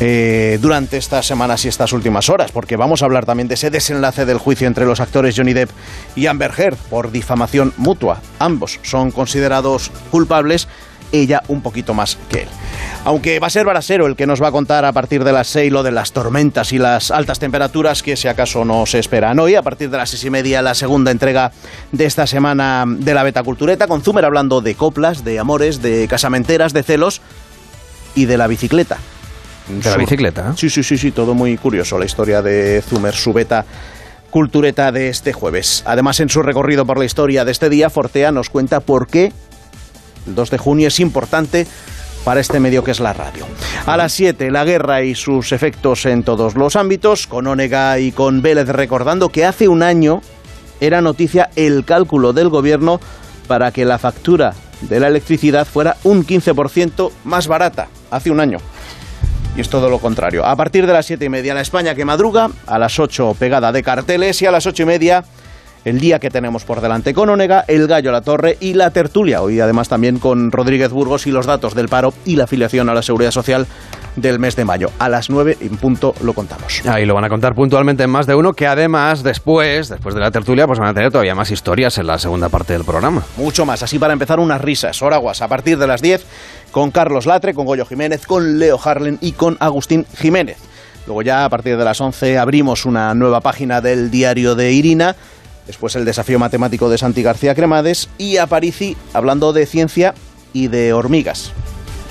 eh, 0.00 0.58
durante 0.62 0.96
estas 0.96 1.26
semanas 1.26 1.64
y 1.64 1.68
estas 1.68 1.92
últimas 1.92 2.30
horas, 2.30 2.52
porque 2.52 2.76
vamos 2.76 3.02
a 3.02 3.04
hablar 3.04 3.26
también 3.26 3.48
de 3.48 3.54
ese 3.54 3.68
desenlace 3.68 4.24
del 4.24 4.38
juicio 4.38 4.66
entre 4.66 4.86
los 4.86 5.00
actores 5.00 5.36
Johnny 5.36 5.52
Depp 5.52 5.70
y 6.16 6.26
Amber 6.26 6.52
Heard 6.56 6.76
por 6.88 7.10
difamación 7.10 7.74
mutua. 7.76 8.22
Ambos 8.38 8.80
son 8.82 9.10
considerados 9.10 9.90
culpables 10.10 10.68
ella 11.12 11.42
un 11.48 11.62
poquito 11.62 11.94
más 11.94 12.16
que 12.28 12.42
él. 12.42 12.48
Aunque 13.04 13.40
va 13.40 13.46
a 13.46 13.50
ser 13.50 13.64
Barasero 13.64 14.06
el 14.06 14.16
que 14.16 14.26
nos 14.26 14.42
va 14.42 14.48
a 14.48 14.52
contar 14.52 14.84
a 14.84 14.92
partir 14.92 15.24
de 15.24 15.32
las 15.32 15.48
6 15.48 15.72
lo 15.72 15.82
de 15.82 15.90
las 15.90 16.12
tormentas 16.12 16.72
y 16.72 16.78
las 16.78 17.10
altas 17.10 17.38
temperaturas 17.38 18.02
que 18.02 18.16
si 18.16 18.28
acaso 18.28 18.64
no 18.64 18.84
se 18.86 18.98
esperan 18.98 19.38
hoy. 19.38 19.54
A 19.54 19.62
partir 19.62 19.90
de 19.90 19.96
las 19.96 20.10
seis 20.10 20.24
y 20.24 20.30
media 20.30 20.62
la 20.62 20.74
segunda 20.74 21.10
entrega 21.10 21.52
de 21.92 22.04
esta 22.04 22.26
semana 22.26 22.84
de 22.86 23.14
la 23.14 23.22
Beta 23.22 23.42
Cultureta 23.42 23.86
con 23.86 24.02
Zumer 24.02 24.24
hablando 24.24 24.60
de 24.60 24.74
coplas, 24.74 25.24
de 25.24 25.38
amores, 25.38 25.82
de 25.82 26.06
casamenteras, 26.08 26.72
de 26.72 26.82
celos 26.82 27.22
y 28.14 28.26
de 28.26 28.36
la 28.36 28.46
bicicleta. 28.46 28.98
¿De 29.68 29.88
la 29.90 29.96
bicicleta? 29.96 30.54
Sí, 30.56 30.68
sí, 30.68 30.82
sí, 30.82 30.98
sí, 30.98 31.12
todo 31.12 31.34
muy 31.34 31.56
curioso 31.56 31.98
la 31.98 32.04
historia 32.04 32.42
de 32.42 32.82
Zumer, 32.86 33.14
su 33.14 33.32
beta 33.32 33.64
cultureta 34.30 34.92
de 34.92 35.08
este 35.08 35.32
jueves. 35.32 35.82
Además, 35.86 36.20
en 36.20 36.28
su 36.28 36.42
recorrido 36.42 36.86
por 36.86 36.98
la 36.98 37.04
historia 37.04 37.44
de 37.44 37.52
este 37.52 37.68
día, 37.68 37.90
Fortea 37.90 38.32
nos 38.32 38.50
cuenta 38.50 38.80
por 38.80 39.06
qué 39.06 39.32
el 40.26 40.34
2 40.34 40.50
de 40.50 40.58
junio 40.58 40.88
es 40.88 41.00
importante 41.00 41.66
para 42.24 42.40
este 42.40 42.60
medio 42.60 42.84
que 42.84 42.90
es 42.90 43.00
la 43.00 43.12
radio. 43.12 43.46
A 43.86 43.96
las 43.96 44.12
7, 44.12 44.50
la 44.50 44.64
guerra 44.64 45.02
y 45.02 45.14
sus 45.14 45.52
efectos 45.52 46.06
en 46.06 46.22
todos 46.22 46.54
los 46.54 46.76
ámbitos, 46.76 47.26
con 47.26 47.46
Onega 47.46 47.98
y 47.98 48.12
con 48.12 48.42
Vélez 48.42 48.68
recordando 48.68 49.30
que 49.30 49.44
hace 49.44 49.68
un 49.68 49.82
año 49.82 50.20
era 50.80 51.00
noticia 51.00 51.50
el 51.56 51.84
cálculo 51.84 52.32
del 52.32 52.48
gobierno 52.48 53.00
para 53.46 53.72
que 53.72 53.84
la 53.84 53.98
factura 53.98 54.54
de 54.82 55.00
la 55.00 55.08
electricidad 55.08 55.66
fuera 55.66 55.96
un 56.04 56.24
15% 56.24 57.10
más 57.24 57.48
barata, 57.48 57.88
hace 58.10 58.30
un 58.30 58.40
año. 58.40 58.58
Y 59.56 59.60
es 59.60 59.68
todo 59.68 59.90
lo 59.90 59.98
contrario. 59.98 60.46
A 60.46 60.54
partir 60.56 60.86
de 60.86 60.92
las 60.92 61.06
siete 61.06 61.24
y 61.24 61.28
media, 61.28 61.54
la 61.54 61.60
España 61.60 61.94
que 61.94 62.04
madruga, 62.04 62.50
a 62.66 62.78
las 62.78 62.98
8 62.98 63.36
pegada 63.38 63.72
de 63.72 63.82
carteles 63.82 64.40
y 64.40 64.46
a 64.46 64.52
las 64.52 64.66
ocho 64.66 64.84
y 64.84 64.86
media 64.86 65.24
el 65.84 66.00
día 66.00 66.18
que 66.18 66.30
tenemos 66.30 66.64
por 66.64 66.80
delante 66.80 67.14
con 67.14 67.28
Onega, 67.30 67.64
el 67.66 67.86
Gallo 67.86 68.12
La 68.12 68.20
Torre 68.20 68.56
y 68.60 68.74
la 68.74 68.90
tertulia. 68.90 69.42
Hoy 69.42 69.60
además 69.60 69.88
también 69.88 70.18
con 70.18 70.52
Rodríguez 70.52 70.90
Burgos 70.90 71.26
y 71.26 71.30
los 71.30 71.46
datos 71.46 71.74
del 71.74 71.88
paro 71.88 72.12
y 72.24 72.36
la 72.36 72.44
afiliación 72.44 72.88
a 72.88 72.94
la 72.94 73.02
Seguridad 73.02 73.30
Social 73.30 73.66
del 74.16 74.38
mes 74.38 74.56
de 74.56 74.64
mayo. 74.64 74.90
A 74.98 75.08
las 75.08 75.30
9 75.30 75.58
en 75.60 75.76
punto 75.76 76.14
lo 76.22 76.32
contamos. 76.32 76.84
Ahí 76.86 77.06
lo 77.06 77.14
van 77.14 77.24
a 77.24 77.28
contar 77.28 77.54
puntualmente 77.54 78.02
en 78.02 78.10
más 78.10 78.26
de 78.26 78.34
uno, 78.34 78.52
que 78.52 78.66
además 78.66 79.22
después, 79.22 79.88
después 79.88 80.14
de 80.14 80.20
la 80.20 80.30
tertulia, 80.30 80.66
pues 80.66 80.78
van 80.78 80.88
a 80.88 80.94
tener 80.94 81.10
todavía 81.10 81.34
más 81.34 81.50
historias 81.50 81.96
en 81.98 82.06
la 82.06 82.18
segunda 82.18 82.48
parte 82.48 82.72
del 82.72 82.84
programa. 82.84 83.22
Mucho 83.36 83.64
más, 83.64 83.82
así 83.82 83.98
para 83.98 84.12
empezar 84.12 84.40
unas 84.40 84.60
risas. 84.60 85.00
Oraguas 85.02 85.40
a 85.42 85.48
partir 85.48 85.78
de 85.78 85.86
las 85.86 86.02
10 86.02 86.24
con 86.70 86.90
Carlos 86.90 87.26
Latre, 87.26 87.54
con 87.54 87.66
Goyo 87.66 87.86
Jiménez, 87.86 88.26
con 88.26 88.58
Leo 88.58 88.78
Harlen 88.82 89.18
y 89.20 89.32
con 89.32 89.56
Agustín 89.60 90.06
Jiménez. 90.16 90.58
Luego 91.06 91.22
ya 91.22 91.44
a 91.44 91.48
partir 91.48 91.76
de 91.76 91.84
las 91.84 92.00
11 92.00 92.38
abrimos 92.38 92.84
una 92.84 93.14
nueva 93.14 93.40
página 93.40 93.80
del 93.80 94.10
diario 94.10 94.54
de 94.54 94.72
Irina. 94.72 95.16
Después 95.66 95.96
el 95.96 96.04
desafío 96.04 96.38
matemático 96.38 96.88
de 96.88 96.98
Santi 96.98 97.22
García 97.22 97.54
Cremades 97.54 98.08
y 98.18 98.38
Aparici 98.38 98.96
hablando 99.12 99.52
de 99.52 99.66
ciencia 99.66 100.14
y 100.52 100.68
de 100.68 100.92
hormigas. 100.92 101.52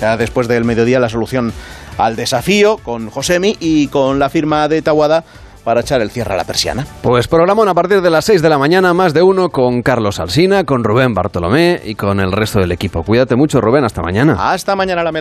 Ya 0.00 0.16
después 0.16 0.48
del 0.48 0.64
mediodía 0.64 0.98
la 0.98 1.08
solución 1.08 1.52
al 1.98 2.16
desafío 2.16 2.78
con 2.78 3.10
Josemi 3.10 3.56
y 3.60 3.88
con 3.88 4.18
la 4.18 4.30
firma 4.30 4.66
de 4.68 4.80
Tawada 4.80 5.24
para 5.64 5.80
echar 5.80 6.00
el 6.00 6.10
cierre 6.10 6.34
a 6.34 6.36
la 6.36 6.44
persiana. 6.44 6.86
Pues 7.02 7.28
programón 7.28 7.68
a 7.68 7.74
partir 7.74 8.00
de 8.00 8.10
las 8.10 8.24
6 8.24 8.40
de 8.40 8.48
la 8.48 8.58
mañana, 8.58 8.94
más 8.94 9.12
de 9.12 9.22
uno 9.22 9.50
con 9.50 9.82
Carlos 9.82 10.18
Alsina, 10.18 10.64
con 10.64 10.84
Rubén 10.84 11.12
Bartolomé 11.12 11.80
y 11.84 11.94
con 11.94 12.18
el 12.20 12.32
resto 12.32 12.60
del 12.60 12.72
equipo. 12.72 13.02
Cuídate 13.02 13.36
mucho, 13.36 13.60
Rubén, 13.60 13.84
hasta 13.84 14.00
mañana. 14.02 14.36
Hasta 14.52 14.74
mañana, 14.74 15.02
la 15.02 15.12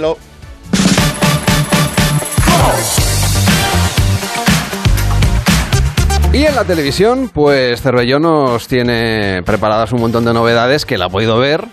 Y 6.32 6.46
en 6.46 6.56
la 6.56 6.64
televisión, 6.64 7.32
pues 7.34 7.82
Cervelló 7.82 8.20
nos 8.20 8.68
tiene 8.68 9.42
preparadas 9.44 9.92
un 9.94 10.02
montón 10.02 10.26
de 10.26 10.34
novedades 10.34 10.86
que 10.86 10.98
la 10.98 11.06
ha 11.06 11.10
podido 11.10 11.40
ver. 11.40 11.66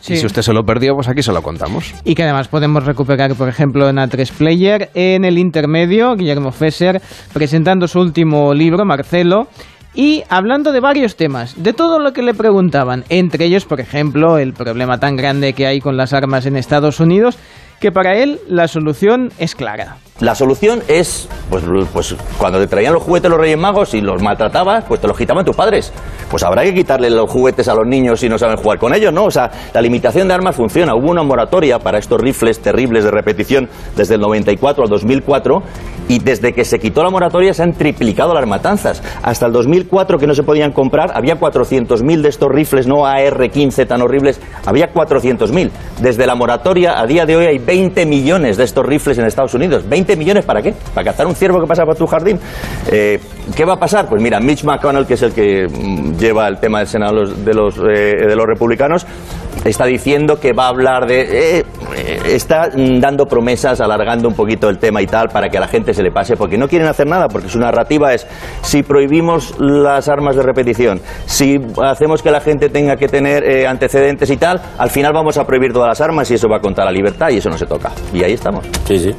Sí. 0.00 0.14
Y 0.14 0.16
si 0.18 0.26
usted 0.26 0.42
se 0.42 0.52
lo 0.52 0.64
perdió, 0.64 0.94
pues 0.94 1.08
aquí 1.08 1.22
se 1.22 1.32
lo 1.32 1.42
contamos. 1.42 1.94
Y 2.04 2.14
que 2.14 2.22
además 2.22 2.48
podemos 2.48 2.84
recuperar, 2.84 3.34
por 3.34 3.48
ejemplo, 3.48 3.88
en 3.88 3.96
A3 3.96 4.30
Player, 4.32 4.90
en 4.92 5.24
el 5.24 5.38
intermedio, 5.38 6.14
Guillermo 6.14 6.52
Fesser 6.52 7.00
presentando 7.32 7.88
su 7.88 8.00
último 8.00 8.52
libro, 8.52 8.84
Marcelo, 8.84 9.48
y 9.94 10.24
hablando 10.28 10.72
de 10.72 10.80
varios 10.80 11.16
temas, 11.16 11.62
de 11.62 11.72
todo 11.72 11.98
lo 11.98 12.12
que 12.12 12.22
le 12.22 12.34
preguntaban, 12.34 13.04
entre 13.08 13.46
ellos, 13.46 13.64
por 13.64 13.80
ejemplo, 13.80 14.36
el 14.38 14.52
problema 14.52 14.98
tan 14.98 15.16
grande 15.16 15.54
que 15.54 15.66
hay 15.66 15.80
con 15.80 15.96
las 15.96 16.12
armas 16.12 16.44
en 16.44 16.56
Estados 16.56 17.00
Unidos, 17.00 17.38
que 17.80 17.92
para 17.92 18.18
él 18.18 18.40
la 18.46 18.68
solución 18.68 19.32
es 19.38 19.54
clara. 19.54 19.96
La 20.22 20.36
solución 20.36 20.84
es, 20.86 21.28
pues, 21.50 21.64
pues 21.92 22.14
cuando 22.38 22.60
te 22.60 22.68
traían 22.68 22.92
los 22.92 23.02
juguetes 23.02 23.28
los 23.28 23.40
Reyes 23.40 23.58
Magos 23.58 23.92
y 23.92 24.00
los 24.00 24.22
maltratabas, 24.22 24.84
pues 24.84 25.00
te 25.00 25.08
los 25.08 25.18
quitaban 25.18 25.44
tus 25.44 25.56
padres. 25.56 25.92
Pues 26.30 26.44
habrá 26.44 26.62
que 26.62 26.72
quitarle 26.72 27.10
los 27.10 27.28
juguetes 27.28 27.66
a 27.66 27.74
los 27.74 27.88
niños 27.88 28.20
si 28.20 28.28
no 28.28 28.38
saben 28.38 28.56
jugar 28.56 28.78
con 28.78 28.94
ellos, 28.94 29.12
¿no? 29.12 29.24
O 29.24 29.32
sea, 29.32 29.50
la 29.74 29.80
limitación 29.80 30.28
de 30.28 30.34
armas 30.34 30.54
funciona. 30.54 30.94
Hubo 30.94 31.10
una 31.10 31.24
moratoria 31.24 31.80
para 31.80 31.98
estos 31.98 32.20
rifles 32.20 32.60
terribles 32.60 33.02
de 33.02 33.10
repetición 33.10 33.68
desde 33.96 34.14
el 34.14 34.20
94 34.20 34.84
al 34.84 34.90
2004 34.90 35.62
y 36.08 36.20
desde 36.20 36.52
que 36.52 36.64
se 36.64 36.78
quitó 36.78 37.02
la 37.02 37.10
moratoria 37.10 37.52
se 37.52 37.64
han 37.64 37.72
triplicado 37.72 38.32
las 38.32 38.46
matanzas. 38.46 39.02
Hasta 39.24 39.46
el 39.46 39.52
2004 39.52 40.18
que 40.18 40.28
no 40.28 40.34
se 40.36 40.44
podían 40.44 40.70
comprar, 40.70 41.10
había 41.16 41.40
400.000 41.40 42.20
de 42.20 42.28
estos 42.28 42.48
rifles, 42.48 42.86
no 42.86 43.06
AR-15 43.06 43.88
tan 43.88 44.00
horribles, 44.02 44.40
había 44.64 44.92
400.000. 44.92 45.70
Desde 46.00 46.28
la 46.28 46.36
moratoria 46.36 47.00
a 47.00 47.06
día 47.06 47.26
de 47.26 47.36
hoy 47.36 47.46
hay 47.46 47.58
20 47.58 48.06
millones 48.06 48.56
de 48.56 48.62
estos 48.62 48.86
rifles 48.86 49.18
en 49.18 49.24
Estados 49.24 49.54
Unidos. 49.54 49.84
¿20 49.90 50.11
millones 50.16 50.44
para 50.44 50.62
qué? 50.62 50.74
¿Para 50.94 51.10
cazar 51.10 51.26
un 51.26 51.34
ciervo 51.34 51.60
que 51.60 51.66
pasa 51.66 51.84
por 51.84 51.96
tu 51.96 52.06
jardín? 52.06 52.38
Eh, 52.90 53.18
¿Qué 53.56 53.64
va 53.64 53.74
a 53.74 53.78
pasar? 53.78 54.08
Pues 54.08 54.22
mira, 54.22 54.38
Mitch 54.40 54.64
McConnell, 54.64 55.06
que 55.06 55.14
es 55.14 55.22
el 55.22 55.32
que 55.32 55.66
mm, 55.66 56.16
lleva 56.16 56.46
el 56.48 56.58
tema 56.58 56.78
del 56.78 56.86
Senado 56.86 57.24
de 57.24 57.54
los, 57.54 57.76
eh, 57.78 58.26
de 58.26 58.36
los 58.36 58.46
republicanos, 58.46 59.06
está 59.64 59.84
diciendo 59.84 60.38
que 60.38 60.52
va 60.52 60.66
a 60.66 60.68
hablar 60.68 61.06
de... 61.06 61.58
eh, 61.58 61.64
está 62.26 62.70
mm, 62.74 63.00
dando 63.00 63.26
promesas, 63.26 63.80
alargando 63.80 64.28
un 64.28 64.34
poquito 64.34 64.68
el 64.68 64.78
tema 64.78 65.02
y 65.02 65.06
tal, 65.06 65.28
para 65.28 65.48
que 65.48 65.58
a 65.58 65.60
la 65.60 65.68
gente 65.68 65.92
se 65.92 66.02
le 66.02 66.10
pase, 66.10 66.36
porque 66.36 66.56
no 66.56 66.68
quieren 66.68 66.88
hacer 66.88 67.06
nada, 67.06 67.28
porque 67.28 67.48
su 67.48 67.58
narrativa 67.58 68.14
es, 68.14 68.26
si 68.62 68.82
prohibimos 68.82 69.54
las 69.58 70.08
armas 70.08 70.36
de 70.36 70.42
repetición, 70.42 71.00
si 71.26 71.60
hacemos 71.82 72.22
que 72.22 72.30
la 72.30 72.40
gente 72.40 72.68
tenga 72.68 72.96
que 72.96 73.08
tener 73.08 73.66
antecedentes 73.66 74.30
y 74.30 74.36
tal, 74.36 74.60
al 74.78 74.90
final 74.90 75.12
vamos 75.12 75.36
a 75.36 75.44
prohibir 75.44 75.72
todas 75.72 75.88
las 75.88 76.00
armas 76.00 76.30
y 76.30 76.34
eso 76.34 76.48
va 76.48 76.60
contra 76.60 76.84
la 76.84 76.90
libertad 76.90 77.28
y 77.30 77.38
eso 77.38 77.50
no 77.50 77.58
se 77.58 77.66
toca. 77.66 77.90
Y 78.12 78.22
ahí 78.22 78.32
estamos. 78.32 78.64
Sí, 78.86 78.98
sí. 78.98 79.10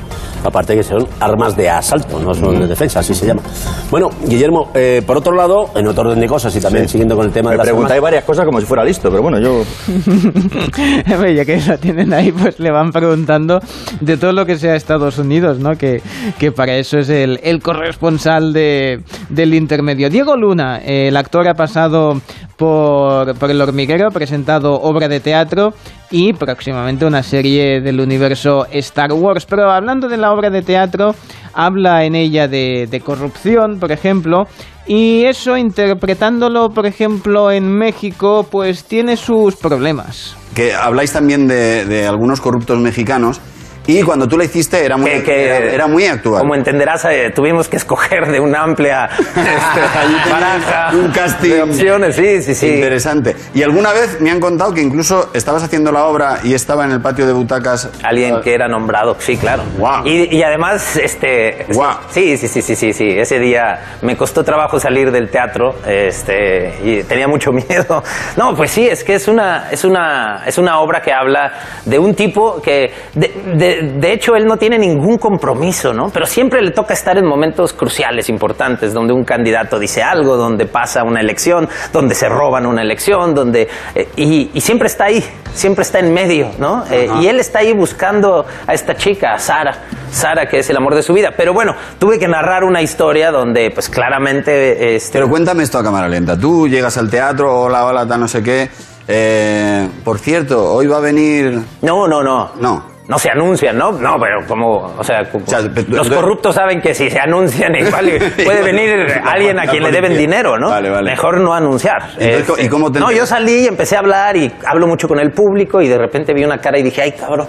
Aparte 0.44 0.73
que 0.76 0.84
son 0.84 1.08
armas 1.20 1.56
de 1.56 1.70
asalto, 1.70 2.20
no 2.20 2.34
son 2.34 2.60
de 2.60 2.68
defensa, 2.68 3.00
así 3.00 3.14
se 3.14 3.26
llama. 3.28 3.42
Bueno, 3.90 4.10
Guillermo, 4.26 4.72
eh, 4.74 5.02
por 5.06 5.18
otro 5.18 5.36
lado, 5.36 5.70
en 5.76 5.88
otro 5.88 6.04
orden 6.04 6.20
de 6.20 6.28
cosas 6.28 6.56
y 6.56 6.62
también 6.62 6.88
siguiendo 6.88 7.16
con 7.16 7.26
el 7.26 7.32
tema 7.32 7.50
Me 7.50 7.54
de 7.54 7.58
las 7.58 7.66
preguntáis 7.68 7.92
armas... 7.98 8.04
varias 8.04 8.24
cosas 8.24 8.46
como 8.46 8.60
si 8.60 8.66
fuera 8.66 8.84
listo, 8.84 9.10
pero 9.10 9.22
bueno, 9.22 9.40
yo... 9.40 9.64
Ya 11.34 11.46
que 11.46 11.60
lo 11.68 11.78
tienen 11.78 12.14
ahí, 12.14 12.32
pues 12.32 12.60
le 12.60 12.70
van 12.70 12.92
preguntando 12.92 13.60
de 14.02 14.18
todo 14.18 14.34
lo 14.34 14.46
que 14.46 14.58
sea 14.58 14.76
Estados 14.76 15.18
Unidos, 15.18 15.58
¿no? 15.60 15.76
Que, 15.78 16.02
que 16.38 16.52
para 16.52 16.76
eso 16.76 17.00
es 17.00 17.10
el, 17.10 17.40
el 17.44 17.62
corresponsal 17.62 18.54
de, 18.54 19.02
del 19.30 19.54
intermedio. 19.54 20.10
Diego 20.10 20.36
Luna, 20.36 20.80
eh, 20.80 21.08
el 21.08 21.18
actor 21.18 21.48
ha 21.48 21.54
pasado 21.54 22.20
por, 22.64 23.52
El 23.52 23.62
Hormiguero, 23.62 24.10
presentado 24.10 24.74
obra 24.76 25.08
de 25.08 25.20
teatro 25.20 25.74
y 26.10 26.34
próximamente 26.34 27.06
una 27.06 27.22
serie 27.22 27.82
del 27.82 28.00
universo 28.00 28.66
Star 28.72 29.12
Wars. 29.12 29.46
Pero 29.46 29.70
hablando 29.70 30.08
de 30.08 30.18
la 30.18 30.32
obra 30.32 30.50
de 30.50 30.62
teatro, 30.62 31.14
habla 31.54 32.06
en 32.06 32.16
ella 32.16 32.48
de, 32.48 33.02
corrupción, 33.04 33.80
por 33.80 33.92
ejemplo, 33.92 34.44
y 34.88 35.26
eso 35.26 35.58
interpretándolo, 35.58 36.70
por 36.70 36.86
ejemplo, 36.86 37.52
en 37.52 37.70
México, 37.70 38.48
pues 38.50 38.86
tiene 38.86 39.18
sus 39.18 39.56
problemas. 39.56 40.38
que 40.56 40.74
habláis 40.74 41.12
también 41.12 41.48
de 41.48 42.08
algunos 42.08 42.40
corruptos 42.40 42.80
mexicanos 42.80 43.42
y 43.88 44.02
cuando 44.04 44.28
tú 44.28 44.38
la 44.38 44.46
hiciste 44.46 44.84
era 44.84 44.98
muy, 44.98 45.10
Que- 45.12 45.24
que- 45.24 45.46
era, 45.46 45.58
era 45.74 45.88
muy 45.88 46.06
actual. 46.06 46.42
Como 46.42 46.56
entenderás, 46.56 47.06
eh, 47.06 47.32
tuvimos 47.36 47.68
que 47.68 47.78
escoger 47.78 48.28
de 48.32 48.40
una 48.40 48.62
amplia 48.64 49.10
este, 49.18 49.42
baraja 50.32 50.92
un 50.96 51.10
casting 51.12 51.50
de 51.50 51.62
opciones. 51.64 52.16
Sí, 52.16 52.42
sí, 52.42 52.56
sí. 52.56 52.68
Interesante. 52.76 53.36
Y 53.54 53.64
alguna 53.64 53.92
vez 53.92 54.20
me 54.22 54.32
han 54.32 54.40
contado 54.40 54.74
que 54.74 54.82
incluso 54.82 55.30
estabas 55.34 55.64
haciendo 55.64 55.92
la 55.92 56.06
obra 56.06 56.40
y 56.44 56.54
estaba 56.54 56.86
en 56.86 56.92
el 56.92 57.02
patio 57.02 57.26
de 57.26 57.34
butacas. 57.34 57.90
Alguien 58.04 58.42
que 58.42 58.54
era 58.54 58.68
nombrado, 58.68 59.16
sí, 59.20 59.38
claro. 59.38 59.64
Y, 60.06 60.36
y 60.36 60.44
además, 60.44 60.96
este, 60.98 61.66
sí, 62.12 62.38
sí, 62.38 62.48
sí, 62.48 62.62
sí, 62.62 62.76
sí, 62.76 62.94
sí. 62.94 63.10
Ese 63.10 63.40
día 63.40 63.98
me 64.02 64.16
costó 64.16 64.44
trabajo 64.44 64.80
salir 64.80 65.12
del 65.12 65.30
teatro, 65.30 65.76
este, 65.86 66.74
y 66.84 67.04
tenía 67.04 67.28
mucho 67.28 67.52
miedo. 67.52 68.04
No, 68.38 68.56
pues 68.56 68.72
sí, 68.72 68.88
es 68.88 69.04
que 69.04 69.16
es 69.16 69.28
una, 69.28 69.70
es 69.72 69.84
una, 69.84 70.44
es 70.46 70.58
una 70.58 70.80
obra 70.80 71.02
que 71.02 71.12
habla 71.12 71.52
de 71.86 72.00
un 72.00 72.14
tipo 72.16 72.62
que, 72.62 72.94
de, 73.14 73.34
de- 73.56 73.73
de 73.82 74.14
hecho, 74.14 74.36
él 74.36 74.46
no 74.46 74.58
tiene 74.58 74.78
ningún 74.78 75.18
compromiso, 75.18 75.94
¿no? 75.94 76.10
Pero 76.10 76.26
siempre 76.26 76.62
le 76.62 76.72
toca 76.72 76.94
estar 76.94 77.18
en 77.18 77.26
momentos 77.26 77.74
cruciales, 77.74 78.30
importantes, 78.30 78.94
donde 78.94 79.14
un 79.14 79.24
candidato 79.24 79.80
dice 79.80 80.04
algo, 80.04 80.38
donde 80.38 80.66
pasa 80.66 81.04
una 81.04 81.20
elección, 81.20 81.68
donde 81.92 82.16
se 82.16 82.30
roban 82.30 82.66
una 82.66 82.82
elección, 82.82 83.34
donde 83.34 83.68
eh, 83.96 84.10
y, 84.16 84.52
y 84.54 84.62
siempre 84.62 84.88
está 84.88 85.06
ahí, 85.06 85.24
siempre 85.54 85.84
está 85.84 86.00
en 86.00 86.14
medio, 86.14 86.52
¿no? 86.58 86.84
Eh, 86.92 87.10
y 87.22 87.28
él 87.28 87.40
está 87.40 87.60
ahí 87.60 87.74
buscando 87.74 88.46
a 88.68 88.74
esta 88.74 88.96
chica, 88.96 89.34
a 89.34 89.40
Sara, 89.40 89.76
Sara 90.12 90.48
que 90.48 90.60
es 90.60 90.70
el 90.70 90.78
amor 90.78 90.96
de 90.96 91.04
su 91.04 91.14
vida. 91.14 91.32
Pero 91.36 91.54
bueno, 91.54 91.76
tuve 92.00 92.20
que 92.20 92.28
narrar 92.28 92.64
una 92.64 92.82
historia 92.82 93.32
donde, 93.32 93.72
pues 93.72 93.90
claramente, 93.90 94.96
este, 94.96 95.14
Pero 95.14 95.30
cuéntame 95.30 95.64
esto 95.64 95.78
a 95.78 95.84
cámara 95.84 96.08
lenta. 96.08 96.38
Tú 96.38 96.68
llegas 96.68 96.98
al 96.98 97.10
teatro, 97.10 97.62
hola, 97.62 97.86
hola, 97.86 98.08
tal, 98.08 98.20
no 98.20 98.28
sé 98.28 98.44
qué. 98.44 98.70
Eh, 99.08 99.88
por 100.04 100.20
cierto, 100.20 100.74
hoy 100.74 100.88
va 100.88 100.98
a 100.98 101.02
venir. 101.02 101.60
No, 101.82 102.08
no, 102.08 102.24
no. 102.24 102.52
No. 102.60 102.93
No 103.08 103.20
se 103.20 103.30
anuncian, 103.30 103.78
¿no? 103.78 103.92
No, 103.92 104.18
pero 104.18 104.46
como, 104.48 104.78
o 104.98 105.04
sea, 105.04 105.30
como- 105.30 105.44
los 105.90 106.10
corruptos 106.10 106.56
saben 106.56 106.80
que 106.80 106.94
si 106.94 107.10
se 107.10 107.20
anuncian 107.20 107.76
igual 107.76 108.10
puede 108.46 108.64
venir 108.64 109.08
alguien 109.26 109.60
a 109.60 109.68
quien 109.68 109.84
le 109.84 109.92
deben 109.92 110.18
dinero, 110.18 110.58
¿no? 110.58 110.70
Vale, 110.70 110.90
vale. 110.90 111.12
Mejor 111.12 111.40
no 111.42 111.54
anunciar. 111.54 112.02
Entonces, 112.18 112.66
¿y 112.66 112.70
cómo 112.70 112.90
te 112.92 113.00
No, 113.00 113.12
yo 113.12 113.26
salí 113.26 113.64
y 113.64 113.68
empecé 113.68 113.98
a 113.98 114.00
hablar 114.00 114.38
y 114.38 114.50
hablo 114.66 114.88
mucho 114.88 115.08
con 115.10 115.20
el 115.20 115.32
público 115.32 115.82
y 115.82 115.88
de 115.90 115.98
repente 115.98 116.34
vi 116.34 116.46
una 116.46 116.60
cara 116.60 116.78
y 116.80 116.84
dije, 116.84 117.02
ay, 117.02 117.12
cabrón. 117.12 117.48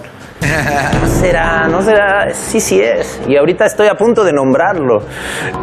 No 1.01 1.07
será, 1.21 1.67
no 1.67 1.81
será, 1.81 2.33
sí, 2.33 2.59
sí 2.59 2.81
es. 2.81 3.19
Y 3.27 3.35
ahorita 3.37 3.65
estoy 3.65 3.87
a 3.87 3.95
punto 3.95 4.23
de 4.23 4.31
nombrarlo. 4.33 4.99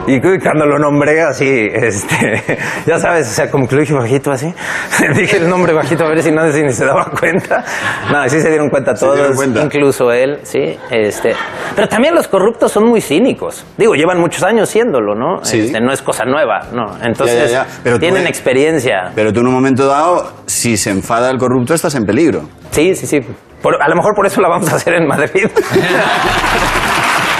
Y 0.07 0.21
cu- 0.21 0.39
cuando 0.43 0.67
lo 0.67 0.79
nombré 0.79 1.23
así, 1.23 1.69
este, 1.73 2.43
ya 2.87 2.99
sabes, 2.99 3.29
o 3.29 3.33
sea, 3.35 3.51
como 3.51 3.67
que 3.69 3.77
lo 3.77 3.81
dije 3.83 3.95
bajito 3.95 4.33
así. 4.33 4.53
dije 5.17 5.37
el 5.39 5.49
nombre 5.49 5.73
bajito 5.73 6.05
a 6.05 6.09
ver 6.09 6.23
si 6.23 6.31
nadie 6.33 6.63
ni 6.63 6.73
se 6.73 6.85
daba 6.85 7.07
cuenta. 7.19 7.65
No, 8.13 8.29
sí 8.29 8.41
se 8.41 8.49
dieron 8.49 8.69
cuenta 8.71 8.93
dieron 8.95 9.17
todos, 9.19 9.37
cuenta. 9.37 9.63
incluso 9.63 10.11
él, 10.13 10.41
sí. 10.43 10.77
Este, 10.91 11.35
pero 11.77 11.89
también 11.89 12.15
los 12.15 12.29
corruptos 12.29 12.73
son 12.73 12.89
muy 12.89 13.01
cínicos. 13.01 13.65
Digo, 13.77 13.95
llevan 13.95 14.19
muchos 14.21 14.43
años 14.43 14.69
siéndolo, 14.69 15.15
¿no? 15.15 15.45
Sí. 15.45 15.61
Este, 15.61 15.81
no 15.81 15.93
es 15.93 16.03
cosa 16.03 16.25
nueva, 16.25 16.61
¿no? 16.73 16.97
Entonces, 17.03 17.51
Ya, 17.51 17.65
ya, 17.65 17.65
ya. 17.65 17.81
Pero 17.85 17.99
tienen 17.99 18.27
experiencia. 18.27 19.11
Pero 19.15 19.33
tú 19.33 19.41
en 19.41 19.47
un 19.47 19.55
momento 19.55 19.87
dado, 19.87 20.33
si 20.47 20.77
se 20.77 20.91
enfada 20.91 21.31
el 21.31 21.39
corrupto, 21.39 21.75
estás 21.75 21.95
en 21.95 22.05
peligro. 22.05 22.43
Sí, 22.71 22.95
sí, 22.95 23.07
sí. 23.07 23.21
Por- 23.63 23.81
a 23.81 23.89
lo 23.89 23.95
mejor 23.97 24.15
por 24.15 24.27
eso 24.27 24.41
la 24.41 24.49
vamos 24.49 24.73
a 24.73 24.77
hacer 24.77 24.95
en 24.95 25.07
Madrid. 25.07 25.47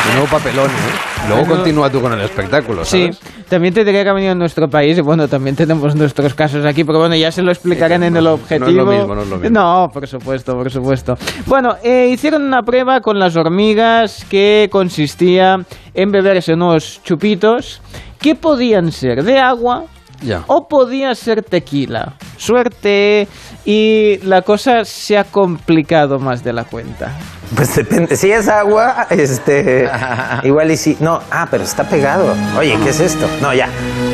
Un 0.09 0.15
nuevo 0.15 0.27
papelón, 0.31 0.67
¿eh? 0.71 1.29
Luego 1.29 1.43
Bueno. 1.45 1.55
continúa 1.57 1.89
tú 1.91 2.01
con 2.01 2.13
el 2.13 2.21
espectáculo, 2.23 2.85
Sí, 2.85 3.13
¿sabes? 3.13 3.21
también 3.49 3.73
te 3.73 3.85
diría 3.85 4.03
que 4.03 4.09
ha 4.11 4.13
venido 4.13 4.33
en 4.33 4.39
nuestro 4.39 4.69
país, 4.69 4.99
y 4.99 5.01
bueno, 5.01 5.29
también 5.29 5.55
tenemos 5.55 5.95
nuestros 5.95 6.35
casos 6.35 6.65
aquí, 6.67 6.83
pero 6.83 6.99
bueno, 6.99 7.15
ya 7.15 7.31
se 7.31 7.41
lo 7.43 7.53
explicarán 7.53 8.03
en 8.03 8.17
el 8.17 8.27
objetivo. 8.27 8.67
no 8.67 8.71
es 8.71 8.77
lo 8.77 8.87
mismo, 8.87 9.15
no 9.15 9.23
es 9.23 9.29
lo 9.29 9.37
mismo. 9.39 9.61
No, 9.61 9.89
por 9.93 10.09
supuesto, 10.09 10.55
por 10.57 10.69
supuesto. 10.73 11.15
Bueno, 11.47 11.77
eh, 11.85 12.09
hicieron 12.13 12.43
una 12.43 12.63
prueba 12.63 13.01
con 13.01 13.21
las 13.21 13.37
hormigas 13.37 14.27
que 14.29 14.69
consistía 14.73 15.59
en 15.95 16.11
beberse 16.11 16.55
unos 16.55 17.01
chupitos 17.05 17.81
que 18.19 18.35
podían 18.35 18.91
ser 18.91 19.23
de 19.23 19.39
agua 19.39 19.85
Ya. 20.23 20.43
o 20.49 20.67
podía 20.67 21.15
ser 21.15 21.43
tequila. 21.45 22.15
Suerte 22.37 23.29
y 23.65 24.19
la 24.23 24.43
cosa 24.43 24.85
se 24.85 25.17
ha 25.17 25.25
complicado 25.25 26.19
más 26.19 26.43
de 26.43 26.53
la 26.53 26.65
cuenta. 26.65 27.13
Pues 27.55 27.77
depende. 27.77 28.17
Si 28.17 28.31
es 28.31 28.49
agua, 28.49 29.07
este. 29.11 29.89
igual 30.43 30.71
y 30.71 30.77
si. 30.77 30.97
No, 31.01 31.21
ah, 31.31 31.47
pero 31.51 31.63
está 31.63 31.85
pegado. 31.85 32.35
Oye, 32.59 32.77
¿qué 32.83 32.91
es 32.91 33.01
esto? 33.01 33.29
No, 33.41 33.53
ya. 33.55 33.69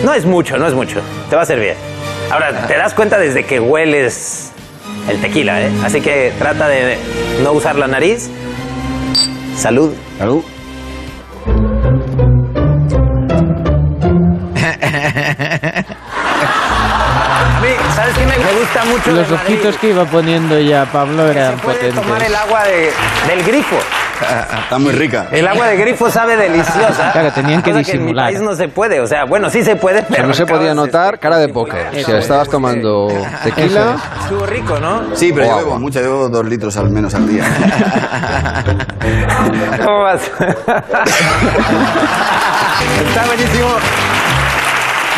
No 0.05 0.13
es 0.13 0.27
mucho, 0.27 0.59
no 0.59 0.67
es 0.67 0.75
mucho. 0.75 1.01
Te 1.31 1.37
va 1.37 1.43
a 1.43 1.47
servir. 1.47 1.75
Ahora, 2.31 2.67
te 2.67 2.77
das 2.77 2.95
cuenta 2.95 3.19
desde 3.19 3.45
que 3.45 3.59
hueles 3.61 4.53
el 5.09 5.21
tequila, 5.21 5.63
¿eh? 5.63 5.71
Así 5.83 6.01
que 6.01 6.33
trata 6.39 6.69
de 6.69 6.99
no 7.43 7.53
usar 7.53 7.77
la 7.77 7.87
nariz. 7.87 8.29
Salud. 9.57 9.95
Salud. 10.19 10.45
¿sabes 17.99 18.15
qué 18.17 18.25
me, 18.27 18.39
me 18.39 18.53
gusta 18.61 18.85
mucho? 18.85 19.11
Los 19.11 19.31
ojitos 19.33 19.77
que 19.79 19.89
iba 19.91 20.05
poniendo 20.05 20.59
ya 20.61 20.85
Pablo 20.87 21.27
eran 21.29 21.57
Puedes 21.59 21.81
potentes. 21.81 22.03
tomar 22.03 22.23
el 22.23 22.35
agua 22.35 22.63
de- 22.65 22.93
del 23.29 23.43
grifo. 23.45 23.77
Está 24.63 24.79
muy 24.79 24.93
rica. 24.93 25.27
El 25.31 25.47
agua 25.47 25.67
de 25.69 25.77
grifo 25.77 26.11
sabe 26.11 26.37
deliciosa. 26.37 27.13
Claro, 27.19 27.31
tenían 27.33 27.63
que 27.63 27.71
Cosa 27.71 27.81
en 27.81 27.87
mi 27.87 27.93
disimular. 27.93 28.27
país 28.27 28.41
no 28.41 28.55
se 28.57 28.67
puede. 28.69 29.01
O 29.01 29.07
sea, 29.07 29.25
bueno, 29.25 29.49
sí 29.51 29.63
se 29.65 29.77
puede, 29.77 30.03
pero. 30.03 30.15
Pero 30.17 30.29
no 30.29 30.35
se 30.35 30.45
podía 30.47 30.75
notar 30.75 31.19
cara 31.21 31.39
de 31.39 31.49
póker. 31.49 31.89
Si 32.05 32.11
estabas 32.13 32.49
tomando 32.49 33.09
tequila, 33.45 33.97
Estuvo 34.23 34.45
rico, 34.47 34.79
¿no? 34.81 35.15
Sí, 35.17 35.33
pero 35.33 35.47
yo 35.47 35.57
bebo 35.59 35.79
mucho, 35.79 36.01
yo 36.01 36.07
bebo 36.11 36.29
dos 36.29 36.45
litros 36.47 36.77
al 36.77 36.91
menos 36.91 37.15
al 37.15 37.29
día. 37.29 37.45
¿Cómo 39.85 40.01
vas? 40.01 40.21
Está 43.09 43.27
buenísimo. 43.27 43.69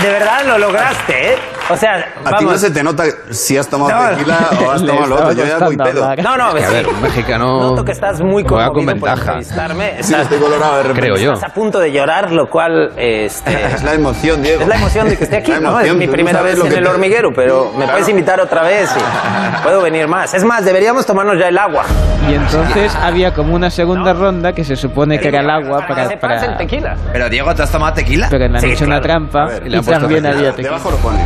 De 0.02 0.08
verdad 0.10 0.42
lo 0.46 0.58
lograste, 0.58 1.32
¿eh? 1.34 1.38
O 1.72 1.76
sea, 1.76 1.94
A 2.24 2.30
ti 2.38 2.44
no 2.44 2.46
vamos. 2.48 2.60
se 2.60 2.70
te 2.70 2.82
nota 2.82 3.04
si 3.30 3.56
has 3.56 3.68
tomado 3.68 3.90
No. 4.10 4.16
tequila 4.16 4.38
o 4.66 4.70
has 4.70 4.82
tomado 4.86 5.06
lo 5.06 5.14
otro. 5.16 5.32
Yo 5.32 5.44
ya 5.46 5.58
voy 5.58 5.76
pedo. 5.76 6.14
No, 6.22 6.36
no, 6.36 6.54
que 6.54 6.64
a 6.64 6.70
ver, 6.70 6.88
un 6.88 7.00
mexicano 7.02 7.60
Noto 7.60 7.84
que 7.84 7.92
estás 7.92 8.20
muy 8.20 8.42
juega 8.44 8.66
con 8.66 8.74
conmovido 8.84 9.00
por 9.00 9.08
ventaja. 9.08 9.32
entrevistarme. 9.38 9.90
Sí, 9.94 10.00
Estás, 10.12 10.22
estoy 10.22 10.38
colorado 10.38 10.76
de 10.76 10.82
repente. 10.82 11.00
Creo 11.00 11.16
yo. 11.16 11.32
estás 11.34 11.50
a 11.50 11.54
punto 11.54 11.78
de 11.80 11.92
llorar, 11.92 12.32
lo 12.32 12.48
cual 12.50 12.92
este, 12.96 13.52
Es 13.74 13.82
la 13.82 13.94
emoción, 13.94 14.42
Diego. 14.42 14.62
es 14.62 14.68
la 14.68 14.74
emoción 14.76 15.08
de 15.08 15.16
que 15.16 15.24
esté 15.24 15.36
aquí, 15.38 15.50
La 15.52 15.60
¿no? 15.60 15.68
Es 15.70 15.74
emoción, 15.86 15.98
mi 15.98 16.06
no 16.06 16.12
primera 16.12 16.42
vez 16.42 16.58
en 16.58 16.66
el 16.72 16.82
te- 16.84 16.88
hormiguero, 16.88 17.30
pero 17.34 17.70
me 17.72 17.76
Claro. 17.84 17.92
puedes 17.92 18.08
invitar 18.08 18.40
otra 18.40 18.62
vez 18.62 18.90
y 18.96 19.62
puedo 19.62 19.82
venir 19.82 20.06
más. 20.08 20.34
Es 20.34 20.44
más, 20.44 20.64
deberíamos 20.64 21.06
tomarnos 21.06 21.38
ya 21.38 21.48
el 21.48 21.58
agua. 21.58 21.84
Y 22.28 22.34
entonces 22.34 22.94
había 22.96 23.32
como 23.34 23.54
una 23.54 23.70
segunda 23.70 24.12
ronda 24.12 24.52
que 24.52 24.62
se 24.64 24.76
supone 24.76 25.18
que 25.18 25.28
era 25.28 25.40
el 25.40 25.50
agua 25.50 25.78
Para 25.86 25.88
para... 25.88 26.12
el 26.12 26.18
para 26.18 26.56
tequila. 26.58 26.96
Pero 27.12 27.28
Diego, 27.28 27.54
¿te 27.54 27.62
has 27.62 27.70
tomado 27.72 27.94
tequila? 27.94 28.28
pero 28.30 28.48
me 28.48 28.58
han 28.58 28.60
Sí, 28.60 28.72
hecho 28.72 28.84
una 28.84 29.00
claro. 29.00 29.02
trampa 29.30 29.42
A 29.42 29.46
ver, 29.46 29.66
y, 29.66 29.80
también 29.82 30.26
había 30.26 30.50
tequila. 30.50 30.68
Debajo 30.70 30.90
lo 30.90 30.96
pone. 30.98 31.20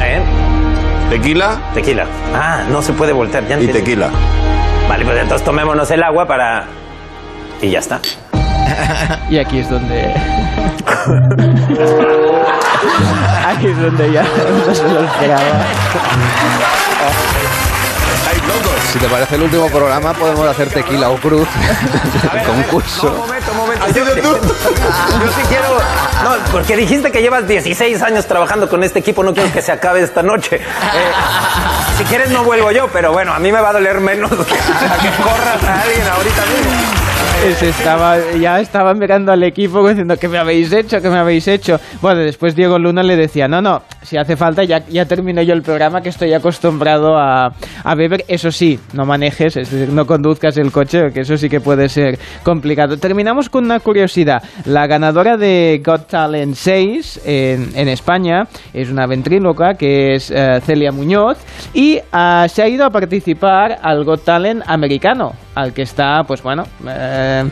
Tequila 1.11 1.59
Tequila. 1.75 2.07
Ah, 2.35 2.65
no 2.71 2.83
se 2.83 2.93
puede 2.93 3.13
voltear. 3.13 3.47
Ya 3.47 3.61
y 3.61 3.69
tequila. 3.69 4.11
Vale, 4.89 5.05
pues 5.05 5.19
entonces 5.19 5.45
tomémonos 5.45 5.91
el 5.91 6.03
agua 6.03 6.27
para... 6.27 6.67
Y 7.63 7.71
ya 7.71 7.79
está. 7.79 8.01
Y 9.31 9.39
aquí 9.39 9.59
es 9.61 9.71
donde... 9.71 10.13
aquí 13.47 13.67
es 13.69 13.81
donde 13.81 14.13
ya 14.13 14.23
no 14.67 14.75
se 14.75 14.83
lo 14.89 15.01
esperaba. 15.01 15.41
Si 18.95 19.01
te 19.01 19.09
parece 19.09 19.35
el 19.35 19.43
último 19.43 19.69
programa, 19.71 20.13
podemos 20.13 20.47
hacer 20.47 20.69
tequila 20.69 21.11
o 21.11 21.17
cruz, 21.17 21.49
el 22.33 22.43
concurso. 22.45 23.11
No, 23.11 23.27
momento, 23.27 23.53
momento. 23.55 23.87
Yo, 23.89 24.05
yo 24.05 25.33
sí 25.33 25.43
quiero... 25.49 25.79
No, 26.23 26.37
porque 26.53 26.77
dijiste 26.77 27.11
que 27.11 27.21
llevas 27.21 27.49
16 27.49 28.01
años 28.03 28.25
trabajando 28.27 28.69
con 28.69 28.85
este 28.85 29.01
equipo, 29.01 29.25
no 29.25 29.35
quiero 29.35 29.53
que 29.53 29.63
se 29.63 29.73
acabe 29.73 30.01
esta 30.01 30.23
noche. 30.23 30.57
Eh, 30.59 31.13
si 31.99 32.05
quieres 32.05 32.31
no 32.31 32.45
vuelvo 32.45 32.71
yo, 32.71 32.87
pero 32.87 33.11
bueno, 33.11 33.35
a 33.35 33.41
mí 33.41 33.51
me 33.51 33.61
va 33.61 33.71
a 33.71 33.73
doler 33.73 33.99
menos 33.99 34.31
que, 34.31 34.37
a 34.87 34.97
que 34.99 35.11
corras 35.21 35.65
a 35.65 35.81
alguien 35.81 36.07
ahorita 36.07 36.43
mismo. 36.47 37.04
Se 37.59 37.69
estaba, 37.69 38.17
ya 38.41 38.59
estaba 38.59 38.95
mirando 38.95 39.31
al 39.31 39.43
equipo 39.43 39.87
diciendo 39.87 40.17
que 40.17 40.29
me 40.29 40.39
habéis 40.39 40.73
hecho, 40.73 41.01
que 41.01 41.11
me 41.11 41.19
habéis 41.19 41.47
hecho. 41.47 41.79
Bueno, 42.01 42.21
después 42.21 42.57
Diego 42.57 42.79
Luna 42.79 43.03
le 43.03 43.17
decía, 43.17 43.47
no, 43.49 43.61
no, 43.61 43.83
si 44.03 44.17
hace 44.17 44.37
falta 44.37 44.65
ya, 44.65 44.85
ya 44.89 45.05
terminé 45.05 45.45
yo 45.45 45.53
el 45.53 45.63
programa 45.63 46.01
que 46.01 46.09
estoy 46.09 46.33
acostumbrado 46.33 47.17
a, 47.17 47.53
a 47.85 47.95
beber. 47.95 48.25
Eso 48.29 48.51
sí, 48.51 48.81
no 48.95 49.05
manejes, 49.05 49.57
es 49.57 49.71
decir, 49.71 49.93
no 49.93 50.07
conduzcas 50.07 50.57
el 50.57 50.73
coche, 50.73 51.13
que 51.13 51.21
eso 51.21 51.37
sí 51.37 51.49
que 51.49 51.61
puede 51.61 51.89
ser 51.89 52.19
complicado. 52.43 52.97
Terminamos 52.97 53.49
con 53.49 53.65
una 53.65 53.79
curiosidad. 53.81 54.43
La 54.65 54.87
ganadora 54.87 55.37
de 55.37 55.83
Got 55.85 56.09
Talent 56.09 56.55
6 56.55 57.21
en, 57.25 57.73
en 57.75 57.89
España 57.89 58.49
es 58.73 58.91
una 58.91 59.07
ventríloca 59.07 59.75
que 59.75 60.15
es 60.15 60.31
eh, 60.31 60.61
Celia 60.65 60.93
Muñoz 60.93 61.39
y 61.73 62.01
ah, 62.13 62.47
se 62.49 62.63
ha 62.63 62.69
ido 62.69 62.85
a 62.85 62.91
participar 62.91 63.79
al 63.83 64.05
Got 64.05 64.25
Talent 64.25 64.63
americano, 64.67 65.33
al 65.55 65.73
que 65.73 65.83
está, 65.83 66.23
pues 66.27 66.43
bueno, 66.43 66.65
eh, 66.89 67.45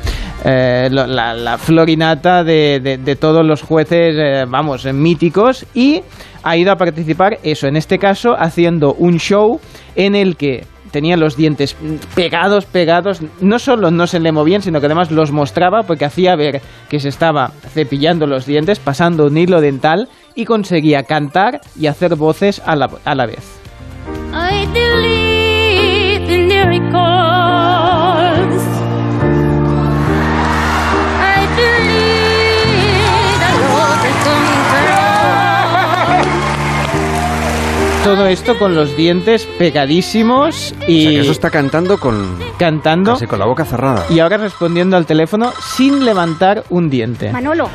eh, 0.45 0.89
la, 0.91 1.59
florinata 1.59 2.43
de, 2.45 2.99
de- 3.03 3.17
todos 3.17 3.45
los 3.47 3.63
jueces, 3.63 4.15
eh, 4.19 4.45
vamos, 4.49 4.85
míticos, 4.93 5.65
y 5.75 6.03
ha 6.43 6.57
ido 6.57 6.73
a 6.73 6.77
participar, 6.77 7.39
eso, 7.43 7.67
en 7.69 7.77
este 7.77 7.99
caso, 7.99 8.35
haciendo 8.37 8.95
un 8.95 9.19
show 9.19 9.61
en 9.95 10.15
el 10.17 10.37
que 10.37 10.65
tenía 10.91 11.17
los 11.17 11.37
dientes 11.37 11.75
pegados, 12.15 12.67
pegados, 12.67 13.23
no 13.41 13.59
solo 13.59 13.91
no 13.91 14.07
se 14.07 14.21
le 14.21 14.31
movían, 14.31 14.61
sino 14.61 14.79
que 14.81 14.87
además 14.87 15.11
los 15.11 15.33
mostraba 15.33 15.85
porque 15.85 16.05
hacía 16.05 16.37
ver 16.37 16.61
que 16.91 17.01
se 17.01 17.09
estaba 17.09 17.53
cepillando 17.73 18.27
los 18.27 18.45
dientes, 18.45 18.79
pasando 18.79 19.27
un 19.27 19.39
hilo 19.39 19.61
dental 19.63 20.09
y 20.35 20.45
conseguía 20.45 21.05
cantar 21.05 21.61
y 21.79 21.87
hacer 21.87 22.15
voces 22.17 22.61
a 22.67 22.77
la, 22.77 22.91
a 23.05 23.15
la 23.15 23.27
vez. 23.27 23.59
Todo 38.05 38.27
esto 38.27 38.59
con 38.59 38.75
los 38.75 38.97
dientes 38.97 39.47
pegadísimos 39.59 40.75
y 40.89 40.99
O 40.99 41.03
sea, 41.03 41.11
que 41.11 41.21
eso 41.21 41.33
está 41.33 41.51
cantando 41.51 41.99
con, 41.99 42.37
cantando 42.59 43.13
casi 43.13 43.27
con 43.29 43.39
la 43.39 43.45
boca 43.47 43.65
cerrada. 43.65 44.05
y 44.11 44.19
ahora 44.19 44.39
respondiendo 44.39 44.97
al 44.97 45.07
teléfono 45.07 45.53
sin 45.77 46.05
levantar 46.05 46.65
un 46.69 46.91
diente. 46.91 47.31
Manolo. 47.33 47.71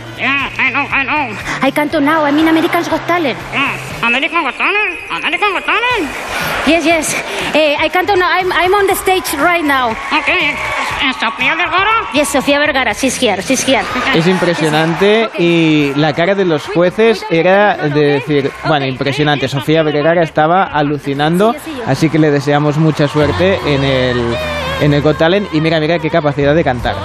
I 0.78 0.84
know, 0.84 0.94
I 0.94 1.04
know. 1.04 1.38
I 1.64 1.72
can't 1.72 1.92
now. 2.04 2.24
I'm 2.24 2.38
in 2.38 2.48
American's 2.48 2.88
Got 2.88 3.08
Talent. 3.08 3.38
Yeah, 3.52 4.08
American 4.08 4.44
Got 4.44 4.54
Talent, 4.54 4.94
American 5.10 5.50
Got 5.54 5.66
Talent. 5.66 6.06
Yes, 6.68 6.86
yes. 6.86 7.16
Eh, 7.56 7.76
I 7.80 7.90
can't 7.90 8.08
now. 8.08 8.30
I'm, 8.30 8.52
I'm 8.52 8.74
on 8.76 8.86
the 8.86 8.94
stage 8.94 9.34
right 9.42 9.66
now. 9.66 9.90
Okay, 10.14 10.54
Sofía 11.20 11.56
Vergara. 11.56 12.14
Yes, 12.14 12.30
Sofía 12.30 12.60
Vergara. 12.60 12.94
She's 12.94 13.16
here. 13.20 13.42
She's 13.42 13.66
here. 13.66 13.82
Es 14.14 14.28
impresionante 14.28 15.30
y 15.40 15.94
la 15.96 16.14
cara 16.14 16.36
de 16.36 16.46
los 16.46 16.68
jueces 16.68 17.26
era 17.32 17.76
de 17.78 18.20
decir, 18.20 18.52
bueno, 18.68 18.86
impresionante. 18.86 19.48
Sofía 19.48 19.82
Vergara 19.82 20.22
estaba 20.22 20.64
alucinando, 20.64 21.56
así 21.88 22.12
que 22.12 22.20
le 22.20 22.30
deseamos 22.30 22.78
mucha 22.78 23.08
suerte 23.08 23.60
en 23.66 23.84
el, 23.84 24.38
en 24.82 24.94
el 24.94 25.02
Got 25.02 25.18
Talent 25.18 25.48
y 25.54 25.60
mira, 25.60 25.80
mira 25.80 25.98
qué 25.98 26.12
capacidad 26.12 26.54
de 26.54 26.64
cantar. 26.64 26.96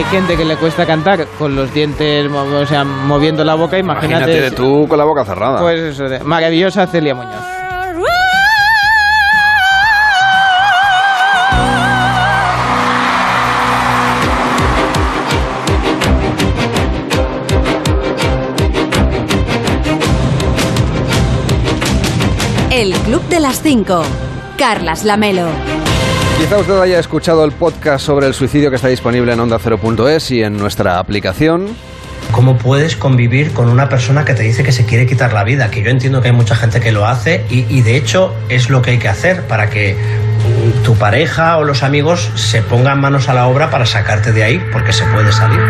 Hay 0.00 0.06
gente 0.06 0.34
que 0.34 0.46
le 0.46 0.56
cuesta 0.56 0.86
cantar 0.86 1.26
con 1.38 1.54
los 1.54 1.74
dientes, 1.74 2.26
o 2.32 2.64
sea, 2.64 2.84
moviendo 2.84 3.44
la 3.44 3.54
boca, 3.54 3.76
imagínate. 3.76 4.30
Imagínate 4.32 4.56
tú 4.56 4.86
con 4.88 4.96
la 4.96 5.04
boca 5.04 5.26
cerrada. 5.26 5.60
Pues 5.60 5.78
eso, 5.78 6.04
de- 6.08 6.20
maravillosa 6.20 6.86
Celia 6.86 7.14
Muñoz. 7.14 7.34
El 22.70 22.92
Club 23.00 23.22
de 23.28 23.40
las 23.40 23.60
5. 23.62 24.02
Carlas 24.56 25.04
Lamelo. 25.04 25.48
Quizá 26.40 26.56
usted 26.56 26.80
haya 26.80 26.98
escuchado 26.98 27.44
el 27.44 27.52
podcast 27.52 28.04
sobre 28.04 28.26
el 28.26 28.32
suicidio 28.32 28.70
que 28.70 28.76
está 28.76 28.88
disponible 28.88 29.30
en 29.30 29.40
onda0.es 29.40 30.30
y 30.30 30.42
en 30.42 30.56
nuestra 30.56 30.98
aplicación. 30.98 31.66
¿Cómo 32.32 32.56
puedes 32.56 32.96
convivir 32.96 33.52
con 33.52 33.68
una 33.68 33.90
persona 33.90 34.24
que 34.24 34.32
te 34.32 34.42
dice 34.42 34.62
que 34.62 34.72
se 34.72 34.86
quiere 34.86 35.06
quitar 35.06 35.34
la 35.34 35.44
vida? 35.44 35.70
Que 35.70 35.82
yo 35.82 35.90
entiendo 35.90 36.22
que 36.22 36.28
hay 36.28 36.34
mucha 36.34 36.56
gente 36.56 36.80
que 36.80 36.92
lo 36.92 37.06
hace 37.06 37.44
y, 37.50 37.66
y 37.68 37.82
de 37.82 37.98
hecho 37.98 38.34
es 38.48 38.70
lo 38.70 38.80
que 38.80 38.92
hay 38.92 38.98
que 38.98 39.08
hacer 39.08 39.46
para 39.48 39.68
que 39.68 39.94
mm, 39.94 40.82
tu 40.82 40.94
pareja 40.94 41.58
o 41.58 41.64
los 41.64 41.82
amigos 41.82 42.30
se 42.36 42.62
pongan 42.62 43.02
manos 43.02 43.28
a 43.28 43.34
la 43.34 43.46
obra 43.46 43.70
para 43.70 43.84
sacarte 43.84 44.32
de 44.32 44.42
ahí 44.42 44.62
porque 44.72 44.94
se 44.94 45.04
puede 45.04 45.32
salir. 45.32 45.60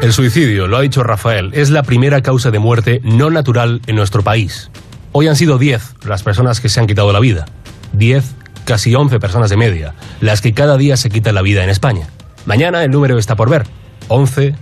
El 0.00 0.14
suicidio, 0.14 0.66
lo 0.66 0.78
ha 0.78 0.80
dicho 0.80 1.02
Rafael, 1.02 1.50
es 1.52 1.68
la 1.68 1.82
primera 1.82 2.22
causa 2.22 2.50
de 2.50 2.58
muerte 2.58 3.02
no 3.04 3.28
natural 3.28 3.82
en 3.86 3.96
nuestro 3.96 4.22
país. 4.22 4.70
Hoy 5.12 5.28
han 5.28 5.36
sido 5.36 5.58
10 5.58 6.06
las 6.06 6.22
personas 6.22 6.62
que 6.62 6.70
se 6.70 6.80
han 6.80 6.86
quitado 6.86 7.12
la 7.12 7.20
vida. 7.20 7.44
10 7.92 8.45
casi 8.66 8.94
11 8.94 9.18
personas 9.18 9.48
de 9.48 9.56
media, 9.56 9.94
las 10.20 10.42
que 10.42 10.52
cada 10.52 10.76
día 10.76 10.98
se 10.98 11.08
quitan 11.08 11.34
la 11.34 11.40
vida 11.40 11.64
en 11.64 11.70
España. 11.70 12.08
Mañana 12.44 12.84
el 12.84 12.90
número 12.90 13.16
está 13.16 13.34
por 13.36 13.48
ver. 13.48 13.64
11, 14.08 14.54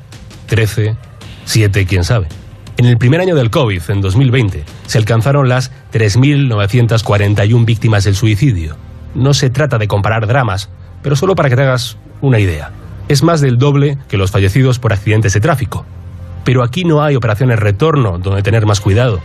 13, 0.47 0.97
7, 1.45 1.87
quién 1.87 2.05
sabe. 2.05 2.29
En 2.77 2.87
el 2.87 2.99
primer 2.99 3.21
año 3.21 3.35
del 3.35 3.51
COVID, 3.51 3.83
en 3.89 4.01
2020, 4.01 4.65
se 4.87 4.99
alcanzaron 4.99 5.49
las 5.49 5.73
3.941 5.93 7.65
víctimas 7.65 8.05
del 8.05 8.15
suicidio. 8.15 8.77
No 9.15 9.33
se 9.35 9.51
trata 9.51 9.79
de 9.79 9.89
comparar 9.89 10.27
dramas, 10.27 10.71
pero 11.03 11.17
solo 11.17 11.35
para 11.35 11.49
que 11.49 11.57
te 11.57 11.63
hagas 11.63 11.97
una 12.21 12.39
idea. 12.39 12.71
Es 13.09 13.23
más 13.23 13.41
del 13.41 13.59
doble 13.59 13.99
que 14.09 14.17
los 14.17 14.31
fallecidos 14.31 14.79
por 14.79 14.93
accidentes 14.93 15.35
de 15.35 15.41
tráfico. 15.41 15.85
Pero 16.45 16.63
aquí 16.63 16.85
no 16.85 17.03
hay 17.03 17.17
operaciones 17.17 17.59
retorno 17.59 18.19
donde 18.19 18.43
tener 18.43 18.67
más 18.67 18.81
cuidado. 18.81 19.21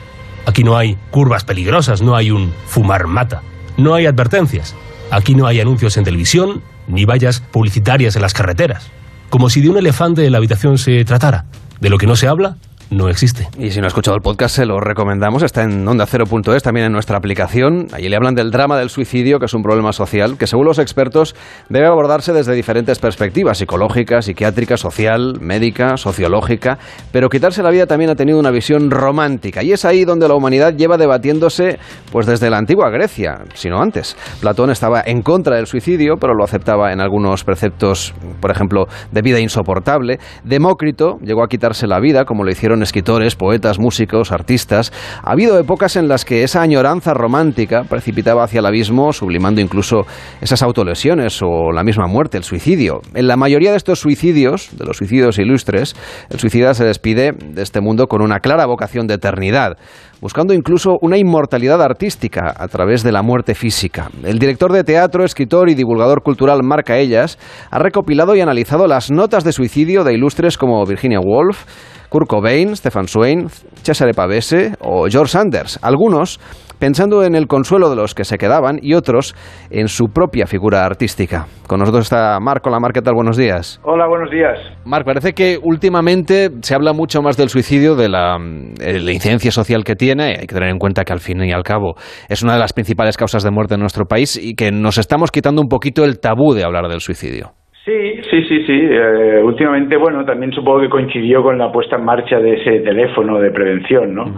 Aquí 0.45 0.63
no 0.63 0.77
hay 0.77 0.97
curvas 1.11 1.43
peligrosas, 1.43 2.01
no 2.01 2.15
hay 2.15 2.31
un 2.31 2.53
fumar 2.67 3.07
mata, 3.07 3.41
no 3.79 3.95
hay 3.95 4.05
advertencias. 4.05 4.75
Aquí 5.11 5.35
no 5.35 5.47
hay 5.47 5.59
anuncios 5.59 5.97
en 5.97 6.03
televisión 6.03 6.61
ni 6.87 7.05
vallas 7.05 7.39
publicitarias 7.39 8.15
en 8.15 8.21
las 8.21 8.33
carreteras. 8.33 8.91
Como 9.29 9.49
si 9.49 9.61
de 9.61 9.69
un 9.69 9.77
elefante 9.77 10.25
en 10.25 10.31
la 10.31 10.37
habitación 10.37 10.77
se 10.77 11.03
tratara. 11.05 11.45
De 11.79 11.89
lo 11.89 11.97
que 11.97 12.07
no 12.07 12.15
se 12.15 12.27
habla, 12.27 12.57
no 12.89 13.07
existe. 13.07 13.47
Y 13.59 13.69
si 13.71 13.79
no 13.79 13.85
ha 13.85 13.87
escuchado 13.87 14.15
el 14.15 14.21
podcast, 14.21 14.55
se 14.55 14.65
lo 14.65 14.79
recomendamos. 14.79 15.43
Está 15.43 15.63
en 15.63 15.85
onda0.es, 15.85 16.63
también 16.63 16.87
en 16.87 16.91
nuestra 16.91 17.17
aplicación. 17.17 17.87
Allí 17.93 18.09
le 18.09 18.15
hablan 18.15 18.33
del 18.33 18.49
drama 18.49 18.79
del 18.79 18.89
suicidio, 18.89 19.37
que 19.39 19.45
es 19.45 19.53
un 19.53 19.61
problema 19.61 19.93
social, 19.93 20.37
que 20.37 20.47
según 20.47 20.65
los 20.65 20.79
expertos 20.79 21.35
debe 21.69 21.85
abordarse 21.85 22.33
desde 22.33 22.53
diferentes 22.53 22.97
perspectivas, 22.97 23.59
psicológica, 23.59 24.21
psiquiátrica, 24.21 24.75
social, 24.77 25.39
médica, 25.39 25.97
sociológica. 25.97 26.79
Pero 27.11 27.29
quitarse 27.29 27.61
la 27.61 27.69
vida 27.69 27.85
también 27.85 28.09
ha 28.09 28.15
tenido 28.15 28.39
una 28.39 28.51
visión 28.51 28.89
romántica. 28.89 29.61
Y 29.61 29.71
es 29.71 29.85
ahí 29.85 30.03
donde 30.03 30.27
la 30.27 30.33
humanidad 30.33 30.73
lleva 30.73 30.97
debatiéndose 30.97 31.77
pues 32.11 32.25
desde 32.25 32.49
la 32.49 32.57
antigua 32.57 32.89
Grecia, 32.89 33.43
si 33.53 33.69
no 33.69 33.81
antes. 33.81 34.17
Platón 34.41 34.71
estaba 34.71 35.03
en 35.05 35.21
contra 35.21 35.57
del 35.57 35.67
suicidio, 35.67 36.15
pero 36.19 36.33
lo 36.33 36.43
aceptaba 36.43 36.91
en 36.91 37.01
algunos 37.01 37.43
preceptos, 37.43 38.15
por 38.41 38.49
ejemplo, 38.49 38.87
de 39.11 39.21
vida 39.21 39.39
insoportable. 39.39 40.19
Demócrito 40.43 41.19
llegó 41.21 41.43
a 41.43 41.47
quitarse 41.47 41.85
la 41.85 41.99
vida, 41.99 42.25
como 42.25 42.43
lo 42.43 42.51
hicieron 42.51 42.78
escritores, 42.83 43.35
poetas, 43.35 43.79
músicos, 43.79 44.31
artistas. 44.31 44.91
Ha 45.23 45.31
habido 45.31 45.59
épocas 45.59 45.95
en 45.95 46.07
las 46.07 46.25
que 46.25 46.43
esa 46.43 46.61
añoranza 46.61 47.13
romántica 47.13 47.83
precipitaba 47.83 48.43
hacia 48.43 48.59
el 48.59 48.65
abismo, 48.65 49.13
sublimando 49.13 49.61
incluso 49.61 50.05
esas 50.41 50.61
autolesiones 50.63 51.39
o 51.41 51.71
la 51.71 51.83
misma 51.83 52.07
muerte, 52.07 52.37
el 52.37 52.43
suicidio. 52.43 53.01
En 53.13 53.27
la 53.27 53.37
mayoría 53.37 53.71
de 53.71 53.77
estos 53.77 53.99
suicidios, 53.99 54.69
de 54.77 54.85
los 54.85 54.97
suicidios 54.97 55.39
ilustres, 55.39 55.95
el 56.29 56.39
suicida 56.39 56.73
se 56.73 56.85
despide 56.85 57.31
de 57.33 57.61
este 57.61 57.81
mundo 57.81 58.07
con 58.07 58.21
una 58.21 58.39
clara 58.39 58.65
vocación 58.65 59.07
de 59.07 59.15
eternidad 59.15 59.77
buscando 60.21 60.53
incluso 60.53 60.97
una 61.01 61.17
inmortalidad 61.17 61.81
artística 61.81 62.53
a 62.57 62.67
través 62.67 63.03
de 63.03 63.11
la 63.11 63.21
muerte 63.21 63.55
física. 63.55 64.09
El 64.23 64.39
director 64.39 64.71
de 64.71 64.83
teatro, 64.83 65.23
escritor 65.23 65.69
y 65.69 65.75
divulgador 65.75 66.21
cultural 66.23 66.61
Marca 66.63 66.97
Ellas 66.97 67.37
ha 67.71 67.79
recopilado 67.79 68.35
y 68.35 68.41
analizado 68.41 68.87
las 68.87 69.11
notas 69.11 69.43
de 69.43 69.53
suicidio 69.53 70.03
de 70.03 70.13
ilustres 70.13 70.57
como 70.57 70.85
Virginia 70.85 71.19
Woolf, 71.19 71.65
Kurt 72.09 72.27
Cobain, 72.27 72.75
Stefan 72.75 73.07
Swain, 73.07 73.47
Cesare 73.83 74.13
Pavese 74.13 74.73
o 74.81 75.07
George 75.07 75.31
Sanders. 75.31 75.79
Algunos 75.81 76.39
pensando 76.79 77.23
en 77.23 77.35
el 77.35 77.47
consuelo 77.47 77.89
de 77.89 77.95
los 77.95 78.15
que 78.15 78.23
se 78.23 78.37
quedaban 78.37 78.79
y 78.81 78.93
otros 78.93 79.35
en 79.69 79.87
su 79.89 80.07
propia 80.07 80.47
figura 80.47 80.85
artística. 80.85 81.45
Con 81.67 81.79
nosotros 81.79 82.05
está 82.05 82.39
Marco 82.39 82.69
Lamar, 82.69 82.93
¿qué 82.93 83.01
tal? 83.01 83.13
Buenos 83.13 83.37
días. 83.37 83.79
Hola, 83.83 84.07
buenos 84.07 84.31
días. 84.31 84.57
Marc, 84.85 85.05
parece 85.05 85.33
que 85.33 85.59
últimamente 85.61 86.49
se 86.61 86.73
habla 86.73 86.93
mucho 86.93 87.21
más 87.21 87.37
del 87.37 87.49
suicidio, 87.49 87.95
de 87.95 88.09
la, 88.09 88.37
eh, 88.79 88.99
la 88.99 89.11
incidencia 89.11 89.51
social 89.51 89.83
que 89.83 89.95
tiene. 89.95 90.37
Hay 90.39 90.47
que 90.47 90.55
tener 90.55 90.69
en 90.69 90.79
cuenta 90.79 91.03
que 91.03 91.13
al 91.13 91.19
fin 91.19 91.43
y 91.43 91.51
al 91.51 91.63
cabo 91.63 91.95
es 92.29 92.41
una 92.41 92.53
de 92.53 92.59
las 92.59 92.73
principales 92.73 93.17
causas 93.17 93.43
de 93.43 93.51
muerte 93.51 93.75
en 93.75 93.81
nuestro 93.81 94.05
país 94.05 94.39
y 94.41 94.55
que 94.55 94.71
nos 94.71 94.97
estamos 94.97 95.31
quitando 95.31 95.61
un 95.61 95.67
poquito 95.67 96.05
el 96.05 96.19
tabú 96.19 96.53
de 96.53 96.63
hablar 96.63 96.87
del 96.89 97.01
suicidio. 97.01 97.58
Sí, 97.89 98.21
sí, 98.29 98.43
sí, 98.43 98.65
sí. 98.67 98.79
Eh, 98.83 99.41
últimamente, 99.43 99.97
bueno, 99.97 100.23
también 100.23 100.51
supongo 100.53 100.81
que 100.81 100.89
coincidió 100.89 101.41
con 101.41 101.57
la 101.57 101.71
puesta 101.71 101.95
en 101.95 102.05
marcha 102.05 102.39
de 102.39 102.53
ese 102.53 102.81
teléfono 102.81 103.39
de 103.39 103.49
prevención, 103.49 104.13
¿no? 104.13 104.35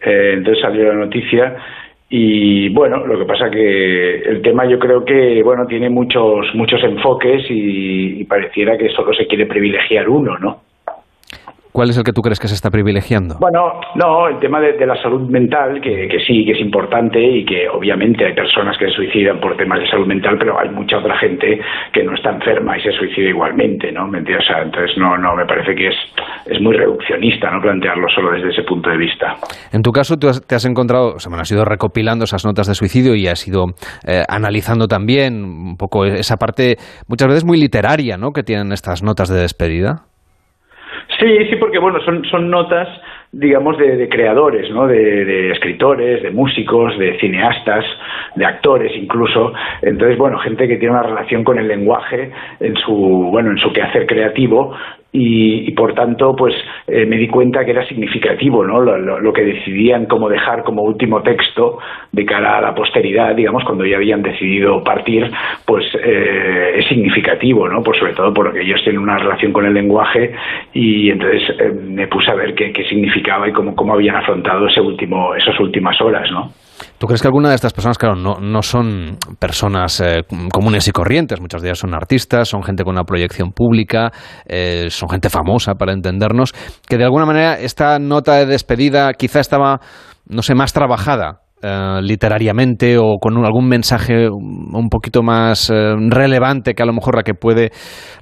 Eh, 0.00 0.32
entonces 0.38 0.62
salió 0.62 0.84
la 0.84 0.94
noticia 0.94 1.54
y 2.08 2.70
bueno, 2.70 3.06
lo 3.06 3.18
que 3.18 3.26
pasa 3.26 3.50
que 3.50 4.20
el 4.22 4.40
tema 4.40 4.64
yo 4.64 4.78
creo 4.78 5.04
que 5.04 5.42
bueno 5.42 5.66
tiene 5.66 5.90
muchos 5.90 6.46
muchos 6.54 6.82
enfoques 6.82 7.44
y, 7.50 8.22
y 8.22 8.24
pareciera 8.24 8.78
que 8.78 8.88
solo 8.88 9.12
se 9.12 9.26
quiere 9.26 9.44
privilegiar 9.44 10.08
uno, 10.08 10.38
¿no? 10.38 10.62
¿Cuál 11.72 11.90
es 11.90 11.98
el 11.98 12.04
que 12.04 12.12
tú 12.12 12.22
crees 12.22 12.40
que 12.40 12.48
se 12.48 12.54
está 12.54 12.70
privilegiando? 12.70 13.36
Bueno, 13.40 13.80
no, 13.94 14.28
el 14.28 14.38
tema 14.38 14.60
de, 14.60 14.72
de 14.72 14.86
la 14.86 15.00
salud 15.02 15.28
mental, 15.28 15.80
que, 15.80 16.08
que, 16.08 16.20
sí, 16.20 16.44
que 16.44 16.52
es 16.52 16.60
importante 16.60 17.20
y 17.20 17.44
que 17.44 17.68
obviamente 17.68 18.24
hay 18.24 18.34
personas 18.34 18.76
que 18.78 18.86
se 18.86 18.92
suicidan 18.92 19.40
por 19.40 19.56
temas 19.56 19.80
de 19.80 19.88
salud 19.88 20.06
mental, 20.06 20.36
pero 20.38 20.58
hay 20.58 20.70
mucha 20.70 20.98
otra 20.98 21.18
gente 21.18 21.60
que 21.92 22.02
no 22.04 22.14
está 22.14 22.30
enferma 22.30 22.76
y 22.76 22.82
se 22.82 22.92
suicida 22.92 23.28
igualmente, 23.28 23.92
¿no? 23.92 24.06
¿Me 24.08 24.18
entiendes? 24.18 24.48
O 24.48 24.52
sea, 24.52 24.62
entonces, 24.62 24.96
no, 24.96 25.16
no, 25.18 25.34
me 25.36 25.46
parece 25.46 25.74
que 25.74 25.88
es, 25.88 25.96
es 26.46 26.60
muy 26.60 26.76
reduccionista, 26.76 27.50
¿no? 27.50 27.60
Plantearlo 27.60 28.08
solo 28.08 28.32
desde 28.32 28.50
ese 28.50 28.62
punto 28.62 28.90
de 28.90 28.96
vista. 28.96 29.36
En 29.72 29.82
tu 29.82 29.92
caso, 29.92 30.16
tú 30.16 30.28
has, 30.28 30.46
te 30.46 30.54
has 30.54 30.64
encontrado, 30.64 31.14
o 31.14 31.18
sea, 31.18 31.30
bueno, 31.30 31.42
has 31.42 31.52
ido 31.52 31.64
recopilando 31.64 32.24
esas 32.24 32.44
notas 32.44 32.66
de 32.66 32.74
suicidio 32.74 33.14
y 33.14 33.26
has 33.26 33.46
ido 33.46 33.66
eh, 34.06 34.22
analizando 34.28 34.88
también 34.88 35.44
un 35.44 35.76
poco 35.76 36.04
esa 36.04 36.36
parte, 36.36 36.76
muchas 37.08 37.28
veces 37.28 37.44
muy 37.44 37.58
literaria, 37.58 38.16
¿no? 38.16 38.32
Que 38.32 38.42
tienen 38.42 38.72
estas 38.72 39.02
notas 39.02 39.28
de 39.28 39.40
despedida. 39.40 40.08
Sí, 41.18 41.46
sí, 41.50 41.56
porque 41.56 41.78
bueno, 41.80 42.00
son, 42.04 42.24
son 42.26 42.48
notas, 42.48 42.88
digamos, 43.32 43.76
de, 43.76 43.96
de 43.96 44.08
creadores, 44.08 44.70
¿no? 44.70 44.86
De, 44.86 45.50
escritores, 45.50 46.22
de 46.22 46.30
músicos, 46.30 46.96
de 46.96 47.18
cineastas, 47.18 47.84
de 48.36 48.46
actores 48.46 48.92
incluso. 48.94 49.52
Entonces, 49.82 50.16
bueno, 50.16 50.38
gente 50.38 50.68
que 50.68 50.76
tiene 50.76 50.94
una 50.94 51.02
relación 51.02 51.42
con 51.42 51.58
el 51.58 51.66
lenguaje 51.66 52.30
en 52.60 52.76
su, 52.76 52.94
bueno, 53.32 53.50
en 53.50 53.58
su 53.58 53.72
quehacer 53.72 54.06
creativo 54.06 54.76
y, 55.10 55.70
por 55.72 55.94
tanto 55.94 56.36
pues 56.36 56.54
eh, 56.86 57.06
me 57.06 57.16
di 57.16 57.28
cuenta 57.28 57.64
que 57.64 57.70
era 57.70 57.86
significativo 57.86 58.64
¿no? 58.64 58.80
Lo, 58.80 59.32
que 59.32 59.42
decidían 59.42 60.06
como 60.06 60.28
dejar 60.28 60.64
como 60.64 60.82
último 60.82 61.22
texto 61.22 61.78
de 62.12 62.26
cara 62.26 62.58
a 62.58 62.60
la 62.60 62.74
posteridad 62.74 63.34
digamos 63.34 63.64
cuando 63.64 63.86
ya 63.86 63.96
habían 63.96 64.22
decidido 64.22 64.84
partir 64.84 65.30
pues 65.64 65.86
eh, 65.94 66.74
es 66.76 66.86
significativo 66.88 67.68
¿no? 67.68 67.82
por 67.82 67.96
sobre 67.96 68.12
todo 68.12 68.34
porque 68.34 68.60
ellos 68.60 68.82
tienen 68.82 69.00
una 69.00 69.16
relación 69.16 69.52
con 69.52 69.64
el 69.64 69.72
lenguaje 69.72 70.34
y 70.74 71.10
entonces 71.10 71.42
eh, 71.58 71.72
me 71.72 72.06
puse 72.08 72.30
a 72.30 72.34
ver 72.34 72.54
qué, 72.54 72.72
qué 72.72 72.84
significaba 72.84 73.48
y 73.48 73.52
cómo, 73.52 73.74
cómo 73.74 73.94
habían 73.94 74.16
afrontado 74.16 74.66
ese 74.66 74.80
último 74.80 75.34
esas 75.34 75.58
últimas 75.58 75.98
horas 76.02 76.30
¿no? 76.30 76.50
¿Tú 76.98 77.06
crees 77.06 77.22
que 77.22 77.28
alguna 77.28 77.48
de 77.48 77.54
estas 77.54 77.72
personas, 77.72 77.98
claro, 77.98 78.16
no, 78.16 78.40
no 78.40 78.62
son 78.62 79.18
personas 79.38 80.00
eh, 80.00 80.24
comunes 80.52 80.86
y 80.88 80.92
corrientes? 80.92 81.40
Muchas 81.40 81.62
de 81.62 81.68
ellas 81.68 81.78
son 81.78 81.94
artistas, 81.94 82.48
son 82.48 82.62
gente 82.62 82.84
con 82.84 82.94
una 82.94 83.04
proyección 83.04 83.52
pública, 83.52 84.12
eh, 84.46 84.88
son 84.90 85.08
gente 85.08 85.30
famosa, 85.30 85.74
para 85.74 85.92
entendernos, 85.92 86.52
que 86.88 86.96
de 86.96 87.04
alguna 87.04 87.26
manera 87.26 87.58
esta 87.58 87.98
nota 87.98 88.34
de 88.34 88.46
despedida 88.46 89.12
quizá 89.14 89.40
estaba, 89.40 89.80
no 90.26 90.42
sé, 90.42 90.54
más 90.54 90.72
trabajada 90.72 91.42
Uh, 91.60 92.00
literariamente 92.00 92.98
o 92.98 93.16
con 93.20 93.36
algún 93.44 93.66
mensaje 93.66 94.28
un 94.30 94.88
poquito 94.88 95.24
más 95.24 95.70
uh, 95.70 95.96
relevante 96.08 96.74
que 96.74 96.84
a 96.84 96.86
lo 96.86 96.92
mejor 96.92 97.16
la 97.16 97.24
que 97.24 97.34
puede 97.34 97.72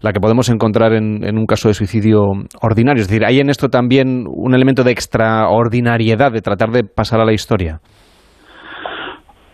la 0.00 0.14
que 0.14 0.20
podemos 0.20 0.48
encontrar 0.48 0.94
en, 0.94 1.22
en, 1.22 1.36
un 1.36 1.44
caso 1.44 1.68
de 1.68 1.74
suicidio 1.74 2.22
ordinario 2.62 3.02
es 3.02 3.08
decir 3.08 3.26
hay 3.26 3.40
en 3.40 3.50
esto 3.50 3.68
también 3.68 4.24
un 4.26 4.54
elemento 4.54 4.84
de 4.84 4.92
extraordinariedad 4.92 6.32
de 6.32 6.40
tratar 6.40 6.70
de 6.70 6.84
pasar 6.84 7.20
a 7.20 7.26
la 7.26 7.34
historia 7.34 7.82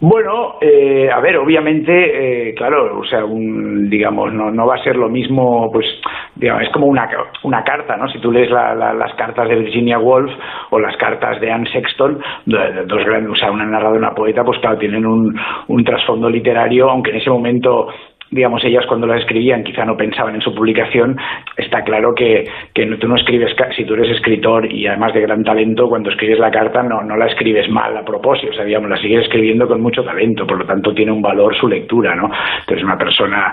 bueno, 0.02 0.56
eh, 0.60 1.08
a 1.08 1.20
ver, 1.20 1.36
obviamente, 1.36 2.48
eh, 2.50 2.54
claro, 2.54 2.98
o 2.98 3.04
sea, 3.04 3.24
un, 3.24 3.88
digamos, 3.88 4.32
no, 4.32 4.50
no 4.50 4.66
va 4.66 4.74
a 4.74 4.82
ser 4.82 4.96
lo 4.96 5.08
mismo, 5.08 5.70
pues, 5.72 5.86
digamos, 6.34 6.64
es 6.64 6.70
como 6.70 6.86
una, 6.86 7.08
una 7.44 7.62
carta, 7.62 7.96
¿no? 7.96 8.08
Si 8.08 8.18
tú 8.18 8.32
lees 8.32 8.50
la, 8.50 8.74
la, 8.74 8.92
las 8.92 9.14
cartas 9.14 9.48
de 9.48 9.54
Virginia 9.54 10.00
Woolf 10.00 10.32
o 10.70 10.80
las 10.80 10.96
cartas 10.96 11.40
de 11.40 11.52
Anne 11.52 11.70
Sexton, 11.70 12.20
dos 12.46 13.04
grandes, 13.04 13.30
o 13.30 13.36
sea, 13.36 13.52
una 13.52 13.64
narradora 13.64 13.94
y 13.94 13.98
una 13.98 14.14
poeta, 14.14 14.42
pues 14.42 14.58
claro, 14.58 14.76
tienen 14.76 15.06
un, 15.06 15.38
un 15.68 15.84
trasfondo 15.84 16.28
literario, 16.28 16.90
aunque 16.90 17.10
en 17.10 17.18
ese 17.18 17.30
momento 17.30 17.86
digamos, 18.32 18.64
ellas 18.64 18.84
cuando 18.86 19.06
las 19.06 19.20
escribían 19.20 19.62
quizá 19.62 19.84
no 19.84 19.96
pensaban 19.96 20.34
en 20.34 20.40
su 20.40 20.54
publicación, 20.54 21.16
está 21.56 21.82
claro 21.84 22.14
que, 22.14 22.44
que 22.74 22.86
tú 22.96 23.06
no 23.06 23.16
escribes, 23.16 23.54
si 23.76 23.84
tú 23.84 23.94
eres 23.94 24.10
escritor 24.10 24.70
y 24.72 24.86
además 24.86 25.12
de 25.12 25.20
gran 25.20 25.44
talento, 25.44 25.88
cuando 25.88 26.10
escribes 26.10 26.38
la 26.38 26.50
carta 26.50 26.82
no, 26.82 27.02
no 27.02 27.16
la 27.16 27.26
escribes 27.26 27.68
mal 27.70 27.96
a 27.96 28.04
propósito, 28.04 28.50
o 28.52 28.54
sea, 28.54 28.64
digamos, 28.64 28.90
la 28.90 28.96
sigues 28.96 29.22
escribiendo 29.22 29.68
con 29.68 29.80
mucho 29.80 30.02
talento, 30.02 30.46
por 30.46 30.58
lo 30.58 30.64
tanto 30.64 30.94
tiene 30.94 31.12
un 31.12 31.22
valor 31.22 31.54
su 31.56 31.68
lectura, 31.68 32.14
¿no? 32.14 32.30
Entonces 32.60 32.82
una 32.82 32.96
persona, 32.96 33.52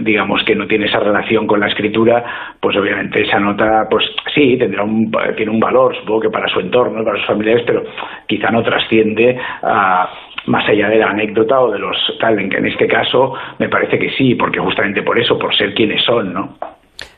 digamos, 0.00 0.42
que 0.44 0.56
no 0.56 0.66
tiene 0.66 0.86
esa 0.86 0.98
relación 0.98 1.46
con 1.46 1.60
la 1.60 1.68
escritura, 1.68 2.24
pues 2.60 2.76
obviamente 2.76 3.22
esa 3.22 3.38
nota, 3.38 3.86
pues 3.88 4.04
sí, 4.34 4.56
tendrá 4.58 4.82
un, 4.82 5.10
tiene 5.36 5.52
un 5.52 5.60
valor, 5.60 5.96
supongo 5.96 6.22
que 6.22 6.30
para 6.30 6.48
su 6.48 6.58
entorno, 6.58 7.04
para 7.04 7.18
sus 7.18 7.26
familiares, 7.26 7.62
pero 7.66 7.84
quizá 8.26 8.50
no 8.50 8.62
trasciende 8.62 9.38
a 9.62 10.08
más 10.46 10.68
allá 10.68 10.88
de 10.88 10.98
la 10.98 11.10
anécdota 11.10 11.60
o 11.60 11.70
de 11.70 11.78
los 11.78 11.96
tal, 12.20 12.38
en, 12.38 12.66
este 12.66 12.86
caso 12.86 13.34
me 13.58 13.68
parece 13.68 13.98
que 13.98 14.10
sí, 14.16 14.34
porque 14.34 14.60
justamente 14.60 15.02
por 15.02 15.18
eso, 15.18 15.38
por 15.38 15.54
ser 15.56 15.74
quienes 15.74 16.04
son, 16.04 16.32
¿no? 16.32 16.56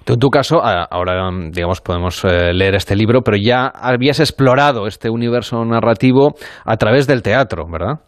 En 0.07 0.19
tu 0.19 0.29
caso, 0.29 0.61
ahora 0.63 1.31
digamos 1.51 1.81
podemos 1.81 2.25
eh, 2.25 2.53
leer 2.53 2.75
este 2.75 2.95
libro, 2.95 3.23
pero 3.23 3.37
ya 3.37 3.67
habías 3.75 4.21
explorado 4.21 4.87
este 4.87 5.09
universo 5.09 5.65
narrativo 5.65 6.35
a 6.65 6.77
través 6.77 7.07
del 7.07 7.23
teatro, 7.23 7.65
¿verdad? 7.71 8.01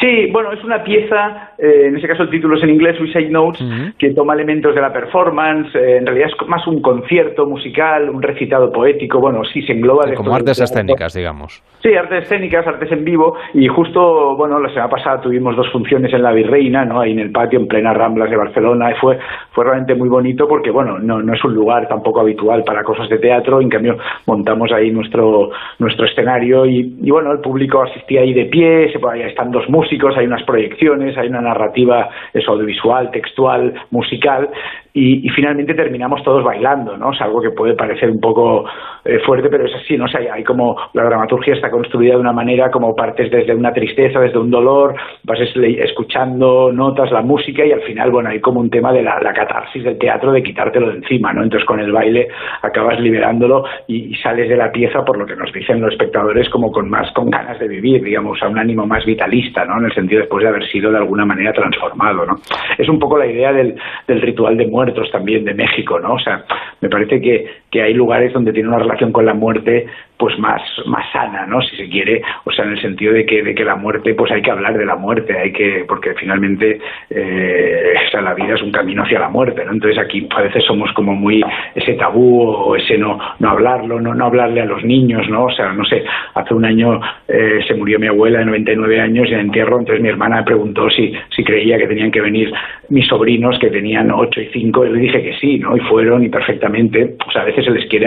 Sí, 0.00 0.28
bueno, 0.32 0.52
es 0.52 0.62
una 0.64 0.82
pieza, 0.82 1.52
eh, 1.58 1.86
en 1.86 1.96
ese 1.96 2.08
caso 2.08 2.24
el 2.24 2.30
título 2.30 2.56
es 2.56 2.62
en 2.62 2.70
inglés, 2.70 2.96
Suicide 2.96 3.30
Notes, 3.30 3.62
que 3.98 4.10
toma 4.10 4.34
elementos 4.34 4.74
de 4.74 4.80
la 4.80 4.92
performance, 4.92 5.74
eh, 5.74 5.98
en 5.98 6.06
realidad 6.06 6.28
es 6.28 6.48
más 6.48 6.66
un 6.66 6.82
concierto 6.82 7.46
musical, 7.46 8.10
un 8.10 8.20
recitado 8.20 8.72
poético, 8.72 9.20
bueno, 9.20 9.44
sí 9.44 9.62
se 9.62 9.72
engloba... 9.72 10.06
de 10.06 10.14
Como 10.14 10.34
artes 10.34 10.60
escénicas, 10.60 11.14
digamos. 11.14 11.62
Sí, 11.80 11.94
artes 11.94 12.24
escénicas, 12.24 12.66
artes 12.66 12.90
en 12.90 13.04
vivo, 13.04 13.36
y 13.54 13.68
justo, 13.68 14.36
bueno, 14.36 14.58
la 14.58 14.68
semana 14.70 14.88
pasada 14.88 15.20
tuvimos 15.20 15.54
dos 15.56 15.70
funciones 15.70 16.12
en 16.12 16.22
la 16.22 16.32
Virreina, 16.32 16.84
¿no? 16.84 17.00
Ahí 17.00 17.12
en 17.12 17.20
el 17.20 17.30
patio, 17.30 17.60
en 17.60 17.68
plena 17.68 17.94
Ramblas 17.94 18.30
de 18.30 18.36
Barcelona, 18.36 18.90
y 18.90 18.94
fue, 19.00 19.18
fue 19.54 19.64
realmente 19.64 19.94
muy 19.94 20.08
bonito 20.08 20.48
porque, 20.48 20.70
bueno, 20.70 20.98
no, 20.98 21.22
no 21.22 21.32
es 21.32 21.44
un 21.44 21.54
lugar 21.54 21.88
tampoco 21.88 22.20
habitual 22.20 22.64
para 22.64 22.82
cosas 22.82 23.08
de 23.08 23.18
teatro, 23.18 23.60
en 23.60 23.68
cambio 23.68 23.96
montamos 24.26 24.72
ahí 24.72 24.90
nuestro, 24.90 25.50
nuestro 25.78 26.06
escenario 26.06 26.66
y, 26.66 26.96
y 27.00 27.10
bueno, 27.10 27.32
el 27.32 27.38
público 27.38 27.82
asistía 27.82 28.22
ahí 28.22 28.34
de 28.34 28.46
pie, 28.46 28.92
se, 28.92 28.98
ahí 29.08 29.22
están 29.22 29.52
dos 29.52 29.68
músicos, 29.68 30.16
hay 30.16 30.26
unas 30.26 30.42
proyecciones, 30.42 31.16
hay 31.16 31.28
una 31.28 31.40
narrativa 31.40 32.08
eso, 32.32 32.52
audiovisual, 32.52 33.10
textual, 33.12 33.74
musical, 33.90 34.50
y, 34.96 35.26
y 35.26 35.28
finalmente 35.30 35.74
terminamos 35.74 36.22
todos 36.22 36.44
bailando, 36.44 36.96
¿no? 36.96 37.12
Es 37.12 37.20
algo 37.20 37.40
que 37.40 37.50
puede 37.50 37.74
parecer 37.74 38.08
un 38.08 38.20
poco 38.20 38.64
eh, 39.04 39.18
fuerte, 39.26 39.48
pero 39.50 39.66
es 39.66 39.74
así, 39.74 39.96
¿no? 39.96 40.04
O 40.04 40.08
sea, 40.08 40.20
hay 40.32 40.44
como 40.44 40.76
la 40.92 41.02
dramaturgia 41.02 41.54
está 41.54 41.68
construida 41.68 42.14
de 42.14 42.20
una 42.20 42.32
manera 42.32 42.70
como 42.70 42.94
partes 42.94 43.28
desde 43.28 43.56
una 43.56 43.72
tristeza, 43.72 44.20
desde 44.20 44.38
un 44.38 44.50
dolor, 44.50 44.94
vas 45.24 45.40
escuchando 45.40 46.72
notas, 46.72 47.10
la 47.10 47.22
música 47.22 47.66
y 47.66 47.72
al 47.72 47.82
final, 47.82 48.12
bueno, 48.12 48.30
hay 48.30 48.40
como 48.40 48.60
un 48.60 48.70
tema 48.70 48.92
de 48.92 49.02
la, 49.02 49.18
catarsis 49.34 49.82
del 49.82 49.98
teatro 49.98 50.30
de 50.30 50.44
quitártelo 50.44 50.90
de 50.90 50.98
encima, 50.98 51.32
¿no? 51.32 51.42
Entonces 51.42 51.66
con 51.66 51.80
el 51.80 51.90
baile 51.90 52.28
acabas 52.62 53.00
liberándolo 53.00 53.64
y, 53.88 54.12
y 54.12 54.14
sales 54.16 54.48
de 54.48 54.56
la 54.56 54.70
pieza 54.70 55.04
por 55.04 55.18
lo 55.18 55.26
que 55.26 55.34
nos 55.34 55.52
dicen 55.52 55.80
los 55.80 55.90
espectadores 55.90 56.48
como 56.50 56.70
con 56.70 56.88
más, 56.88 57.10
con 57.12 57.30
ganas 57.30 57.58
de 57.58 57.66
vivir, 57.66 58.04
digamos, 58.04 58.40
a 58.42 58.48
un 58.48 58.58
ánimo 58.58 58.86
más 58.86 59.04
vitalista, 59.04 59.64
¿no? 59.64 59.78
En 59.78 59.86
el 59.86 59.92
sentido 59.92 60.20
después 60.20 60.44
de 60.44 60.50
haber 60.50 60.64
sido 60.68 60.92
de 60.92 60.98
alguna 60.98 61.24
manera 61.24 61.52
transformado, 61.52 62.24
¿no? 62.24 62.36
Es 62.78 62.88
un 62.88 63.00
poco 63.00 63.18
la 63.18 63.26
idea 63.26 63.52
del, 63.52 63.74
del 64.06 64.22
ritual 64.22 64.56
de 64.56 64.70
muertos 64.84 65.10
también 65.10 65.44
de 65.44 65.54
México, 65.54 65.98
¿no? 65.98 66.14
O 66.14 66.18
sea, 66.18 66.44
me 66.80 66.88
parece 66.88 67.20
que, 67.20 67.46
que 67.70 67.82
hay 67.82 67.94
lugares 67.94 68.32
donde 68.32 68.52
tiene 68.52 68.68
una 68.68 68.78
relación 68.78 69.12
con 69.12 69.24
la 69.24 69.34
muerte 69.34 69.86
pues 70.16 70.38
más, 70.38 70.62
más 70.86 71.10
sana, 71.12 71.46
¿no? 71.46 71.60
Si 71.62 71.76
se 71.76 71.88
quiere, 71.88 72.22
o 72.44 72.52
sea, 72.52 72.64
en 72.64 72.72
el 72.72 72.80
sentido 72.80 73.12
de 73.12 73.26
que, 73.26 73.42
de 73.42 73.54
que 73.54 73.64
la 73.64 73.76
muerte, 73.76 74.14
pues 74.14 74.30
hay 74.32 74.42
que 74.42 74.50
hablar 74.50 74.76
de 74.78 74.86
la 74.86 74.96
muerte, 74.96 75.38
hay 75.38 75.52
que, 75.52 75.84
porque 75.86 76.14
finalmente, 76.14 76.80
eh, 77.10 77.94
la 78.22 78.34
vida 78.34 78.54
es 78.54 78.62
un 78.62 78.70
camino 78.70 79.02
hacia 79.02 79.18
la 79.18 79.28
muerte, 79.28 79.64
¿no? 79.64 79.72
Entonces 79.72 79.98
aquí 79.98 80.26
a 80.34 80.42
veces 80.42 80.64
somos 80.64 80.92
como 80.92 81.14
muy 81.14 81.42
ese 81.74 81.94
tabú 81.94 82.42
o 82.42 82.76
ese 82.76 82.98
no, 82.98 83.18
no 83.38 83.50
hablarlo, 83.50 84.00
no, 84.00 84.14
no 84.14 84.26
hablarle 84.26 84.60
a 84.60 84.66
los 84.66 84.84
niños, 84.84 85.28
¿no? 85.28 85.44
O 85.44 85.50
sea, 85.50 85.72
no 85.72 85.84
sé, 85.84 86.04
hace 86.34 86.54
un 86.54 86.64
año 86.64 87.00
eh, 87.28 87.60
se 87.66 87.74
murió 87.74 87.98
mi 87.98 88.06
abuela 88.06 88.40
de 88.40 88.46
99 88.46 89.00
años 89.00 89.28
en 89.30 89.40
entierro, 89.40 89.78
entonces 89.78 90.02
mi 90.02 90.08
hermana 90.08 90.36
me 90.36 90.44
preguntó 90.44 90.88
si, 90.90 91.12
si 91.34 91.44
creía 91.44 91.78
que 91.78 91.86
tenían 91.86 92.10
que 92.10 92.20
venir 92.20 92.52
mis 92.88 93.06
sobrinos 93.06 93.58
que 93.58 93.70
tenían 93.70 94.10
8 94.10 94.40
y 94.40 94.46
5, 94.52 94.86
y 94.86 94.90
le 94.90 94.98
dije 94.98 95.22
que 95.22 95.34
sí, 95.38 95.58
¿no? 95.58 95.76
Y 95.76 95.80
fueron 95.80 96.24
y 96.24 96.28
perfectamente, 96.28 97.16
o 97.26 97.30
sea, 97.30 97.42
a 97.42 97.46
veces 97.46 97.64
se 97.64 97.70
les 97.70 97.86
quiere 97.86 98.06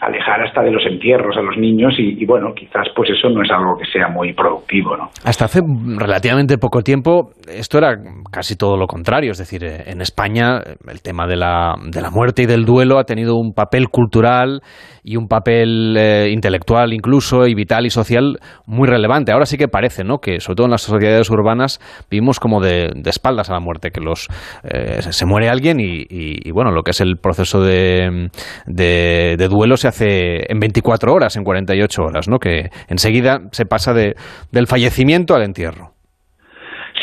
alejar 0.00 0.42
hasta 0.42 0.62
de 0.62 0.70
los 0.70 0.84
entierros 0.86 1.36
a 1.38 1.42
los 1.42 1.56
niños 1.56 1.94
y, 1.98 2.24
bueno, 2.26 2.52
quizás 2.54 2.88
pues 2.94 3.10
eso 3.10 3.28
no 3.30 3.42
es 3.42 3.50
algo 3.50 3.76
que 3.78 3.86
sea 3.90 4.08
muy 4.08 4.32
productivo, 4.34 4.96
¿no? 4.96 5.08
Hasta 5.24 5.44
hace 5.46 5.60
relativamente 5.96 6.58
poco 6.58 6.82
tiempo 6.82 7.30
esto 7.48 7.78
era 7.78 7.96
casi 8.30 8.56
todo 8.56 8.76
lo 8.76 8.86
contrario, 8.86 9.32
es 9.32 9.38
decir, 9.38 9.64
eh, 9.64 9.84
en 9.86 10.00
España 10.00 10.58
eh, 10.58 10.74
el 10.90 11.00
tema 11.02 11.26
de 11.26 11.36
la, 11.36 11.74
de 11.90 12.00
la 12.02 12.10
muerte 12.10 12.42
y 12.42 12.46
del 12.46 12.64
duelo 12.64 12.98
ha 12.98 13.04
tenido 13.04 13.36
un 13.36 13.52
papel 13.54 13.88
cultural 13.88 14.60
y 15.02 15.16
un 15.16 15.26
papel 15.28 15.96
eh, 15.96 16.28
intelectual 16.30 16.92
incluso 16.92 17.46
y 17.46 17.54
vital 17.54 17.86
y 17.86 17.90
social 17.90 18.38
muy 18.66 18.86
relevante. 18.88 19.32
Ahora 19.32 19.46
sí 19.46 19.56
que 19.56 19.68
parece, 19.68 20.04
¿no? 20.04 20.18
Que 20.18 20.40
sobre 20.40 20.56
todo 20.56 20.66
en 20.66 20.72
las 20.72 20.82
sociedades 20.82 21.30
urbanas 21.30 21.80
vivimos 22.10 22.38
como 22.40 22.60
de, 22.60 22.90
espaldas 23.06 23.48
a 23.48 23.54
la 23.54 23.60
muerte, 23.60 23.90
que 23.90 24.00
los 24.00 24.28
eh, 24.64 25.00
se 25.00 25.24
muere 25.26 25.48
alguien 25.48 25.80
y, 25.80 26.04
y- 26.10 26.50
bueno, 26.50 26.72
lo 26.72 26.82
que 26.82 26.90
es 26.90 27.00
el 27.00 27.16
proceso 27.16 27.60
de, 27.62 28.28
de 28.66 29.48
duelo 29.48 29.76
se 29.76 29.88
hace 29.88 30.50
en 30.52 30.58
24 30.58 31.12
horas, 31.12 31.27
en 31.36 31.44
48 31.44 32.02
horas, 32.02 32.28
¿no? 32.28 32.38
Que 32.38 32.70
enseguida 32.88 33.42
se 33.52 33.66
pasa 33.66 33.92
de, 33.94 34.16
del 34.50 34.66
fallecimiento 34.66 35.34
al 35.34 35.42
entierro. 35.42 35.94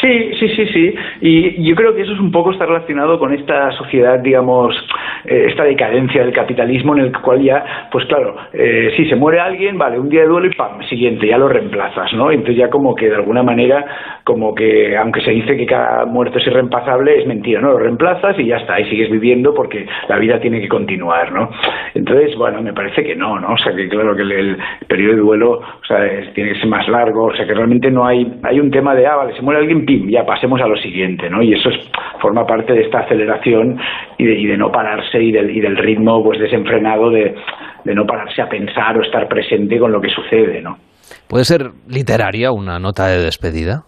Sí, 0.05 0.31
sí, 0.39 0.49
sí, 0.49 0.65
sí. 0.67 0.95
Y 1.21 1.63
yo 1.67 1.75
creo 1.75 1.95
que 1.95 2.03
eso 2.03 2.13
es 2.13 2.19
un 2.19 2.31
poco 2.31 2.51
está 2.51 2.67
relacionado 2.67 3.17
con 3.17 3.33
esta 3.33 3.71
sociedad, 3.71 4.19
digamos, 4.19 4.75
eh, 5.25 5.47
esta 5.49 5.63
decadencia 5.63 6.23
del 6.23 6.31
capitalismo 6.31 6.95
en 6.95 7.05
el 7.05 7.11
cual 7.21 7.41
ya, 7.41 7.87
pues 7.91 8.05
claro, 8.05 8.35
eh, 8.53 8.93
si 8.95 9.09
se 9.09 9.15
muere 9.15 9.39
alguien, 9.39 9.79
vale, 9.79 9.97
un 9.97 10.09
día 10.09 10.21
de 10.21 10.27
duelo 10.27 10.45
y 10.45 10.53
pam, 10.55 10.83
siguiente, 10.83 11.27
ya 11.27 11.39
lo 11.39 11.47
reemplazas, 11.47 12.13
¿no? 12.13 12.29
Entonces 12.29 12.57
ya 12.57 12.69
como 12.69 12.93
que 12.93 13.09
de 13.09 13.15
alguna 13.15 13.41
manera, 13.41 13.83
como 14.23 14.53
que 14.53 14.95
aunque 14.95 15.21
se 15.21 15.31
dice 15.31 15.57
que 15.57 15.65
cada 15.65 16.05
muerto 16.05 16.37
es 16.37 16.45
irreemplazable, 16.45 17.21
es 17.21 17.25
mentira, 17.25 17.59
¿no? 17.59 17.71
Lo 17.71 17.79
reemplazas 17.79 18.37
y 18.37 18.45
ya 18.45 18.57
está, 18.57 18.79
y 18.79 18.87
sigues 18.91 19.09
viviendo 19.09 19.55
porque 19.55 19.87
la 20.07 20.19
vida 20.19 20.39
tiene 20.39 20.61
que 20.61 20.67
continuar, 20.67 21.31
¿no? 21.31 21.49
Entonces, 21.95 22.35
bueno, 22.37 22.61
me 22.61 22.73
parece 22.73 23.03
que 23.03 23.15
no, 23.15 23.39
¿no? 23.39 23.53
O 23.53 23.57
sea, 23.57 23.73
que 23.75 23.89
claro 23.89 24.15
que 24.15 24.21
el, 24.21 24.31
el 24.31 24.57
periodo 24.87 25.13
de 25.13 25.21
duelo, 25.21 25.51
o 25.53 25.85
sea, 25.87 25.97
tiene 26.35 26.53
que 26.53 26.59
ser 26.59 26.67
más 26.67 26.87
largo, 26.87 27.25
o 27.25 27.35
sea, 27.35 27.47
que 27.47 27.55
realmente 27.55 27.89
no 27.89 28.05
hay, 28.05 28.31
hay 28.43 28.59
un 28.59 28.69
tema 28.69 28.93
de, 28.93 29.07
ah, 29.07 29.15
vale, 29.15 29.35
se 29.35 29.41
muere 29.41 29.61
alguien, 29.61 29.83
ya 30.09 30.25
pasemos 30.25 30.61
a 30.61 30.67
lo 30.67 30.75
siguiente, 30.77 31.29
¿no? 31.29 31.41
Y 31.41 31.53
eso 31.53 31.69
es, 31.69 31.77
forma 32.19 32.45
parte 32.45 32.73
de 32.73 32.81
esta 32.81 32.99
aceleración 32.99 33.77
y 34.17 34.25
de, 34.25 34.39
y 34.39 34.45
de 34.45 34.57
no 34.57 34.71
pararse 34.71 35.21
y 35.21 35.31
del, 35.31 35.51
y 35.51 35.59
del 35.59 35.77
ritmo, 35.77 36.23
pues, 36.23 36.39
desenfrenado 36.39 37.09
de, 37.09 37.35
de 37.83 37.95
no 37.95 38.05
pararse 38.05 38.41
a 38.41 38.49
pensar 38.49 38.97
o 38.97 39.01
estar 39.01 39.27
presente 39.27 39.79
con 39.79 39.91
lo 39.91 40.01
que 40.01 40.09
sucede, 40.09 40.61
¿no? 40.61 40.77
¿Puede 41.27 41.45
ser 41.45 41.71
literaria 41.87 42.51
una 42.51 42.79
nota 42.79 43.07
de 43.07 43.23
despedida? 43.23 43.83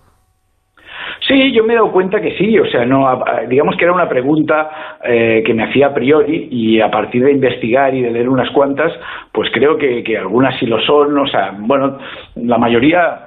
Sí, 1.27 1.51
yo 1.51 1.63
me 1.63 1.73
he 1.73 1.75
dado 1.75 1.91
cuenta 1.91 2.21
que 2.21 2.37
sí, 2.37 2.57
o 2.57 2.65
sea, 2.67 2.85
no, 2.85 3.21
digamos 3.49 3.75
que 3.75 3.83
era 3.83 3.93
una 3.93 4.07
pregunta 4.07 4.97
eh, 5.03 5.43
que 5.45 5.53
me 5.53 5.65
hacía 5.65 5.87
a 5.87 5.93
priori 5.93 6.47
y 6.49 6.79
a 6.79 6.89
partir 6.89 7.23
de 7.23 7.31
investigar 7.31 7.93
y 7.93 8.01
de 8.01 8.11
leer 8.11 8.29
unas 8.29 8.49
cuantas, 8.51 8.93
pues 9.33 9.49
creo 9.51 9.77
que, 9.77 10.03
que 10.03 10.17
algunas 10.17 10.57
sí 10.57 10.65
lo 10.65 10.79
son, 10.79 11.17
o 11.17 11.27
sea, 11.27 11.53
bueno, 11.59 11.97
la 12.35 12.57
mayoría 12.57 13.26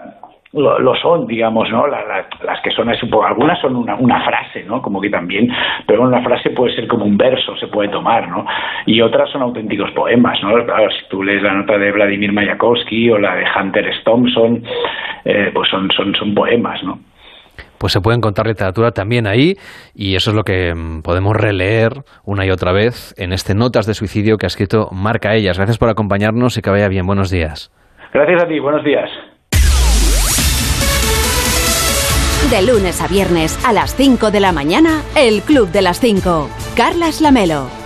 lo, 0.53 0.79
lo 0.81 0.95
son, 0.97 1.27
digamos, 1.27 1.71
¿no? 1.71 1.87
La- 1.87 2.05
la- 2.05 2.27
las 2.45 2.61
que 2.63 2.71
son 2.73 2.89
algunas 2.89 3.61
son 3.61 3.77
una, 3.77 3.95
una 3.95 4.25
frase, 4.25 4.65
¿no? 4.65 4.83
Como 4.83 5.01
que 5.01 5.09
también, 5.09 5.49
pero 5.87 6.03
una 6.03 6.23
frase 6.23 6.51
puede 6.51 6.75
ser 6.75 6.89
como 6.89 7.05
un 7.05 7.17
verso, 7.17 7.57
se 7.57 7.69
puede 7.69 7.89
tomar, 7.89 8.29
¿no? 8.29 8.45
Y 8.87 9.01
otras 9.01 9.31
son 9.31 9.43
auténticos 9.43 9.91
poemas, 9.93 10.39
¿no? 10.43 10.53
Claro, 10.65 10.91
si 10.91 11.09
tú 11.09 11.23
lees 11.23 11.43
la 11.43 11.55
nota 11.55 11.79
de 11.79 11.93
Vladimir 11.93 12.33
Mayakovsky 12.33 13.11
o 13.11 13.19
la 13.19 13.37
de 13.37 13.45
Hunter 13.57 13.87
S. 13.89 14.01
Thompson, 14.05 14.63
eh, 15.25 15.51
pues 15.55 15.69
son, 15.71 15.89
son, 15.93 16.15
son 16.17 16.35
poemas, 16.35 16.83
¿no? 16.83 16.99
Pues 17.79 17.93
se 17.93 18.01
puede 18.01 18.17
encontrar 18.19 18.47
literatura 18.47 18.91
también 18.91 19.27
ahí 19.27 19.55
y 19.95 20.15
eso 20.15 20.31
es 20.31 20.37
lo 20.37 20.43
que 20.43 20.75
mm, 20.75 21.03
podemos 21.03 21.35
releer 21.37 21.93
una 22.25 22.45
y 22.45 22.51
otra 22.51 22.73
vez 22.73 23.15
en 23.19 23.33
este 23.33 23.55
Notas 23.55 23.87
de 23.87 23.95
Suicidio 23.95 24.37
que 24.37 24.47
ha 24.47 24.49
escrito 24.49 24.89
Marca 24.93 25.35
Ellas. 25.35 25.57
Gracias 25.57 25.79
por 25.79 25.89
acompañarnos 25.89 26.59
y 26.59 26.61
que 26.63 26.71
vaya 26.71 26.89
bien. 26.89 27.07
Buenos 27.07 27.31
días. 27.31 27.71
Gracias 28.13 28.43
a 28.43 28.49
ti, 28.49 28.59
buenos 28.59 28.85
días. 28.85 29.09
De 32.51 32.63
lunes 32.63 33.01
a 33.01 33.07
viernes 33.07 33.57
a 33.65 33.73
las 33.73 33.95
5 33.95 34.33
de 34.33 34.41
la 34.41 34.51
mañana, 34.51 35.05
el 35.15 35.41
Club 35.43 35.71
de 35.71 35.83
las 35.83 36.01
5. 36.01 36.51
Carlas 36.75 37.21
Lamelo. 37.21 37.80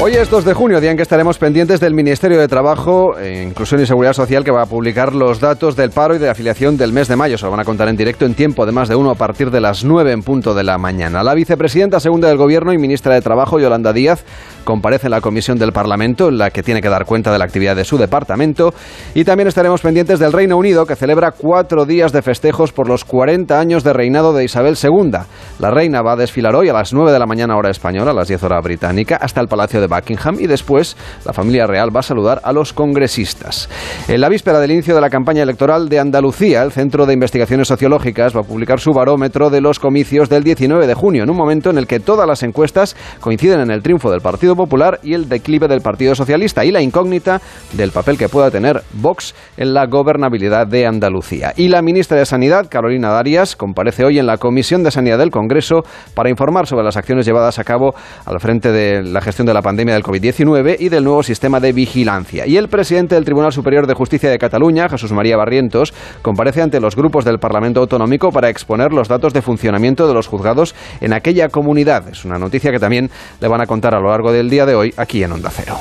Hoy 0.00 0.14
es 0.14 0.30
2 0.30 0.44
de 0.44 0.54
junio, 0.54 0.80
día 0.80 0.92
en 0.92 0.96
que 0.96 1.02
estaremos 1.02 1.38
pendientes 1.38 1.80
del 1.80 1.92
Ministerio 1.92 2.38
de 2.38 2.46
Trabajo, 2.46 3.18
eh, 3.18 3.42
Inclusión 3.44 3.82
y 3.82 3.86
Seguridad 3.86 4.12
Social, 4.12 4.44
que 4.44 4.52
va 4.52 4.62
a 4.62 4.66
publicar 4.66 5.12
los 5.12 5.40
datos 5.40 5.74
del 5.74 5.90
paro 5.90 6.14
y 6.14 6.18
de 6.18 6.30
afiliación 6.30 6.76
del 6.76 6.92
mes 6.92 7.08
de 7.08 7.16
mayo. 7.16 7.36
Se 7.36 7.44
lo 7.44 7.50
van 7.50 7.58
a 7.58 7.64
contar 7.64 7.88
en 7.88 7.96
directo 7.96 8.24
en 8.24 8.34
tiempo 8.34 8.64
de 8.64 8.70
más 8.70 8.88
de 8.88 8.94
uno 8.94 9.10
a 9.10 9.16
partir 9.16 9.50
de 9.50 9.60
las 9.60 9.82
9 9.82 10.12
en 10.12 10.22
punto 10.22 10.54
de 10.54 10.62
la 10.62 10.78
mañana. 10.78 11.24
La 11.24 11.34
vicepresidenta 11.34 11.98
segunda 11.98 12.28
del 12.28 12.36
Gobierno 12.36 12.72
y 12.72 12.78
ministra 12.78 13.12
de 13.12 13.22
Trabajo, 13.22 13.58
Yolanda 13.58 13.92
Díaz, 13.92 14.24
comparece 14.62 15.08
en 15.08 15.10
la 15.10 15.20
comisión 15.20 15.58
del 15.58 15.72
Parlamento, 15.72 16.28
en 16.28 16.38
la 16.38 16.50
que 16.50 16.62
tiene 16.62 16.80
que 16.80 16.88
dar 16.88 17.04
cuenta 17.04 17.32
de 17.32 17.38
la 17.40 17.46
actividad 17.46 17.74
de 17.74 17.84
su 17.84 17.98
departamento. 17.98 18.72
Y 19.14 19.24
también 19.24 19.48
estaremos 19.48 19.80
pendientes 19.80 20.20
del 20.20 20.32
Reino 20.32 20.56
Unido, 20.56 20.86
que 20.86 20.94
celebra 20.94 21.32
cuatro 21.32 21.86
días 21.86 22.12
de 22.12 22.22
festejos 22.22 22.70
por 22.70 22.86
los 22.86 23.04
40 23.04 23.58
años 23.58 23.82
de 23.82 23.92
reinado 23.92 24.32
de 24.32 24.44
Isabel 24.44 24.76
II. 24.80 25.10
La 25.58 25.72
reina 25.72 26.02
va 26.02 26.12
a 26.12 26.16
desfilar 26.16 26.54
hoy 26.54 26.68
a 26.68 26.72
las 26.72 26.92
9 26.92 27.10
de 27.10 27.18
la 27.18 27.26
mañana 27.26 27.56
hora 27.56 27.70
española, 27.70 28.12
a 28.12 28.14
las 28.14 28.28
10 28.28 28.44
hora 28.44 28.60
británica, 28.60 29.16
hasta 29.16 29.40
el 29.40 29.48
Palacio 29.48 29.80
de 29.80 29.87
Buckingham 29.88 30.36
y 30.38 30.46
después 30.46 30.96
la 31.24 31.32
familia 31.32 31.66
real 31.66 31.94
va 31.94 32.00
a 32.00 32.02
saludar 32.02 32.40
a 32.44 32.52
los 32.52 32.72
congresistas. 32.72 33.68
En 34.06 34.20
la 34.20 34.28
víspera 34.28 34.60
del 34.60 34.70
inicio 34.70 34.94
de 34.94 35.00
la 35.00 35.10
campaña 35.10 35.42
electoral 35.42 35.88
de 35.88 35.98
Andalucía, 35.98 36.62
el 36.62 36.72
Centro 36.72 37.06
de 37.06 37.14
Investigaciones 37.14 37.68
Sociológicas 37.68 38.36
va 38.36 38.40
a 38.40 38.44
publicar 38.44 38.80
su 38.80 38.92
barómetro 38.92 39.50
de 39.50 39.60
los 39.60 39.78
comicios 39.78 40.28
del 40.28 40.44
19 40.44 40.86
de 40.86 40.94
junio, 40.94 41.22
en 41.22 41.30
un 41.30 41.36
momento 41.36 41.70
en 41.70 41.78
el 41.78 41.86
que 41.86 42.00
todas 42.00 42.26
las 42.26 42.42
encuestas 42.42 42.96
coinciden 43.20 43.60
en 43.60 43.70
el 43.70 43.82
triunfo 43.82 44.10
del 44.10 44.20
Partido 44.20 44.54
Popular 44.54 45.00
y 45.02 45.14
el 45.14 45.28
declive 45.28 45.68
del 45.68 45.80
Partido 45.80 46.14
Socialista 46.14 46.64
y 46.64 46.70
la 46.70 46.82
incógnita 46.82 47.40
del 47.72 47.90
papel 47.90 48.18
que 48.18 48.28
pueda 48.28 48.50
tener 48.50 48.82
Vox 48.92 49.34
en 49.56 49.74
la 49.74 49.86
gobernabilidad 49.86 50.66
de 50.66 50.86
Andalucía. 50.86 51.52
Y 51.56 51.68
la 51.68 51.82
ministra 51.82 52.18
de 52.18 52.26
Sanidad, 52.26 52.68
Carolina 52.68 53.10
Darias, 53.10 53.56
comparece 53.56 54.04
hoy 54.04 54.18
en 54.18 54.26
la 54.26 54.38
Comisión 54.38 54.82
de 54.82 54.90
Sanidad 54.90 55.18
del 55.18 55.30
Congreso 55.30 55.82
para 56.14 56.30
informar 56.30 56.66
sobre 56.66 56.84
las 56.84 56.96
acciones 56.96 57.26
llevadas 57.26 57.58
a 57.58 57.64
cabo 57.64 57.94
al 58.24 58.40
frente 58.40 58.72
de 58.72 59.02
la 59.02 59.20
gestión 59.20 59.46
de 59.46 59.54
la 59.54 59.62
pandemia 59.62 59.77
del 59.86 60.02
COVID-19 60.02 60.76
y 60.78 60.88
del 60.88 61.04
nuevo 61.04 61.22
sistema 61.22 61.60
de 61.60 61.72
vigilancia. 61.72 62.46
Y 62.46 62.56
el 62.56 62.68
presidente 62.68 63.14
del 63.14 63.24
Tribunal 63.24 63.52
Superior 63.52 63.86
de 63.86 63.94
Justicia 63.94 64.30
de 64.30 64.38
Cataluña, 64.38 64.88
Jesús 64.88 65.12
María 65.12 65.36
Barrientos, 65.36 65.94
comparece 66.22 66.62
ante 66.62 66.80
los 66.80 66.96
grupos 66.96 67.24
del 67.24 67.38
Parlamento 67.38 67.80
Autonómico 67.80 68.32
para 68.32 68.48
exponer 68.48 68.92
los 68.92 69.08
datos 69.08 69.32
de 69.32 69.42
funcionamiento 69.42 70.08
de 70.08 70.14
los 70.14 70.26
juzgados 70.26 70.74
en 71.00 71.12
aquella 71.12 71.48
comunidad. 71.48 72.08
Es 72.08 72.24
una 72.24 72.38
noticia 72.38 72.72
que 72.72 72.80
también 72.80 73.10
le 73.40 73.48
van 73.48 73.60
a 73.60 73.66
contar 73.66 73.94
a 73.94 74.00
lo 74.00 74.08
largo 74.10 74.32
del 74.32 74.50
día 74.50 74.66
de 74.66 74.74
hoy 74.74 74.94
aquí 74.96 75.22
en 75.22 75.32
Onda 75.32 75.50
Cero. 75.50 75.78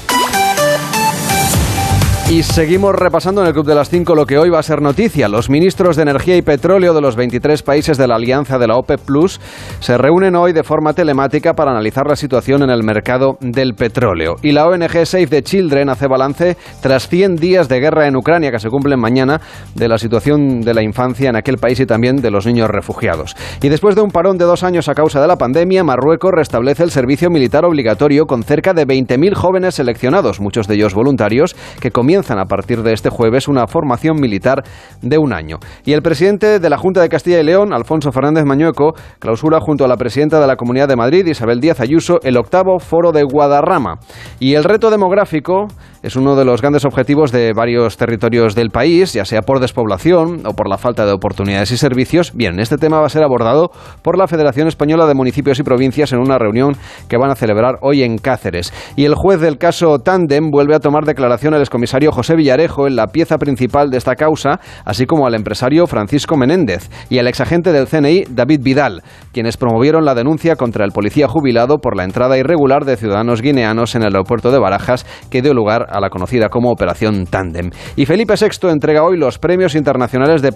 Y 2.30 2.44
seguimos 2.44 2.94
repasando 2.94 3.40
en 3.40 3.48
el 3.48 3.54
Club 3.54 3.66
de 3.66 3.74
las 3.74 3.90
5 3.90 4.14
lo 4.14 4.26
que 4.26 4.38
hoy 4.38 4.50
va 4.50 4.60
a 4.60 4.64
ser 4.64 4.82
noticia. 4.82 5.30
Los 5.30 5.50
ministros 5.50 5.96
de 5.96 6.02
Energía 6.02 6.36
y 6.36 6.42
Petróleo 6.42 6.94
de 6.94 7.00
los 7.00 7.16
23 7.16 7.64
países 7.64 7.98
de 7.98 8.06
la 8.06 8.16
alianza 8.16 8.60
de 8.60 8.68
la 8.68 8.76
OPEP 8.76 9.00
Plus 9.00 9.40
se 9.80 9.98
reúnen 9.98 10.36
hoy 10.36 10.52
de 10.52 10.64
forma 10.64 10.92
telemática 10.92 11.54
para 11.54 11.72
analizar 11.72 12.06
la 12.06 12.18
situación 12.18 12.64
en 12.64 12.70
el 12.70 12.84
mercado 12.84 13.38
del 13.40 13.76
petróleo. 13.76 14.36
Y 14.42 14.52
la 14.52 14.68
ONG 14.68 15.06
Save 15.06 15.28
the 15.28 15.42
Children 15.42 15.88
hace 15.88 16.08
balance 16.08 16.58
tras 16.82 17.08
100 17.08 17.38
días 17.38 17.70
de 17.70 17.80
guerra 17.80 18.08
en 18.08 18.18
Ucrania 18.18 18.52
que 18.52 18.60
se 18.60 18.68
cumplen 18.68 19.00
mañana 19.00 19.40
de 19.74 19.88
la 19.88 19.98
situación 19.98 20.60
de 20.60 20.74
la 20.74 20.84
infancia 20.84 21.30
en 21.30 21.38
aquel 21.38 21.60
país 21.60 21.80
y 21.80 21.86
también 21.86 22.18
de 22.18 22.30
los 22.30 22.46
niños 22.46 22.70
refugiados. 22.70 23.38
Y 23.62 23.70
después 23.70 23.96
de 23.96 24.02
un 24.02 24.12
parón 24.12 24.38
de 24.38 24.44
dos 24.44 24.64
años 24.64 24.90
a 24.90 24.96
causa 24.96 25.22
de 25.22 25.30
la 25.30 25.38
pandemia, 25.38 25.86
Marruecos 25.86 26.32
restablece 26.34 26.84
el 26.84 26.92
servicio 26.92 27.30
militar 27.30 27.64
obligatorio 27.64 28.26
con 28.26 28.44
cerca 28.44 28.74
de 28.74 28.86
20.000 28.86 29.34
jóvenes 29.34 29.76
seleccionados, 29.76 30.42
muchos 30.42 30.68
de 30.68 30.76
ellos 30.76 30.94
voluntarios, 30.94 31.56
que 31.80 31.90
comienzan 31.90 32.17
a 32.18 32.46
partir 32.46 32.82
de 32.82 32.94
este 32.94 33.10
jueves 33.10 33.48
una 33.48 33.68
formación 33.68 34.20
militar 34.20 34.64
de 35.02 35.18
un 35.20 35.34
año. 35.34 35.58
Y 35.86 35.94
el 35.94 36.02
presidente 36.02 36.60
de 36.60 36.70
la 36.70 36.78
Junta 36.78 37.00
de 37.02 37.10
Castilla 37.10 37.40
y 37.40 37.44
León, 37.44 37.74
Alfonso 37.74 38.12
Fernández 38.12 38.44
Mañueco, 38.44 38.94
clausura 39.20 39.60
junto 39.60 39.86
a 39.86 39.88
la 39.88 39.98
presidenta 39.98 40.40
de 40.40 40.48
la 40.48 40.56
Comunidad 40.56 40.88
de 40.88 40.96
Madrid, 40.96 41.28
Isabel 41.28 41.60
Díaz 41.60 41.80
Ayuso, 41.80 42.20
el 42.24 42.38
octavo 42.38 42.80
foro 42.80 43.12
de 43.12 43.24
Guadarrama. 43.24 44.00
Y 44.40 44.56
el 44.56 44.64
reto 44.64 44.90
demográfico 44.90 45.68
es 46.02 46.16
uno 46.16 46.36
de 46.36 46.46
los 46.46 46.62
grandes 46.62 46.86
objetivos 46.86 47.32
de 47.32 47.54
varios 47.54 47.98
territorios 47.98 48.56
del 48.56 48.70
país, 48.70 49.14
ya 49.14 49.26
sea 49.26 49.42
por 49.42 49.60
despoblación 49.60 50.46
o 50.46 50.54
por 50.54 50.70
la 50.70 50.78
falta 50.78 51.06
de 51.06 51.12
oportunidades 51.12 51.72
y 51.72 51.78
servicios. 51.78 52.34
Bien, 52.34 52.60
este 52.60 52.78
tema 52.78 53.00
va 53.00 53.06
a 53.06 53.10
ser 53.10 53.24
abordado 53.24 53.70
por 54.02 54.18
la 54.18 54.28
Federación 54.28 54.68
Española 54.68 55.06
de 55.06 55.14
Municipios 55.14 55.60
y 55.60 55.64
Provincias 55.64 56.14
en 56.14 56.20
una 56.20 56.38
reunión 56.38 56.76
que 57.08 57.18
van 57.18 57.30
a 57.30 57.36
celebrar 57.36 57.76
hoy 57.82 58.04
en 58.04 58.18
Cáceres. 58.18 58.74
Y 58.96 59.06
el 59.06 59.16
juez 59.16 59.40
del 59.40 59.58
caso 59.58 60.00
Tandem 60.00 60.50
vuelve 60.50 60.76
a 60.76 60.80
tomar 60.80 61.06
declaración 61.06 61.54
el 61.54 61.62
excomisario 61.62 62.07
José 62.12 62.36
Villarejo 62.36 62.88
en 62.88 62.96
la 62.96 63.08
pieza 63.08 63.38
principal 63.38 63.90
de 63.90 63.98
esta 63.98 64.16
causa, 64.16 64.60
así 64.86 65.06
como 65.06 65.28
al 65.28 65.36
empresario 65.36 65.88
Francisco 65.88 66.38
Menéndez 66.38 66.90
y 67.10 67.20
al 67.20 67.28
exagente 67.28 67.72
del 67.72 67.88
CNI 67.88 68.26
David 68.30 68.62
Vidal, 68.62 69.04
quienes 69.32 69.58
promovieron 69.58 70.06
la 70.06 70.16
denuncia 70.16 70.56
contra 70.56 70.86
el 70.86 70.92
policía 70.92 71.28
jubilado 71.28 71.78
por 71.78 71.96
la 71.96 72.04
entrada 72.04 72.38
irregular 72.38 72.86
de 72.86 72.98
ciudadanos 72.98 73.42
guineanos 73.42 73.96
en 73.96 74.02
el 74.02 74.14
aeropuerto 74.14 74.52
de 74.52 74.60
Barajas 74.60 75.06
que 75.30 75.42
dio 75.42 75.54
lugar 75.54 75.88
a 75.90 76.00
la 76.00 76.10
conocida 76.10 76.50
como 76.50 76.72
Operación 76.72 77.26
Tandem. 77.26 77.72
Y 77.96 78.06
Felipe 78.06 78.36
VI 78.40 78.70
entrega 78.70 79.04
hoy 79.04 79.18
los 79.18 79.40
premios 79.40 79.76
internacionales 79.76 80.42
de 80.42 80.52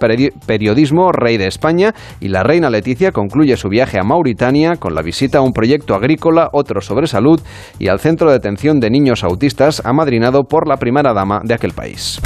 periodismo 0.46 1.12
Rey 1.12 1.38
de 1.38 1.48
España 1.48 1.94
y 2.20 2.30
la 2.30 2.44
reina 2.44 2.70
Leticia 2.70 3.12
concluye 3.12 3.58
su 3.58 3.70
viaje 3.70 4.00
a 4.00 4.04
Mauritania 4.04 4.76
con 4.78 4.96
la 4.96 5.02
visita 5.02 5.40
a 5.40 5.42
un 5.42 5.54
proyecto 5.54 5.96
agrícola, 5.96 6.50
otro 6.54 6.82
sobre 6.82 7.08
salud 7.08 7.42
y 7.80 7.88
al 7.88 8.00
centro 8.00 8.28
de 8.28 8.34
detención 8.34 8.80
de 8.80 8.90
niños 8.90 9.24
autistas 9.24 9.82
amadrinado 9.86 10.44
por 10.44 10.68
la 10.68 10.78
primera 10.78 11.14
dama 11.14 11.41
de 11.44 11.54
aquel 11.54 11.74
país. 11.74 12.20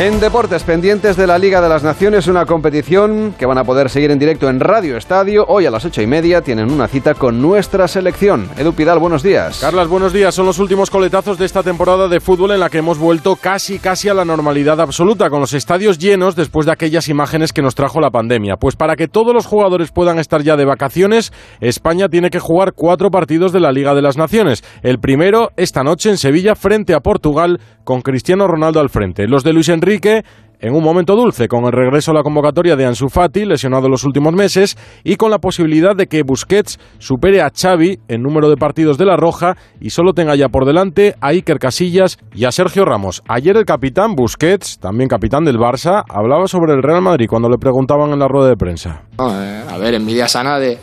En 0.00 0.20
deportes 0.20 0.62
pendientes 0.62 1.16
de 1.16 1.26
la 1.26 1.40
Liga 1.40 1.60
de 1.60 1.68
las 1.68 1.82
Naciones, 1.82 2.28
una 2.28 2.46
competición 2.46 3.34
que 3.36 3.46
van 3.46 3.58
a 3.58 3.64
poder 3.64 3.90
seguir 3.90 4.12
en 4.12 4.20
directo 4.20 4.48
en 4.48 4.60
Radio 4.60 4.96
Estadio. 4.96 5.44
Hoy 5.48 5.66
a 5.66 5.72
las 5.72 5.84
ocho 5.84 6.00
y 6.00 6.06
media 6.06 6.40
tienen 6.40 6.70
una 6.70 6.86
cita 6.86 7.14
con 7.14 7.42
nuestra 7.42 7.88
selección. 7.88 8.48
Edu 8.56 8.74
Pidal, 8.74 9.00
buenos 9.00 9.24
días. 9.24 9.58
Carlas, 9.58 9.88
buenos 9.88 10.12
días. 10.12 10.36
Son 10.36 10.46
los 10.46 10.60
últimos 10.60 10.88
coletazos 10.88 11.36
de 11.36 11.46
esta 11.46 11.64
temporada 11.64 12.06
de 12.06 12.20
fútbol 12.20 12.52
en 12.52 12.60
la 12.60 12.70
que 12.70 12.78
hemos 12.78 12.96
vuelto 12.96 13.34
casi, 13.34 13.80
casi 13.80 14.08
a 14.08 14.14
la 14.14 14.24
normalidad 14.24 14.80
absoluta, 14.80 15.30
con 15.30 15.40
los 15.40 15.52
estadios 15.52 15.98
llenos 15.98 16.36
después 16.36 16.64
de 16.64 16.70
aquellas 16.70 17.08
imágenes 17.08 17.52
que 17.52 17.62
nos 17.62 17.74
trajo 17.74 18.00
la 18.00 18.12
pandemia. 18.12 18.56
Pues 18.56 18.76
para 18.76 18.94
que 18.94 19.08
todos 19.08 19.34
los 19.34 19.46
jugadores 19.46 19.90
puedan 19.90 20.20
estar 20.20 20.42
ya 20.42 20.56
de 20.56 20.64
vacaciones, 20.64 21.32
España 21.58 22.08
tiene 22.08 22.30
que 22.30 22.38
jugar 22.38 22.72
cuatro 22.72 23.10
partidos 23.10 23.50
de 23.50 23.58
la 23.58 23.72
Liga 23.72 23.96
de 23.96 24.02
las 24.02 24.16
Naciones. 24.16 24.62
El 24.82 25.00
primero 25.00 25.50
esta 25.56 25.82
noche 25.82 26.08
en 26.08 26.18
Sevilla 26.18 26.54
frente 26.54 26.94
a 26.94 27.00
Portugal 27.00 27.58
con 27.88 28.02
Cristiano 28.02 28.46
Ronaldo 28.46 28.80
al 28.80 28.90
frente. 28.90 29.26
Los 29.26 29.44
de 29.44 29.54
Luis 29.54 29.70
Enrique 29.70 30.22
en 30.60 30.74
un 30.74 30.84
momento 30.84 31.16
dulce, 31.16 31.48
con 31.48 31.64
el 31.64 31.72
regreso 31.72 32.10
a 32.10 32.14
la 32.14 32.22
convocatoria 32.22 32.76
de 32.76 32.84
Ansu 32.84 33.08
Fati, 33.08 33.46
lesionado 33.46 33.88
los 33.88 34.04
últimos 34.04 34.34
meses, 34.34 34.76
y 35.04 35.16
con 35.16 35.30
la 35.30 35.38
posibilidad 35.38 35.96
de 35.96 36.06
que 36.06 36.22
Busquets 36.22 36.78
supere 36.98 37.40
a 37.40 37.50
Xavi 37.50 37.98
en 38.08 38.22
número 38.22 38.50
de 38.50 38.58
partidos 38.58 38.98
de 38.98 39.06
la 39.06 39.16
Roja 39.16 39.56
y 39.80 39.88
solo 39.88 40.12
tenga 40.12 40.36
ya 40.36 40.50
por 40.50 40.66
delante 40.66 41.14
a 41.22 41.28
Iker 41.28 41.58
Casillas 41.58 42.18
y 42.34 42.44
a 42.44 42.52
Sergio 42.52 42.84
Ramos. 42.84 43.22
Ayer 43.26 43.56
el 43.56 43.64
capitán 43.64 44.14
Busquets, 44.14 44.78
también 44.78 45.08
capitán 45.08 45.46
del 45.46 45.56
Barça, 45.56 46.04
hablaba 46.10 46.46
sobre 46.46 46.74
el 46.74 46.82
Real 46.82 47.00
Madrid 47.00 47.26
cuando 47.26 47.48
le 47.48 47.56
preguntaban 47.56 48.10
en 48.10 48.18
la 48.18 48.28
rueda 48.28 48.50
de 48.50 48.56
prensa. 48.56 49.04
Eh, 49.18 49.64
a 49.66 49.78
ver, 49.78 49.94
envidia 49.94 50.28
sana 50.28 50.58
de 50.58 50.76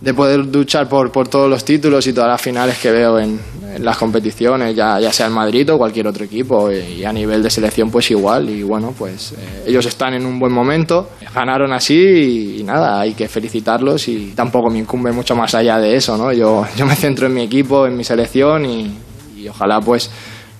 de 0.00 0.14
poder 0.14 0.46
luchar 0.46 0.88
por, 0.88 1.10
por 1.10 1.28
todos 1.28 1.50
los 1.50 1.64
títulos 1.64 2.06
y 2.06 2.12
todas 2.12 2.30
las 2.30 2.40
finales 2.40 2.78
que 2.78 2.90
veo 2.90 3.18
en, 3.18 3.40
las 3.78 3.96
competiciones, 3.96 4.74
ya, 4.74 4.98
ya 4.98 5.12
sea 5.12 5.26
en 5.26 5.32
Madrid 5.32 5.70
o 5.72 5.78
cualquier 5.78 6.08
otro 6.08 6.24
equipo. 6.24 6.70
Y, 6.72 7.04
a 7.04 7.12
nivel 7.12 7.42
de 7.42 7.50
selección, 7.50 7.90
pues 7.90 8.10
igual. 8.10 8.48
Y 8.50 8.62
bueno, 8.62 8.92
pues 8.96 9.32
eh, 9.32 9.64
ellos 9.66 9.86
están 9.86 10.14
en 10.14 10.26
un 10.26 10.38
buen 10.38 10.52
momento, 10.52 11.10
ganaron 11.32 11.72
así 11.72 12.58
y, 12.58 12.62
nada, 12.64 13.00
hay 13.00 13.14
que 13.14 13.28
felicitarlos 13.28 14.08
y 14.08 14.32
tampoco 14.34 14.70
me 14.70 14.78
incumbe 14.78 15.12
mucho 15.12 15.36
más 15.36 15.54
allá 15.54 15.78
de 15.78 15.94
eso, 15.94 16.16
¿no? 16.16 16.32
Yo, 16.32 16.66
yo 16.76 16.86
me 16.86 16.96
centro 16.96 17.26
en 17.26 17.34
mi 17.34 17.42
equipo, 17.42 17.86
en 17.86 17.96
mi 17.96 18.04
selección 18.04 18.64
y, 18.66 18.96
y 19.36 19.48
ojalá 19.48 19.80
pues 19.80 20.10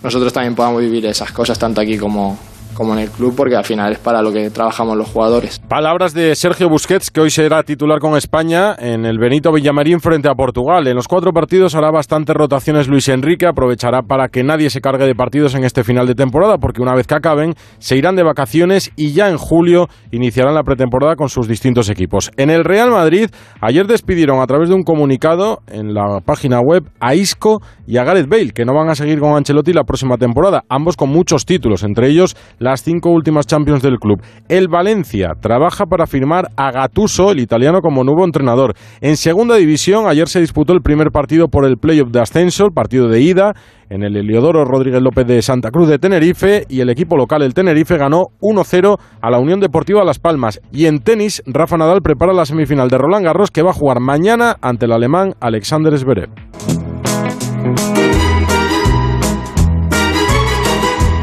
nosotros 0.03 0.32
también 0.32 0.55
podamos 0.55 0.80
vivir 0.80 1.07
esas 1.07 1.32
cosas 1.32 1.59
tanto 1.59 1.80
aquí 1.80 1.99
como, 1.99 2.39
como 2.75 2.95
en 2.95 3.01
el 3.01 3.11
club, 3.11 3.35
porque 3.37 3.57
al 3.57 3.64
final 3.64 3.93
es 3.93 3.99
para 3.99 4.23
lo 4.23 4.33
que 4.33 4.51
trabajamos 4.51 4.97
los 4.97 5.09
jugadores. 5.09 5.59
Palabras 5.59 6.14
de 6.14 6.35
Sergio 6.35 6.69
Busquets, 6.69 7.11
que 7.11 7.21
hoy 7.21 7.31
será 7.31 7.62
titular 7.62 7.99
con 7.99 8.16
España 8.16 8.75
en 8.79 9.05
el 9.05 9.19
Benito 9.19 9.53
Villamarín 9.53 10.01
frente 10.01 10.29
a 10.29 10.35
Portugal. 10.35 10.87
En 10.87 10.95
los 10.95 11.09
cuatro 11.09 11.33
partidos 11.33 11.75
hará 11.75 11.91
bastantes 11.91 12.35
rotaciones 12.35 12.89
Luis 12.89 13.09
Enrique, 13.09 13.47
aprovechará 13.47 14.03
para 14.03 14.29
que 14.29 14.45
nadie 14.45 14.71
se 14.71 14.81
cargue 14.81 15.07
de 15.07 15.14
partidos 15.14 15.55
en 15.55 15.64
este 15.64 15.85
final 15.85 16.07
de 16.07 16.14
temporada, 16.14 16.59
porque 16.59 16.83
una 16.83 16.95
vez 16.95 17.07
que 17.07 17.14
acaben, 17.14 17.55
se 17.79 17.97
irán 17.97 18.16
de 18.16 18.23
vacaciones 18.23 18.93
y 18.97 19.12
ya 19.12 19.29
en 19.29 19.39
julio 19.39 19.89
iniciarán 20.11 20.55
la 20.55 20.62
pretemporada 20.62 21.16
con 21.16 21.29
sus 21.29 21.49
distintos 21.49 21.89
equipos. 21.89 22.31
En 22.37 22.51
el 22.51 22.64
Real 22.64 22.91
Madrid, 22.91 23.31
ayer 23.61 23.87
despidieron 23.87 24.41
a 24.41 24.47
través 24.47 24.69
de 24.69 24.75
un 24.75 24.83
comunicado 24.83 25.61
en 25.66 25.95
la 25.95 26.21
página 26.25 26.61
web 26.61 26.85
a 27.01 27.14
Isco 27.14 27.61
y 27.87 27.97
a 27.97 28.05
Gareth 28.05 28.29
Bale, 28.29 28.53
que 28.53 28.64
no 28.64 28.75
van 28.75 28.89
a 28.89 28.95
seguir 28.95 29.21
con 29.21 29.37
Ancelotti 29.37 29.73
la 29.73 29.85
próxima 29.85 30.16
temporada, 30.16 30.64
ambos 30.69 30.97
con 30.97 31.09
muchos 31.11 31.45
títulos, 31.45 31.83
entre 31.83 32.09
ellos 32.09 32.37
las 32.59 32.83
cinco 32.83 33.11
últimas 33.11 33.47
Champions 33.47 33.83
del 33.83 33.99
club. 33.99 34.23
El 34.49 34.69
Valencia 34.69 35.33
trabaja 35.41 35.87
para 35.87 36.07
firmar 36.07 36.51
a 36.57 36.71
Gatuso, 36.71 37.31
el 37.31 37.41
italiano, 37.41 37.81
como 37.81 38.05
nuevo 38.05 38.25
entrenador. 38.25 38.75
En 39.01 39.17
segunda 39.17 39.57
división, 39.57 40.07
ayer 40.07 40.29
se 40.29 40.41
disputó 40.41 40.73
el 40.73 40.83
primer 40.83 41.11
partido 41.11 41.49
por 41.49 41.65
el 41.65 41.77
playoff 41.77 42.11
de 42.11 42.21
ascenso, 42.21 42.67
el 42.67 42.73
partido 42.73 43.09
de 43.09 43.21
ida, 43.21 43.55
en 43.91 44.03
el 44.03 44.17
Heliodoro 44.17 44.65
Rodríguez 44.65 45.01
López 45.03 45.27
de 45.27 45.41
Santa 45.43 45.71
Cruz 45.71 45.89
de 45.89 45.99
Tenerife 45.99 46.65
y 46.69 46.81
el 46.81 46.91
equipo 46.91 47.17
local, 47.17 47.43
el 47.43 47.55
Tenerife, 47.55 47.97
ganó 47.97 48.27
1-0 48.41 48.99
a 49.21 49.31
la 49.31 49.39
Unión 49.39 49.61
Deportiva 49.61 50.05
Las 50.05 50.19
Palmas. 50.19 50.61
Y 50.73 50.87
en 50.87 51.01
tenis, 51.01 51.43
Rafa 51.47 51.79
Nadal 51.79 52.03
prepara 52.03 52.33
la 52.33 52.45
semifinal 52.45 52.89
de 52.89 52.99
Roland 52.99 53.25
Garros 53.25 53.51
que 53.51 53.63
va 53.63 53.71
a 53.71 53.75
jugar 53.75 54.01
mañana 54.01 54.57
ante 54.61 54.87
el 54.87 54.93
alemán 54.93 55.35
Alexander 55.41 55.97
Zverev. 55.99 56.88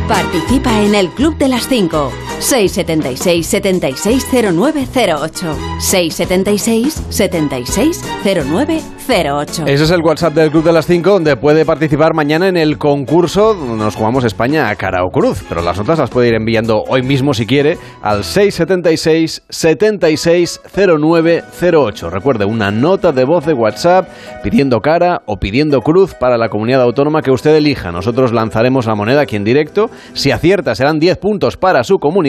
Participa 0.07 0.81
en 0.81 0.93
el 0.93 1.09
Club 1.09 1.35
de 1.37 1.47
las 1.47 1.67
5. 1.67 2.24
676 2.39 3.47
760908 3.47 5.55
676 5.79 7.03
760908 7.09 9.63
Ese 9.65 9.83
es 9.83 9.91
el 9.91 10.01
WhatsApp 10.01 10.33
del 10.33 10.51
Club 10.51 10.65
de 10.65 10.73
las 10.73 10.85
5 10.85 11.09
donde 11.09 11.37
puede 11.37 11.63
participar 11.65 12.13
mañana 12.13 12.49
en 12.49 12.57
el 12.57 12.77
concurso 12.77 13.55
nos 13.55 13.95
jugamos 13.95 14.25
España 14.25 14.69
a 14.69 14.75
cara 14.75 15.03
o 15.03 15.09
cruz. 15.09 15.43
Pero 15.47 15.61
las 15.61 15.77
notas 15.77 15.99
las 15.99 16.09
puede 16.09 16.27
ir 16.29 16.33
enviando 16.35 16.83
hoy 16.87 17.03
mismo 17.03 17.33
si 17.33 17.45
quiere 17.45 17.77
al 18.01 18.25
676 18.25 19.43
760908 19.49 22.09
Recuerde, 22.09 22.45
una 22.45 22.71
nota 22.71 23.11
de 23.11 23.25
voz 23.25 23.45
de 23.45 23.53
WhatsApp 23.53 24.07
pidiendo 24.43 24.79
cara 24.81 25.21
o 25.25 25.37
pidiendo 25.37 25.81
cruz 25.81 26.13
para 26.13 26.37
la 26.37 26.49
comunidad 26.49 26.81
autónoma 26.81 27.21
que 27.21 27.31
usted 27.31 27.55
elija. 27.55 27.91
Nosotros 27.91 28.33
lanzaremos 28.33 28.85
la 28.85 28.95
moneda 28.95 29.21
aquí 29.21 29.35
en 29.35 29.43
directo. 29.43 29.89
Si 30.13 30.31
acierta 30.31 30.75
serán 30.75 30.99
10 30.99 31.17
puntos 31.17 31.57
para 31.57 31.83
su 31.83 31.97
comunidad 31.97 32.24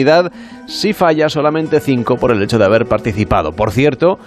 si 0.67 0.93
falla 0.93 1.29
solamente 1.29 1.79
5 1.79 2.17
por 2.17 2.31
el 2.31 2.41
hecho 2.41 2.57
de 2.57 2.65
haber 2.65 2.85
participado. 2.85 3.53
Por 3.53 3.71
cierto, 3.71 4.19